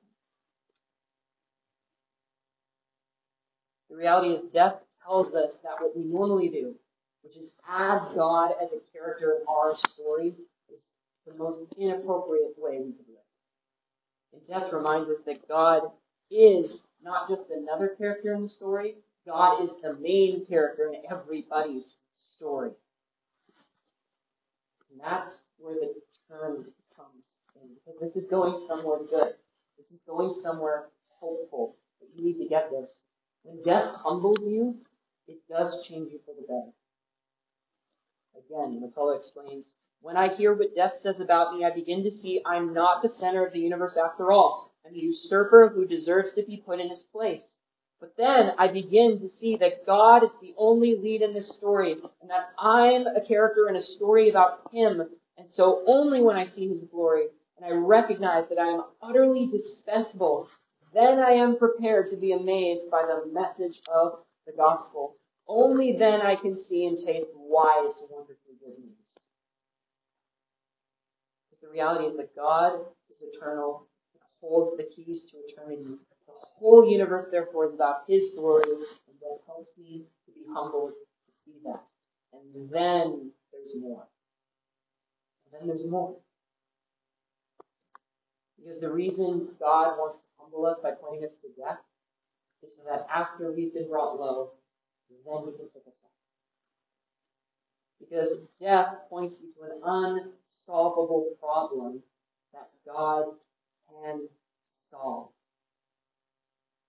The 3.90 3.96
reality 3.96 4.34
is 4.34 4.52
death 4.52 4.76
tells 5.04 5.34
us 5.34 5.56
that 5.62 5.80
what 5.80 5.96
we 5.96 6.04
normally 6.04 6.48
do, 6.48 6.74
which 7.22 7.36
is 7.36 7.50
add 7.68 8.02
God 8.14 8.54
as 8.62 8.72
a 8.72 8.80
character 8.92 9.38
in 9.40 9.46
our 9.48 9.76
story, 9.76 10.34
is 10.74 10.82
the 11.26 11.34
most 11.34 11.60
inappropriate 11.78 12.54
way 12.58 12.78
we 12.78 12.92
can 12.92 13.04
live. 13.08 13.26
And 14.32 14.46
death 14.46 14.72
reminds 14.72 15.08
us 15.08 15.18
that 15.26 15.48
God 15.48 15.82
is 16.30 16.86
not 17.02 17.28
just 17.28 17.44
another 17.50 17.88
character 17.88 18.34
in 18.34 18.42
the 18.42 18.48
story, 18.48 18.96
God 19.26 19.62
is 19.62 19.70
the 19.82 19.94
main 19.94 20.46
character 20.46 20.92
in 20.92 21.02
everybody's 21.10 21.98
story. 22.14 22.70
And 24.90 25.00
that's 25.00 25.42
where 25.58 25.74
the 25.74 25.94
term 26.28 26.66
comes 26.96 27.32
in. 27.60 27.68
Because 27.84 28.00
this 28.00 28.22
is 28.22 28.30
going 28.30 28.56
somewhere 28.66 29.00
good. 29.10 29.34
This 29.78 29.90
is 29.90 30.00
going 30.06 30.30
somewhere 30.30 30.86
hopeful. 31.20 31.76
But 32.00 32.08
you 32.14 32.24
need 32.24 32.42
to 32.42 32.48
get 32.48 32.70
this. 32.70 33.00
When 33.46 33.60
death 33.60 33.94
humbles 34.02 34.44
you, 34.44 34.76
it 35.28 35.38
does 35.48 35.86
change 35.86 36.10
you 36.10 36.18
for 36.26 36.34
the 36.34 36.42
better. 36.42 36.72
Again, 38.36 38.82
McCullough 38.82 39.14
explains, 39.14 39.72
when 40.00 40.16
I 40.16 40.34
hear 40.34 40.52
what 40.52 40.74
death 40.74 40.94
says 40.94 41.20
about 41.20 41.54
me, 41.54 41.64
I 41.64 41.70
begin 41.70 42.02
to 42.02 42.10
see 42.10 42.42
I'm 42.44 42.74
not 42.74 43.02
the 43.02 43.08
center 43.08 43.46
of 43.46 43.52
the 43.52 43.60
universe 43.60 43.96
after 43.96 44.32
all. 44.32 44.74
I'm 44.84 44.94
the 44.94 44.98
usurper 44.98 45.68
who 45.68 45.86
deserves 45.86 46.32
to 46.32 46.42
be 46.42 46.56
put 46.56 46.80
in 46.80 46.88
his 46.88 47.04
place. 47.04 47.56
But 48.00 48.16
then 48.16 48.52
I 48.58 48.66
begin 48.66 49.16
to 49.20 49.28
see 49.28 49.54
that 49.56 49.86
God 49.86 50.24
is 50.24 50.34
the 50.40 50.54
only 50.58 50.96
lead 50.96 51.22
in 51.22 51.32
this 51.32 51.48
story, 51.48 51.92
and 51.92 52.30
that 52.30 52.50
I'm 52.58 53.06
a 53.06 53.24
character 53.24 53.68
in 53.68 53.76
a 53.76 53.80
story 53.80 54.28
about 54.28 54.70
Him. 54.72 55.08
And 55.38 55.48
so 55.48 55.84
only 55.86 56.20
when 56.20 56.36
I 56.36 56.42
see 56.42 56.68
His 56.68 56.80
glory, 56.80 57.28
and 57.56 57.64
I 57.64 57.70
recognize 57.70 58.48
that 58.48 58.58
I 58.58 58.66
am 58.66 58.84
utterly 59.00 59.46
dispensable 59.46 60.48
then 60.96 61.18
I 61.18 61.32
am 61.32 61.58
prepared 61.58 62.06
to 62.06 62.16
be 62.16 62.32
amazed 62.32 62.90
by 62.90 63.02
the 63.02 63.30
message 63.30 63.78
of 63.94 64.20
the 64.46 64.52
gospel. 64.52 65.16
Only 65.46 65.92
then 65.92 66.22
I 66.22 66.36
can 66.36 66.54
see 66.54 66.86
and 66.86 66.96
taste 66.96 67.26
why 67.34 67.84
it's 67.86 68.02
wonderfully 68.08 68.56
good 68.58 68.78
news. 68.78 68.96
The 71.60 71.68
reality 71.68 72.04
is 72.06 72.16
that 72.16 72.34
God 72.34 72.80
is 73.10 73.20
eternal 73.20 73.86
and 74.14 74.22
holds 74.40 74.76
the 74.76 74.84
keys 74.84 75.24
to 75.24 75.36
eternity. 75.46 75.84
The 76.26 76.32
whole 76.32 76.88
universe, 76.88 77.28
therefore, 77.30 77.66
is 77.66 77.74
about 77.74 78.04
His 78.08 78.34
glory, 78.34 78.70
and 78.70 79.16
that 79.20 79.38
helps 79.46 79.72
me 79.76 80.04
to 80.26 80.32
be 80.32 80.44
humbled 80.54 80.92
to 80.92 81.32
see 81.44 81.58
that. 81.64 81.82
And 82.32 82.70
then 82.70 83.32
there's 83.52 83.74
more. 83.78 84.06
And 85.44 85.60
then 85.60 85.68
there's 85.68 85.86
more. 85.86 86.16
Because 88.58 88.80
the 88.80 88.90
reason 88.90 89.48
God 89.60 89.98
wants 89.98 90.16
to 90.16 90.25
humble 90.46 90.66
us 90.66 90.78
by 90.82 90.92
pointing 90.92 91.24
us 91.24 91.34
to 91.42 91.48
death 91.60 91.78
is 92.62 92.72
so 92.76 92.82
that 92.88 93.06
after 93.14 93.52
we've 93.52 93.74
been 93.74 93.88
brought 93.88 94.18
low, 94.18 94.52
then 95.10 95.18
He 95.44 95.52
can 95.52 95.68
take 95.74 95.86
us 95.86 95.94
up. 96.04 96.10
Because 98.00 98.32
death 98.60 98.94
points 99.10 99.40
you 99.42 99.52
to 99.54 99.72
an 99.72 99.80
unsolvable 99.82 101.30
problem 101.40 102.02
that 102.52 102.68
God 102.86 103.24
can 103.88 104.28
solve. 104.90 105.28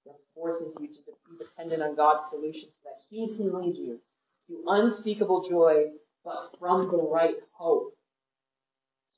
That 0.06 0.16
forces 0.36 0.76
you 0.80 0.88
to 0.88 0.94
be 0.94 1.38
dependent 1.38 1.82
on 1.82 1.96
God's 1.96 2.22
solution 2.30 2.70
so 2.70 2.78
that 2.86 3.02
He 3.10 3.36
can 3.36 3.54
lead 3.60 3.76
you 3.78 4.00
to 4.48 4.64
unspeakable 4.68 5.48
joy, 5.50 5.86
but 6.24 6.56
from 6.60 6.90
the 6.90 6.98
right 6.98 7.36
hope. 7.52 7.94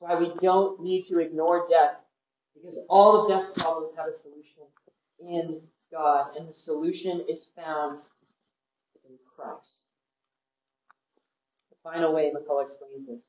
why 0.00 0.18
we 0.18 0.32
don't 0.40 0.80
need 0.82 1.02
to 1.04 1.18
ignore 1.18 1.66
death, 1.68 1.99
because 2.60 2.78
all 2.88 3.22
of 3.22 3.28
death's 3.28 3.58
problems 3.58 3.94
have 3.96 4.06
a 4.06 4.12
solution 4.12 4.64
in 5.18 5.60
God, 5.90 6.36
and 6.36 6.48
the 6.48 6.52
solution 6.52 7.24
is 7.28 7.50
found 7.56 8.00
in 9.08 9.16
Christ. 9.36 9.80
The 11.70 11.90
final 11.90 12.14
way 12.14 12.30
McCullough 12.30 12.62
explains 12.62 13.06
this. 13.06 13.24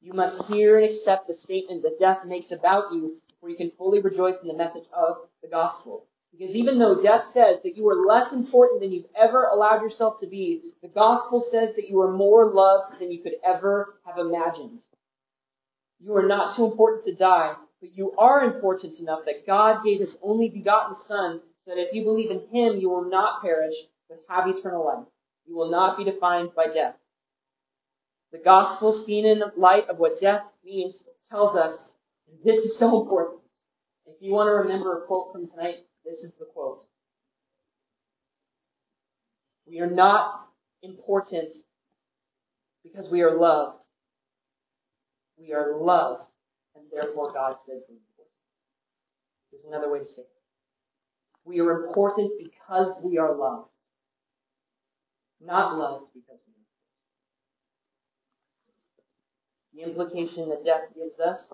You 0.00 0.12
must 0.14 0.44
hear 0.46 0.76
and 0.76 0.84
accept 0.84 1.26
the 1.26 1.34
statement 1.34 1.82
that 1.82 1.98
death 1.98 2.24
makes 2.26 2.50
about 2.50 2.92
you 2.92 3.20
before 3.28 3.50
you 3.50 3.56
can 3.56 3.70
fully 3.70 4.00
rejoice 4.00 4.40
in 4.40 4.48
the 4.48 4.54
message 4.54 4.84
of 4.92 5.16
the 5.42 5.48
gospel. 5.48 6.06
Because 6.32 6.56
even 6.56 6.78
though 6.78 7.00
death 7.00 7.24
says 7.24 7.58
that 7.62 7.76
you 7.76 7.88
are 7.88 8.06
less 8.06 8.32
important 8.32 8.80
than 8.80 8.90
you've 8.90 9.06
ever 9.14 9.44
allowed 9.44 9.82
yourself 9.82 10.18
to 10.20 10.26
be, 10.26 10.62
the 10.80 10.88
gospel 10.88 11.40
says 11.40 11.74
that 11.74 11.88
you 11.88 12.00
are 12.00 12.10
more 12.10 12.52
loved 12.52 12.98
than 12.98 13.12
you 13.12 13.22
could 13.22 13.36
ever 13.44 14.00
have 14.06 14.18
imagined. 14.18 14.80
You 16.00 16.16
are 16.16 16.26
not 16.26 16.56
too 16.56 16.64
important 16.64 17.02
to 17.04 17.14
die, 17.14 17.54
but 17.82 17.96
you 17.96 18.14
are 18.16 18.44
important 18.44 19.00
enough 19.00 19.24
that 19.26 19.44
God 19.44 19.82
gave 19.82 19.98
his 19.98 20.14
only 20.22 20.48
begotten 20.48 20.94
son 20.94 21.40
so 21.64 21.74
that 21.74 21.80
if 21.80 21.92
you 21.92 22.04
believe 22.04 22.30
in 22.30 22.46
him, 22.52 22.78
you 22.78 22.88
will 22.88 23.10
not 23.10 23.42
perish, 23.42 23.74
but 24.08 24.22
have 24.28 24.46
eternal 24.46 24.86
life. 24.86 25.06
You 25.46 25.56
will 25.56 25.70
not 25.70 25.98
be 25.98 26.04
defined 26.04 26.50
by 26.54 26.68
death. 26.68 26.94
The 28.30 28.38
gospel 28.38 28.92
seen 28.92 29.26
in 29.26 29.42
light 29.56 29.88
of 29.88 29.98
what 29.98 30.20
death 30.20 30.44
means 30.64 31.08
tells 31.28 31.56
us, 31.56 31.90
and 32.28 32.38
this 32.44 32.58
is 32.58 32.78
so 32.78 33.02
important. 33.02 33.40
If 34.06 34.14
you 34.20 34.30
want 34.30 34.46
to 34.46 34.52
remember 34.52 34.98
a 34.98 35.06
quote 35.06 35.32
from 35.32 35.48
tonight, 35.48 35.78
this 36.04 36.22
is 36.22 36.34
the 36.34 36.44
quote. 36.44 36.84
We 39.66 39.80
are 39.80 39.90
not 39.90 40.46
important 40.82 41.50
because 42.84 43.10
we 43.10 43.22
are 43.22 43.36
loved. 43.36 43.84
We 45.36 45.52
are 45.52 45.76
loved, 45.76 46.32
therefore 46.92 47.32
God 47.32 47.56
says 47.56 47.82
we're. 47.88 47.96
There's 49.50 49.64
another 49.68 49.90
way 49.92 49.98
to 49.98 50.04
say 50.04 50.22
it. 50.22 50.28
We 51.44 51.60
are 51.60 51.86
important 51.86 52.32
because 52.38 52.98
we 53.04 53.18
are 53.18 53.36
loved. 53.36 53.68
Not 55.44 55.76
loved 55.76 56.06
because 56.14 56.38
we 56.46 56.54
are. 59.82 59.84
The 59.84 59.90
implication 59.90 60.48
that 60.48 60.64
death 60.64 60.94
gives 60.94 61.20
us 61.20 61.52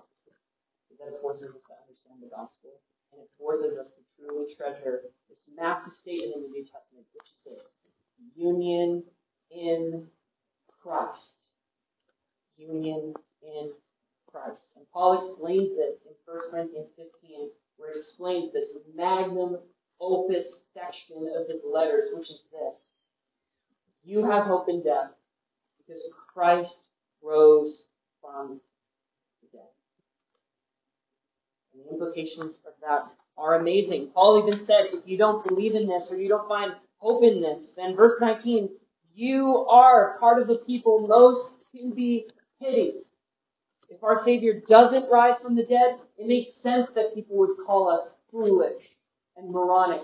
is 0.91 0.97
that 0.99 1.07
it 1.07 1.19
forces 1.21 1.49
us 1.49 1.61
to 1.67 1.73
understand 1.83 2.21
the 2.21 2.29
gospel, 2.33 2.71
and 3.11 3.21
it 3.21 3.29
forces 3.37 3.77
us 3.77 3.89
to 3.89 4.01
truly 4.15 4.45
treasure 4.55 5.01
this 5.27 5.43
massive 5.57 5.91
statement 5.91 6.35
in 6.35 6.41
the 6.43 6.49
New 6.49 6.63
Testament, 6.63 7.05
which 7.13 7.27
is 7.27 7.39
this 7.45 7.73
union 8.35 9.03
in 9.51 10.07
Christ. 10.81 11.49
Union 12.57 13.13
in 13.41 13.71
Christ. 14.31 14.67
And 14.75 14.85
Paul 14.93 15.13
explains 15.13 15.75
this 15.75 16.01
in 16.05 16.13
1 16.25 16.51
Corinthians 16.51 16.89
15, 16.95 17.49
where 17.77 17.91
he 17.91 17.99
explains 17.99 18.53
this 18.53 18.73
magnum 18.95 19.57
opus 20.01 20.65
section 20.73 21.29
of 21.37 21.47
his 21.47 21.61
letters, 21.65 22.05
which 22.13 22.29
is 22.29 22.45
this. 22.51 22.89
You 24.03 24.25
have 24.25 24.45
hope 24.45 24.69
in 24.69 24.81
death 24.83 25.11
because 25.77 26.01
Christ 26.33 26.85
rose 27.21 27.85
from 28.21 28.59
the 29.41 29.57
dead. 29.57 29.67
And 31.73 31.85
the 31.85 31.91
implications 31.91 32.59
of 32.65 32.73
that 32.81 33.11
are 33.37 33.59
amazing. 33.59 34.07
Paul 34.13 34.45
even 34.45 34.59
said, 34.59 34.87
if 34.91 35.05
you 35.05 35.17
don't 35.17 35.47
believe 35.47 35.75
in 35.75 35.87
this 35.87 36.11
or 36.11 36.17
you 36.17 36.29
don't 36.29 36.47
find 36.47 36.73
hope 36.97 37.23
in 37.23 37.41
this, 37.41 37.73
then 37.75 37.95
verse 37.95 38.15
19, 38.19 38.69
you 39.15 39.65
are 39.69 40.17
part 40.19 40.41
of 40.41 40.47
the 40.47 40.55
people 40.55 41.07
most 41.07 41.55
to 41.73 41.93
be 41.93 42.27
pitied. 42.61 42.95
If 43.99 44.03
our 44.05 44.23
Savior 44.23 44.61
doesn't 44.65 45.11
rise 45.11 45.37
from 45.41 45.55
the 45.55 45.65
dead, 45.65 45.97
it 46.17 46.25
makes 46.25 46.53
sense 46.53 46.89
that 46.91 47.13
people 47.13 47.35
would 47.35 47.57
call 47.67 47.89
us 47.89 48.07
foolish 48.31 48.81
and 49.35 49.51
moronic. 49.51 50.03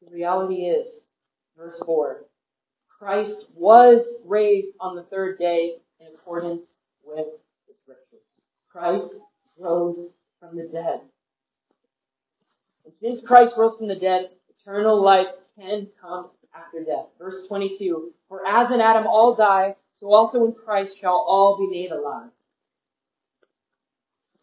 The 0.00 0.10
reality 0.10 0.62
is, 0.62 1.08
verse 1.58 1.78
4, 1.84 2.24
Christ 2.88 3.50
was 3.54 4.22
raised 4.24 4.70
on 4.80 4.96
the 4.96 5.02
third 5.02 5.36
day 5.36 5.74
in 6.00 6.06
accordance 6.14 6.76
with 7.04 7.26
the 7.68 7.74
scriptures. 7.74 8.24
Christ 8.70 9.16
rose 9.58 10.08
from 10.40 10.56
the 10.56 10.66
dead. 10.66 11.02
And 12.86 12.94
since 12.94 13.20
Christ 13.20 13.52
rose 13.58 13.76
from 13.76 13.88
the 13.88 13.96
dead, 13.96 14.30
eternal 14.48 14.98
life 14.98 15.28
can 15.58 15.88
come 16.00 16.30
after 16.54 16.82
death. 16.82 17.08
Verse 17.18 17.46
22, 17.48 18.14
For 18.28 18.46
as 18.46 18.70
in 18.70 18.80
Adam 18.80 19.06
all 19.06 19.34
die, 19.34 19.76
so 20.00 20.10
also 20.12 20.46
in 20.46 20.54
Christ 20.54 20.98
shall 20.98 21.24
all 21.28 21.58
be 21.58 21.66
made 21.68 21.92
alive. 21.92 22.30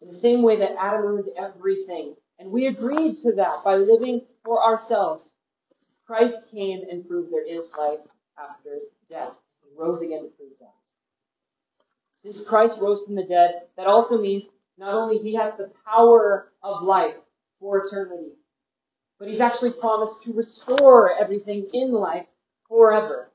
In 0.00 0.06
the 0.06 0.14
same 0.14 0.42
way 0.42 0.56
that 0.56 0.76
Adam 0.78 1.02
ruined 1.02 1.28
everything, 1.36 2.14
and 2.38 2.52
we 2.52 2.66
agreed 2.66 3.18
to 3.18 3.32
that 3.32 3.64
by 3.64 3.74
living 3.74 4.22
for 4.44 4.64
ourselves, 4.64 5.34
Christ 6.06 6.50
came 6.52 6.82
and 6.88 7.06
proved 7.06 7.32
there 7.32 7.44
is 7.46 7.68
life 7.76 7.98
after 8.38 8.78
death. 9.10 9.32
He 9.62 9.76
rose 9.76 10.00
again 10.00 10.22
to 10.22 10.28
prove 10.28 10.52
that. 10.60 10.72
Since 12.22 12.38
Christ 12.46 12.74
rose 12.80 13.04
from 13.04 13.16
the 13.16 13.24
dead, 13.24 13.62
that 13.76 13.88
also 13.88 14.20
means 14.20 14.48
not 14.78 14.94
only 14.94 15.18
he 15.18 15.34
has 15.34 15.56
the 15.56 15.72
power 15.84 16.52
of 16.62 16.84
life 16.84 17.16
for 17.58 17.78
eternity, 17.78 18.30
but 19.18 19.26
he's 19.26 19.40
actually 19.40 19.72
promised 19.72 20.22
to 20.22 20.32
restore 20.32 21.12
everything 21.20 21.68
in 21.72 21.90
life 21.90 22.26
forever. 22.68 23.27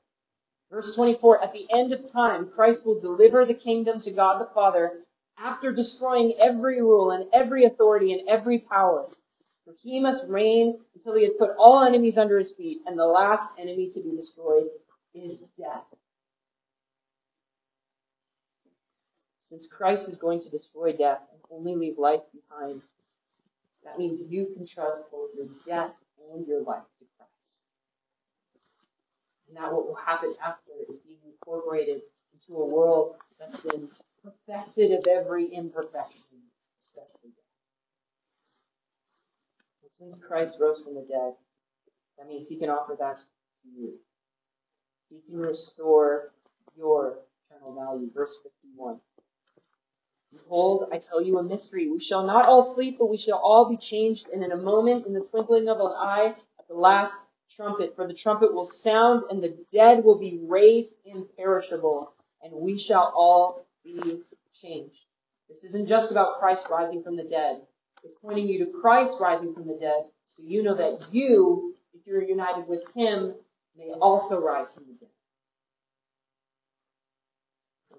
Verse 0.74 0.92
24, 0.96 1.44
at 1.44 1.52
the 1.52 1.68
end 1.72 1.92
of 1.92 2.10
time, 2.10 2.50
Christ 2.50 2.84
will 2.84 2.98
deliver 2.98 3.44
the 3.44 3.54
kingdom 3.54 4.00
to 4.00 4.10
God 4.10 4.40
the 4.40 4.52
Father 4.52 5.04
after 5.38 5.70
destroying 5.70 6.34
every 6.42 6.82
rule 6.82 7.12
and 7.12 7.26
every 7.32 7.64
authority 7.64 8.12
and 8.12 8.28
every 8.28 8.58
power. 8.58 9.06
For 9.64 9.72
he 9.80 10.00
must 10.00 10.26
reign 10.26 10.80
until 10.96 11.14
he 11.14 11.22
has 11.22 11.30
put 11.38 11.50
all 11.56 11.84
enemies 11.84 12.18
under 12.18 12.36
his 12.36 12.50
feet, 12.50 12.80
and 12.86 12.98
the 12.98 13.06
last 13.06 13.46
enemy 13.56 13.88
to 13.90 14.02
be 14.02 14.16
destroyed 14.16 14.64
is 15.14 15.44
death. 15.56 15.84
Since 19.38 19.68
Christ 19.68 20.08
is 20.08 20.16
going 20.16 20.42
to 20.42 20.50
destroy 20.50 20.92
death 20.92 21.20
and 21.30 21.40
only 21.52 21.76
leave 21.76 21.98
life 21.98 22.22
behind, 22.32 22.82
that 23.84 23.96
means 23.96 24.18
you 24.28 24.46
can 24.46 24.66
trust 24.66 25.04
both 25.12 25.30
your 25.36 25.46
death 25.64 25.92
and 26.32 26.44
your 26.48 26.62
life 26.62 26.82
to 26.98 27.06
That 29.54 29.72
what 29.72 29.86
will 29.86 29.94
happen 29.94 30.34
after 30.44 30.72
is 30.88 30.96
being 30.96 31.18
incorporated 31.26 32.02
into 32.32 32.60
a 32.60 32.66
world 32.66 33.16
that's 33.38 33.56
been 33.56 33.88
perfected 34.22 34.90
of 34.92 35.04
every 35.08 35.46
imperfection, 35.46 36.40
especially 36.80 37.30
death. 37.30 37.44
And 39.82 39.92
since 39.92 40.14
Christ 40.26 40.56
rose 40.58 40.82
from 40.82 40.94
the 40.94 41.02
dead, 41.02 41.34
that 42.18 42.28
means 42.28 42.48
he 42.48 42.58
can 42.58 42.68
offer 42.68 42.96
that 42.98 43.16
to 43.16 43.68
you. 43.68 43.94
He 45.10 45.20
can 45.28 45.38
restore 45.38 46.32
your 46.76 47.18
eternal 47.48 47.74
value. 47.74 48.10
Verse 48.12 48.36
51. 48.42 48.98
Behold, 50.32 50.88
I 50.92 50.98
tell 50.98 51.22
you 51.22 51.38
a 51.38 51.42
mystery. 51.42 51.88
We 51.88 52.00
shall 52.00 52.26
not 52.26 52.46
all 52.46 52.74
sleep, 52.74 52.96
but 52.98 53.06
we 53.06 53.16
shall 53.16 53.38
all 53.38 53.68
be 53.68 53.76
changed 53.76 54.28
and 54.32 54.42
in 54.42 54.50
a 54.50 54.56
moment, 54.56 55.06
in 55.06 55.12
the 55.12 55.20
twinkling 55.20 55.68
of 55.68 55.78
an 55.78 55.92
eye, 55.96 56.34
at 56.58 56.68
the 56.68 56.74
last 56.74 57.14
trumpet. 57.56 57.94
For 57.96 58.06
the 58.06 58.14
trumpet 58.14 58.54
will 58.54 58.64
sound, 58.64 59.24
and 59.30 59.42
the 59.42 59.56
dead 59.72 60.04
will 60.04 60.18
be 60.18 60.38
raised 60.42 60.96
imperishable, 61.04 62.12
and 62.42 62.52
we 62.52 62.76
shall 62.76 63.12
all 63.14 63.66
be 63.84 64.22
changed. 64.60 65.04
This 65.48 65.64
isn't 65.64 65.88
just 65.88 66.10
about 66.10 66.38
Christ 66.38 66.66
rising 66.70 67.02
from 67.02 67.16
the 67.16 67.24
dead. 67.24 67.62
It's 68.02 68.14
pointing 68.22 68.46
you 68.46 68.64
to 68.64 68.80
Christ 68.80 69.14
rising 69.20 69.54
from 69.54 69.66
the 69.66 69.78
dead, 69.80 70.04
so 70.26 70.42
you 70.42 70.62
know 70.62 70.74
that 70.74 71.12
you, 71.12 71.74
if 71.94 72.06
you're 72.06 72.22
united 72.22 72.66
with 72.68 72.82
Him, 72.94 73.34
may 73.76 73.90
also 74.00 74.40
rise 74.40 74.70
from 74.70 74.84
the 74.86 74.92
dead. 74.92 75.08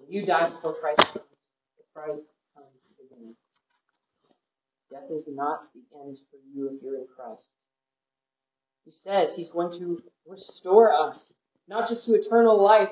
You 0.08 0.24
die 0.24 0.48
before 0.50 0.74
Christ 0.74 1.00
comes. 1.00 1.24
Christ 1.92 2.22
comes 2.54 2.66
again. 3.04 3.34
Death 4.90 5.10
is 5.10 5.26
not 5.26 5.64
the 5.74 5.80
end 5.98 6.18
for 6.30 6.38
you 6.54 6.68
if 6.68 6.82
you're 6.82 6.96
in 6.96 7.06
Christ. 7.16 7.48
He 8.86 8.92
says 8.92 9.32
he's 9.32 9.48
going 9.48 9.76
to 9.80 10.00
restore 10.28 10.92
us, 10.92 11.34
not 11.66 11.88
just 11.88 12.06
to 12.06 12.14
eternal 12.14 12.62
life 12.62 12.90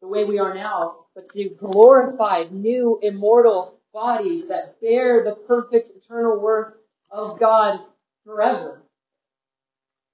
the 0.00 0.08
way 0.08 0.24
we 0.24 0.38
are 0.38 0.54
now, 0.54 1.04
but 1.14 1.26
to 1.26 1.50
glorified, 1.50 2.50
new, 2.50 2.98
immortal 3.02 3.78
bodies 3.92 4.48
that 4.48 4.80
bear 4.80 5.22
the 5.22 5.34
perfect 5.34 5.90
eternal 5.90 6.40
worth 6.40 6.72
of 7.10 7.38
God 7.38 7.80
forever. 8.24 8.82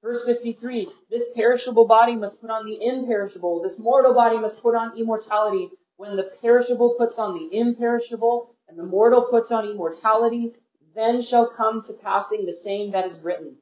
Verse 0.03 0.25
53, 0.25 0.89
this 1.11 1.27
perishable 1.33 1.87
body 1.87 2.17
must 2.17 2.41
put 2.41 2.51
on 2.51 2.67
the 2.67 2.85
imperishable. 2.85 3.63
This 3.63 3.79
mortal 3.79 4.13
body 4.13 4.37
must 4.37 4.61
put 4.61 4.75
on 4.75 4.99
immortality. 4.99 5.71
When 5.97 6.17
the 6.17 6.33
perishable 6.43 6.97
puts 6.99 7.21
on 7.21 7.35
the 7.35 7.57
imperishable 7.57 8.57
and 8.69 8.77
the 8.77 8.83
mortal 8.83 9.23
puts 9.23 9.53
on 9.53 9.69
immortality, 9.69 10.55
then 10.93 11.23
shall 11.23 11.47
come 11.47 11.81
to 11.83 11.93
passing 11.93 12.47
the 12.47 12.53
same 12.53 12.91
that 12.91 13.07
is 13.07 13.17
written. 13.19 13.60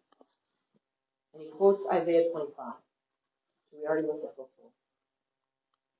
And 1.38 1.46
he 1.46 1.52
quotes 1.52 1.86
Isaiah 1.86 2.30
25. 2.32 2.72
We 3.72 3.86
already 3.86 4.08
looked 4.08 4.24
at 4.24 4.34
before. 4.34 4.72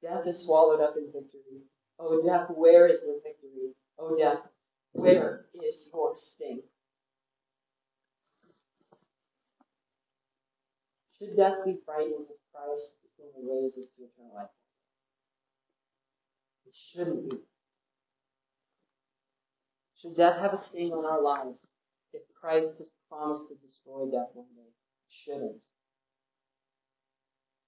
Death 0.03 0.27
is 0.27 0.45
swallowed 0.45 0.81
up 0.81 0.97
in 0.97 1.13
victory. 1.13 1.63
Oh 2.01 2.21
death, 2.27 2.51
where 2.51 2.89
is 2.89 3.01
your 3.05 3.21
victory? 3.23 3.73
Oh 4.01 4.19
death, 4.19 4.41
where 4.93 5.47
is 5.55 5.89
your 5.93 6.17
sting? 6.17 6.63
Should 11.19 11.37
death 11.37 11.65
be 11.65 11.79
frightening 11.87 12.27
if 12.29 12.37
Christ 12.53 12.97
is 13.05 13.11
going 13.17 13.31
to 13.35 13.53
raise 13.53 13.73
us 13.79 13.87
to 13.97 14.05
eternal 14.05 14.35
life? 14.35 14.51
It 16.67 16.75
shouldn't 16.75 17.31
be. 17.31 17.37
Should 20.03 20.17
death 20.17 20.41
have 20.41 20.53
a 20.53 20.57
sting 20.57 20.93
on 20.93 21.05
our 21.05 21.23
lives 21.23 21.69
if 22.13 22.23
Christ 22.41 22.73
has 22.79 22.89
promised 23.09 23.49
to 23.49 23.55
destroy 23.55 24.11
death 24.11 24.31
one 24.35 24.47
day? 24.57 24.73
Shouldn't. 25.09 25.65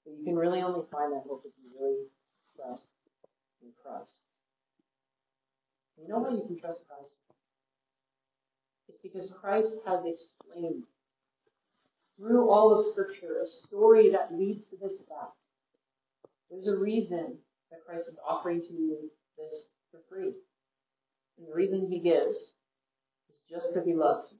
But 0.05 0.15
you 0.19 0.25
can 0.25 0.37
really 0.37 0.63
only 0.63 0.87
find 0.91 1.13
that 1.13 1.25
hope 1.27 1.43
if 1.45 1.53
you 1.63 1.71
really 1.79 2.07
trust 2.57 2.89
in 3.63 3.69
Christ. 3.83 4.23
You 6.01 6.09
know 6.09 6.19
why 6.19 6.31
you 6.31 6.45
can 6.47 6.59
trust 6.59 6.81
Christ? 6.89 7.15
It's 8.89 8.99
because 9.03 9.33
Christ 9.39 9.75
has 9.87 10.05
explained 10.05 10.85
through 12.17 12.51
all 12.51 12.75
of 12.75 12.85
Scripture 12.85 13.39
a 13.41 13.45
story 13.45 14.11
that 14.11 14.35
leads 14.35 14.67
to 14.67 14.77
this 14.77 14.99
fact. 15.09 15.37
There's 16.51 16.67
a 16.67 16.77
reason 16.77 17.39
that 17.71 17.85
Christ 17.87 18.09
is 18.09 18.19
offering 18.27 18.61
to 18.61 18.73
you 18.73 19.11
this 19.39 19.69
for 19.91 20.01
free. 20.09 20.33
And 21.39 21.47
the 21.49 21.55
reason 21.55 21.87
he 21.87 22.01
gives 22.01 22.55
is 23.31 23.41
just 23.49 23.69
because 23.69 23.87
he 23.87 23.95
loves 23.95 24.29
you. 24.31 24.39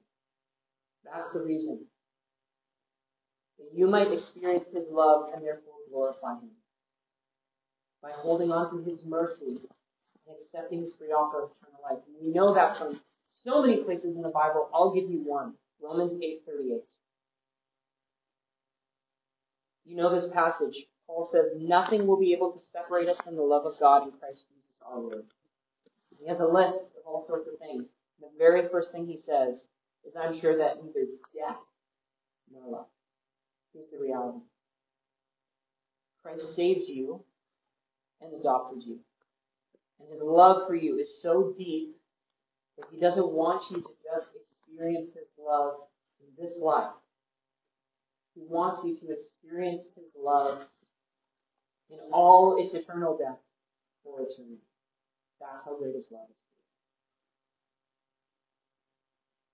That's 1.05 1.29
the 1.29 1.41
reason. 1.41 1.85
That 3.61 3.77
you 3.77 3.87
might 3.87 4.11
experience 4.11 4.67
his 4.67 4.85
love 4.89 5.29
and 5.33 5.43
therefore 5.43 5.73
glorify 5.89 6.33
him 6.33 6.49
by 8.01 8.11
holding 8.11 8.51
on 8.51 8.69
to 8.71 8.89
his 8.89 9.05
mercy 9.05 9.61
and 10.27 10.35
accepting 10.35 10.79
his 10.79 10.93
free 10.93 11.09
offer 11.09 11.43
of 11.43 11.51
eternal 11.61 11.81
life. 11.83 12.03
And 12.07 12.15
we 12.19 12.33
know 12.33 12.53
that 12.55 12.77
from 12.77 12.99
so 13.43 13.61
many 13.61 13.83
places 13.83 14.15
in 14.15 14.21
the 14.21 14.29
Bible. 14.29 14.69
I'll 14.73 14.93
give 14.93 15.09
you 15.09 15.19
one. 15.23 15.53
Romans 15.81 16.13
8:38. 16.13 16.97
You 19.85 19.95
know 19.95 20.09
this 20.13 20.27
passage. 20.31 20.87
Paul 21.07 21.23
says, 21.23 21.47
Nothing 21.57 22.07
will 22.07 22.19
be 22.19 22.33
able 22.33 22.51
to 22.51 22.59
separate 22.59 23.09
us 23.09 23.17
from 23.17 23.35
the 23.35 23.41
love 23.41 23.65
of 23.65 23.79
God 23.79 24.03
in 24.03 24.11
Christ 24.11 24.45
Jesus 24.47 24.81
our 24.85 24.99
Lord. 24.99 25.25
He 26.19 26.27
has 26.27 26.39
a 26.39 26.45
list 26.45 26.77
of 26.77 27.05
all 27.05 27.25
sorts 27.25 27.47
of 27.47 27.57
things. 27.59 27.91
The 28.19 28.29
very 28.37 28.67
first 28.69 28.91
thing 28.91 29.05
he 29.05 29.15
says 29.15 29.65
is, 30.05 30.15
I'm 30.15 30.37
sure 30.37 30.57
that 30.57 30.83
neither 30.83 31.07
death 31.33 31.57
nor 32.51 32.69
life. 32.69 32.87
Here's 33.73 33.89
the 33.91 33.99
reality. 33.99 34.39
Christ 36.23 36.55
saved 36.55 36.87
you 36.87 37.23
and 38.21 38.33
adopted 38.33 38.83
you. 38.83 38.99
And 39.99 40.09
his 40.09 40.21
love 40.21 40.67
for 40.67 40.75
you 40.75 40.97
is 40.99 41.21
so 41.21 41.53
deep 41.57 41.95
that 42.77 42.87
he 42.91 42.99
doesn't 42.99 43.31
want 43.31 43.61
you 43.69 43.77
to 43.77 43.89
just 44.03 44.27
experience 44.35 45.07
his 45.07 45.27
love 45.39 45.75
in 46.19 46.43
this 46.43 46.59
life. 46.59 46.91
He 48.35 48.41
wants 48.47 48.83
you 48.83 48.95
to 48.97 49.11
experience 49.11 49.83
his 49.95 50.05
love 50.17 50.65
in 51.89 51.99
all 52.11 52.63
its 52.63 52.73
eternal 52.73 53.17
depth 53.17 53.41
for 54.03 54.21
eternity. 54.21 54.61
That's 55.39 55.61
how 55.63 55.77
great 55.77 55.95
his 55.95 56.07
love 56.11 56.27
is. 56.29 56.35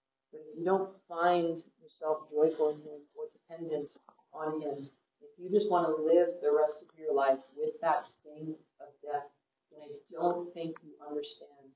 But 0.01 0.11
if 0.11 0.16
you 0.33 0.65
don't 0.65 0.89
find 1.07 1.57
yourself 1.81 2.29
joyful 2.31 2.69
in 2.69 2.75
him 2.77 3.01
or 3.15 3.25
dependent 3.33 3.97
on 4.33 4.61
him, 4.61 4.89
if 5.21 5.29
you 5.37 5.49
just 5.49 5.69
want 5.69 5.87
to 5.87 6.03
live 6.03 6.29
the 6.41 6.51
rest 6.51 6.81
of 6.81 6.87
your 6.99 7.13
life 7.13 7.39
with 7.55 7.79
that 7.81 8.03
sting 8.03 8.55
of 8.81 8.87
death, 9.03 9.29
then 9.71 9.87
I 9.87 9.91
don't 10.11 10.53
think 10.53 10.75
you 10.83 10.91
understand 11.07 11.71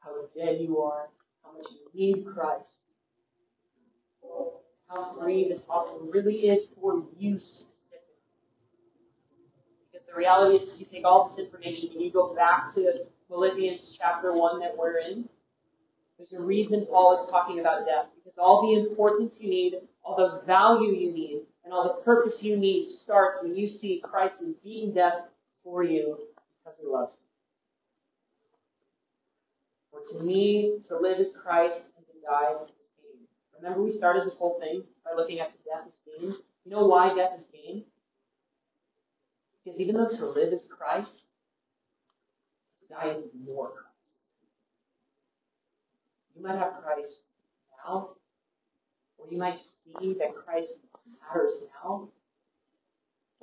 how 0.00 0.26
dead 0.36 0.60
you 0.60 0.80
are, 0.80 1.08
how 1.42 1.52
much 1.56 1.66
you 1.70 2.14
need 2.14 2.26
Christ, 2.26 2.76
how 4.88 5.16
free 5.18 5.48
this 5.48 5.64
offer 5.68 5.98
really 6.00 6.48
is 6.48 6.68
for 6.80 7.02
you 7.18 7.36
specifically. 7.38 7.98
Because 9.92 10.06
the 10.06 10.14
reality 10.14 10.56
is, 10.56 10.68
if 10.68 10.80
you 10.80 10.86
take 10.86 11.04
all 11.04 11.26
this 11.26 11.38
information 11.38 11.90
and 11.92 12.00
you 12.00 12.10
go 12.10 12.34
back 12.34 12.72
to 12.74 13.06
Philippians 13.28 13.96
chapter 13.98 14.32
1 14.32 14.60
that 14.60 14.76
we're 14.76 14.98
in, 14.98 15.28
there's 16.18 16.32
a 16.32 16.40
reason 16.40 16.86
Paul 16.86 17.12
is 17.12 17.28
talking 17.30 17.60
about 17.60 17.84
death. 17.84 18.06
Because 18.16 18.38
all 18.38 18.66
the 18.66 18.80
importance 18.80 19.38
you 19.40 19.50
need, 19.50 19.74
all 20.02 20.16
the 20.16 20.46
value 20.46 20.92
you 20.92 21.12
need, 21.12 21.42
and 21.64 21.74
all 21.74 21.84
the 21.84 22.02
purpose 22.04 22.42
you 22.42 22.56
need 22.56 22.84
starts 22.84 23.36
when 23.42 23.54
you 23.54 23.66
see 23.66 24.00
Christ 24.02 24.40
in 24.40 24.54
beaten 24.62 24.94
death 24.94 25.28
for 25.62 25.82
you 25.82 26.18
because 26.64 26.78
he 26.80 26.86
loves 26.86 27.18
you. 27.20 27.26
For 29.90 30.18
to 30.18 30.24
me, 30.24 30.78
to 30.88 30.98
live 30.98 31.18
is 31.18 31.36
Christ, 31.36 31.88
and 31.96 32.06
to 32.06 32.12
die 32.24 32.52
is 32.80 32.90
gain. 33.02 33.26
Remember, 33.56 33.82
we 33.82 33.90
started 33.90 34.24
this 34.24 34.38
whole 34.38 34.58
thing 34.60 34.84
by 35.04 35.10
looking 35.16 35.40
at 35.40 35.48
death 35.64 35.86
is 35.88 36.00
gain. 36.06 36.34
You 36.64 36.70
know 36.70 36.86
why 36.86 37.14
death 37.14 37.32
is 37.36 37.46
gain? 37.46 37.84
Because 39.64 39.80
even 39.80 39.96
though 39.96 40.08
to 40.08 40.26
live 40.26 40.52
is 40.52 40.70
Christ, 40.70 41.26
to 42.80 42.94
die 42.94 43.16
is 43.18 43.24
more. 43.44 43.85
You 46.36 46.42
might 46.42 46.58
have 46.58 46.82
Christ 46.82 47.22
now, 47.84 48.10
or 49.16 49.26
you 49.30 49.38
might 49.38 49.58
see 49.58 50.12
that 50.18 50.34
Christ 50.34 50.80
matters 51.20 51.64
now. 51.82 52.08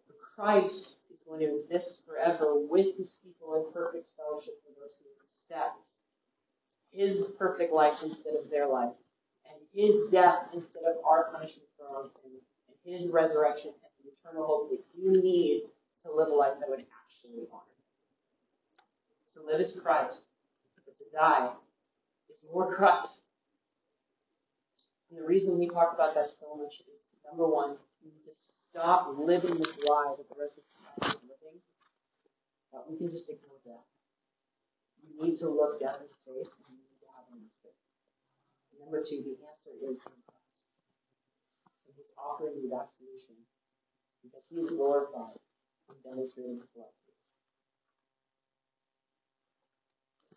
But 0.07 0.15
Christ 0.35 1.01
is 1.11 1.19
going 1.27 1.39
to 1.39 1.55
exist 1.55 2.01
forever 2.05 2.53
with 2.55 2.95
his 2.97 3.17
people 3.23 3.55
in 3.55 3.73
perfect 3.73 4.07
fellowship 4.15 4.61
for 4.61 4.79
those 4.79 4.95
who 4.99 5.09
accept 5.25 5.89
his 6.91 7.23
perfect 7.39 7.73
life 7.73 8.03
instead 8.03 8.35
of 8.35 8.51
their 8.51 8.67
life, 8.67 8.93
and 9.49 9.59
his 9.73 10.11
death 10.11 10.49
instead 10.53 10.83
of 10.83 11.03
our 11.03 11.31
punishment 11.31 11.67
for 11.75 11.87
our 11.87 12.03
sin, 12.03 12.37
and 12.67 12.77
his 12.85 13.09
resurrection 13.11 13.71
as 13.83 13.91
the 14.03 14.11
eternal 14.11 14.45
hope 14.45 14.69
that 14.69 14.83
you 14.95 15.19
need 15.19 15.63
to 16.05 16.13
live 16.13 16.27
a 16.27 16.35
life 16.35 16.53
that 16.59 16.69
would 16.69 16.85
actually 17.01 17.47
honor. 17.51 17.63
To 19.33 19.41
live 19.43 19.59
is 19.59 19.79
Christ, 19.81 20.25
but 20.85 20.95
to 20.99 21.05
die 21.11 21.49
is 22.33 22.39
more 22.49 22.73
Christ. 22.73 23.23
And 25.09 25.21
the 25.21 25.25
reason 25.25 25.59
we 25.59 25.69
talk 25.69 25.93
about 25.93 26.15
that 26.15 26.25
so 26.25 26.57
much 26.57 26.81
is 26.81 27.01
number 27.21 27.45
one, 27.45 27.77
we 28.01 28.09
need 28.09 28.25
to 28.25 28.33
stop 28.33 29.13
living 29.13 29.53
this 29.61 29.77
lie 29.85 30.17
that 30.17 30.25
the 30.25 30.37
rest 30.37 30.57
of 30.57 30.65
us 30.73 31.13
is 31.13 31.21
living. 31.29 31.61
Uh, 32.73 32.81
we 32.89 32.97
can 32.97 33.09
just 33.13 33.29
ignore 33.29 33.61
that. 33.69 33.85
We 35.05 35.29
need 35.29 35.37
to 35.37 35.49
look 35.49 35.77
death 35.79 36.01
in 36.01 36.09
the 36.09 36.19
face 36.25 36.49
and 36.49 36.65
we 36.65 36.81
need 36.81 36.97
to 37.05 37.09
have 37.13 37.29
an 37.29 37.45
answer. 37.45 37.69
And 38.73 38.81
number 38.81 38.97
two, 39.05 39.21
the 39.21 39.37
answer 39.45 39.69
is 39.77 40.01
Christ. 40.01 40.33
And 41.85 41.93
He's 41.93 42.09
offering 42.17 42.57
you 42.57 42.73
that 42.73 42.89
solution 42.89 43.37
because 44.25 44.49
He 44.49 44.57
is 44.57 44.73
glorified 44.73 45.37
and 45.93 45.97
demonstrating 46.01 46.57
His 46.57 46.73
love. 46.73 47.02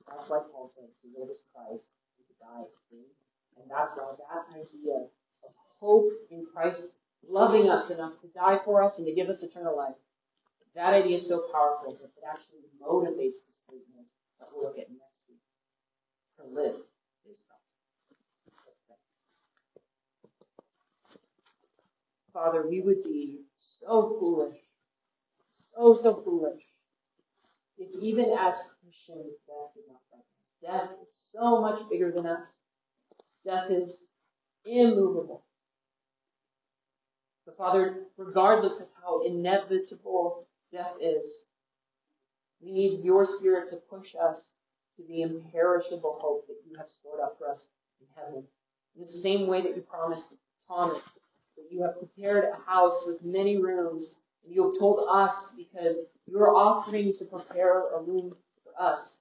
That's 0.08 0.28
why 0.30 0.40
Paul 0.52 0.70
said 0.72 0.86
to 0.86 1.06
live 1.18 1.30
is 1.30 1.42
Christ 1.54 1.90
and 2.18 2.26
to 2.26 2.34
die 2.38 2.62
is 2.62 2.76
gain. 2.90 3.10
And 3.58 3.70
that's 3.70 3.92
why 3.96 4.14
that 4.16 4.46
idea 4.54 5.06
of 5.44 5.50
hope 5.80 6.12
in 6.30 6.46
Christ 6.52 6.92
loving 7.28 7.68
us 7.68 7.90
enough 7.90 8.20
to 8.20 8.28
die 8.28 8.60
for 8.64 8.82
us 8.82 8.98
and 8.98 9.06
to 9.06 9.14
give 9.14 9.28
us 9.28 9.42
eternal 9.42 9.76
life, 9.76 9.94
that 10.74 10.94
idea 10.94 11.16
is 11.16 11.26
so 11.26 11.44
powerful 11.52 11.92
that 12.00 12.12
it 12.16 12.24
actually 12.28 12.68
motivates 12.80 13.40
the 13.46 13.52
statement 13.52 14.08
that 14.38 14.48
we'll 14.52 14.64
look 14.64 14.78
at 14.78 14.90
next 14.90 15.18
week. 15.28 15.40
To 16.38 16.44
live. 16.54 16.76
Father, 22.32 22.66
we 22.68 22.80
would 22.80 23.00
be 23.02 23.38
so 23.80 24.14
foolish, 24.20 24.58
so, 25.74 25.98
so 26.02 26.20
foolish, 26.22 26.60
if 27.78 27.88
even 28.02 28.36
as 28.38 28.60
That 28.86 29.70
did 29.74 29.84
not. 29.88 30.00
Death 30.62 30.90
is 31.02 31.08
so 31.34 31.60
much 31.60 31.80
bigger 31.90 32.12
than 32.12 32.26
us. 32.26 32.58
Death 33.44 33.70
is 33.70 34.08
immovable. 34.64 35.44
But 37.44 37.56
Father, 37.56 38.04
regardless 38.16 38.80
of 38.80 38.88
how 39.02 39.22
inevitable 39.22 40.46
death 40.72 40.94
is, 41.00 41.44
we 42.60 42.70
need 42.72 43.04
your 43.04 43.24
Spirit 43.24 43.68
to 43.70 43.76
push 43.76 44.14
us 44.20 44.50
to 44.96 45.02
the 45.08 45.22
imperishable 45.22 46.18
hope 46.20 46.46
that 46.46 46.56
you 46.68 46.76
have 46.76 46.88
stored 46.88 47.20
up 47.20 47.36
for 47.38 47.48
us 47.48 47.68
in 48.00 48.06
heaven. 48.16 48.44
In 48.94 49.02
the 49.02 49.06
same 49.06 49.46
way 49.46 49.62
that 49.62 49.76
you 49.76 49.82
promised 49.82 50.32
Thomas 50.66 51.02
that 51.56 51.66
you 51.70 51.82
have 51.82 51.98
prepared 51.98 52.44
a 52.44 52.70
house 52.70 53.04
with 53.06 53.22
many 53.22 53.56
rooms, 53.56 54.18
and 54.44 54.54
you 54.54 54.64
have 54.64 54.78
told 54.78 55.06
us 55.10 55.52
because 55.56 55.98
you 56.26 56.38
are 56.38 56.54
offering 56.54 57.12
to 57.14 57.24
prepare 57.24 57.94
a 57.94 58.02
room 58.02 58.34
us. 58.78 59.18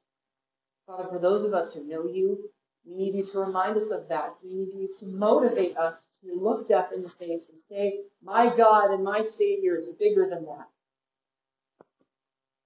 Father, 0.87 1.07
for 1.09 1.19
those 1.19 1.41
of 1.41 1.53
us 1.53 1.73
who 1.73 1.87
know 1.87 2.05
you, 2.05 2.49
we 2.85 2.95
need 2.95 3.15
you 3.15 3.23
to 3.23 3.39
remind 3.39 3.77
us 3.77 3.89
of 3.89 4.07
that. 4.09 4.35
We 4.43 4.53
need 4.53 4.69
you 4.75 4.89
to 4.99 5.05
motivate 5.07 5.75
us 5.75 6.19
to 6.21 6.39
look 6.39 6.67
death 6.67 6.91
in 6.93 7.01
the 7.01 7.09
face 7.09 7.47
and 7.49 7.57
say, 7.69 8.01
My 8.23 8.55
God 8.55 8.91
and 8.91 9.03
my 9.03 9.21
Savior 9.21 9.75
is 9.75 9.85
bigger 9.97 10.27
than 10.29 10.45
that. 10.45 10.67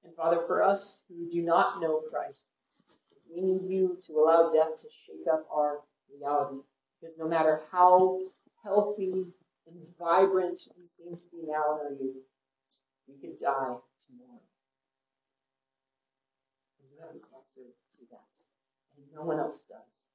And 0.04 0.14
Father, 0.16 0.42
for 0.46 0.62
us 0.62 1.02
who 1.08 1.30
do 1.32 1.42
not 1.42 1.80
know 1.80 2.02
Christ, 2.12 2.44
we 3.34 3.42
need 3.42 3.62
you 3.64 3.98
to 4.08 4.14
allow 4.14 4.52
death 4.52 4.76
to 4.82 4.88
shake 5.06 5.28
up 5.32 5.48
our 5.54 5.80
reality. 6.14 6.60
Because 7.00 7.16
no 7.18 7.28
matter 7.28 7.62
how 7.72 8.20
healthy 8.64 9.24
and 9.68 9.78
vibrant 9.98 10.60
we 10.78 10.86
seem 10.86 11.16
to 11.16 11.24
be 11.32 11.44
now 11.48 11.80
in 11.80 11.86
our 11.86 11.92
youth, 11.92 12.18
we 13.08 13.16
could 13.22 13.40
die 13.40 13.76
tomorrow. 14.08 14.42
Have 17.00 17.16
the 17.16 17.24
answer 17.32 17.72
to 17.96 18.02
that. 18.12 18.28
And 18.98 19.08
no 19.16 19.24
one 19.24 19.40
else 19.40 19.64
does. 19.70 20.12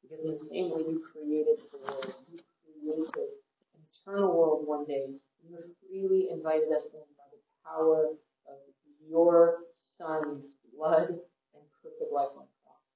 Because 0.00 0.24
in 0.24 0.32
the 0.32 0.38
same 0.38 0.72
way 0.72 0.80
you 0.80 1.04
created 1.12 1.60
the 1.70 1.78
world, 1.78 2.14
you 2.32 2.40
created 2.64 3.36
an 3.76 3.80
eternal 3.84 4.32
world 4.32 4.66
one 4.66 4.86
day, 4.86 5.12
you 5.44 5.58
freely 5.84 6.28
invited 6.32 6.72
us 6.72 6.88
in 6.92 7.04
by 7.20 7.28
the 7.28 7.40
power 7.60 8.16
of 8.48 8.58
your 9.04 9.68
Son's 9.72 10.52
blood 10.72 11.08
and 11.52 11.64
perfect 11.82 12.12
life 12.12 12.32
on 12.32 12.48
the 12.48 12.56
cross. 12.64 12.88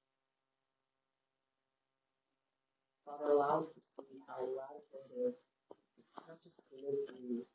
Father, 3.05 3.31
allow 3.33 3.59
us 3.59 3.67
to 3.69 3.81
see 3.81 4.17
how 4.25 4.41
radical 4.41 5.05
it 5.13 5.29
is 5.29 5.45
to 5.93 6.01
not 6.27 6.41
just 6.41 6.57
to 6.57 6.75
live 6.81 6.97
for 7.05 7.21
you, 7.21 7.45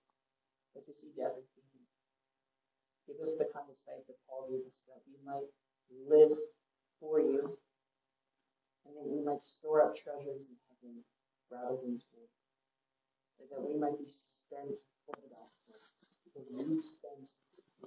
but 0.75 0.87
to 0.87 0.93
see 0.93 1.11
death 1.16 1.35
as. 1.35 1.57
Give 3.09 3.24
us 3.24 3.32
the 3.40 3.48
kind 3.48 3.64
of 3.72 3.76
faith 3.88 4.04
that 4.04 4.20
Paul 4.28 4.52
gave 4.52 4.68
us 4.68 4.84
that 4.84 5.00
we 5.09 5.16
might 5.24 5.48
live 5.88 6.36
for 7.00 7.24
you 7.24 7.56
and 8.84 8.92
that 8.92 9.09
we 9.09 9.24
might 9.24 9.40
store 9.40 9.80
up 9.80 9.96
treasures 9.96 10.44
in 10.44 10.56
heaven 10.68 11.00
rather 11.48 11.80
than 11.80 11.96
this 11.96 12.04
world. 12.12 12.28
And 13.40 13.48
that 13.48 13.64
we 13.64 13.80
might 13.80 13.96
be 13.96 14.04
spent 14.04 14.76
for 15.09 15.16
the 15.24 15.32
gospel 15.32 15.80
because 16.24 16.44
you 16.52 16.76
spent 16.84 17.32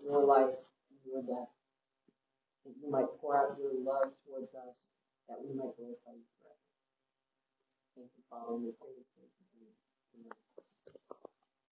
your 0.01 0.25
life 0.25 0.57
and 0.57 0.97
your 1.05 1.21
death. 1.21 1.53
That 2.65 2.73
you 2.81 2.89
might 2.89 3.09
pour 3.21 3.37
out 3.37 3.57
your 3.61 3.77
love 3.77 4.13
towards 4.25 4.53
us, 4.57 4.89
that 5.29 5.37
we 5.37 5.53
might 5.53 5.77
glorify 5.77 6.17
you 6.17 6.25
forever. 6.41 6.65
Thank 7.93 8.09
you, 8.17 8.23
Father, 8.25 8.57
and 8.57 8.65
we 8.65 8.73
pray 8.77 8.93
these 8.97 9.13
things 9.13 9.33
in. 9.53 9.69
Amen. 10.17 11.20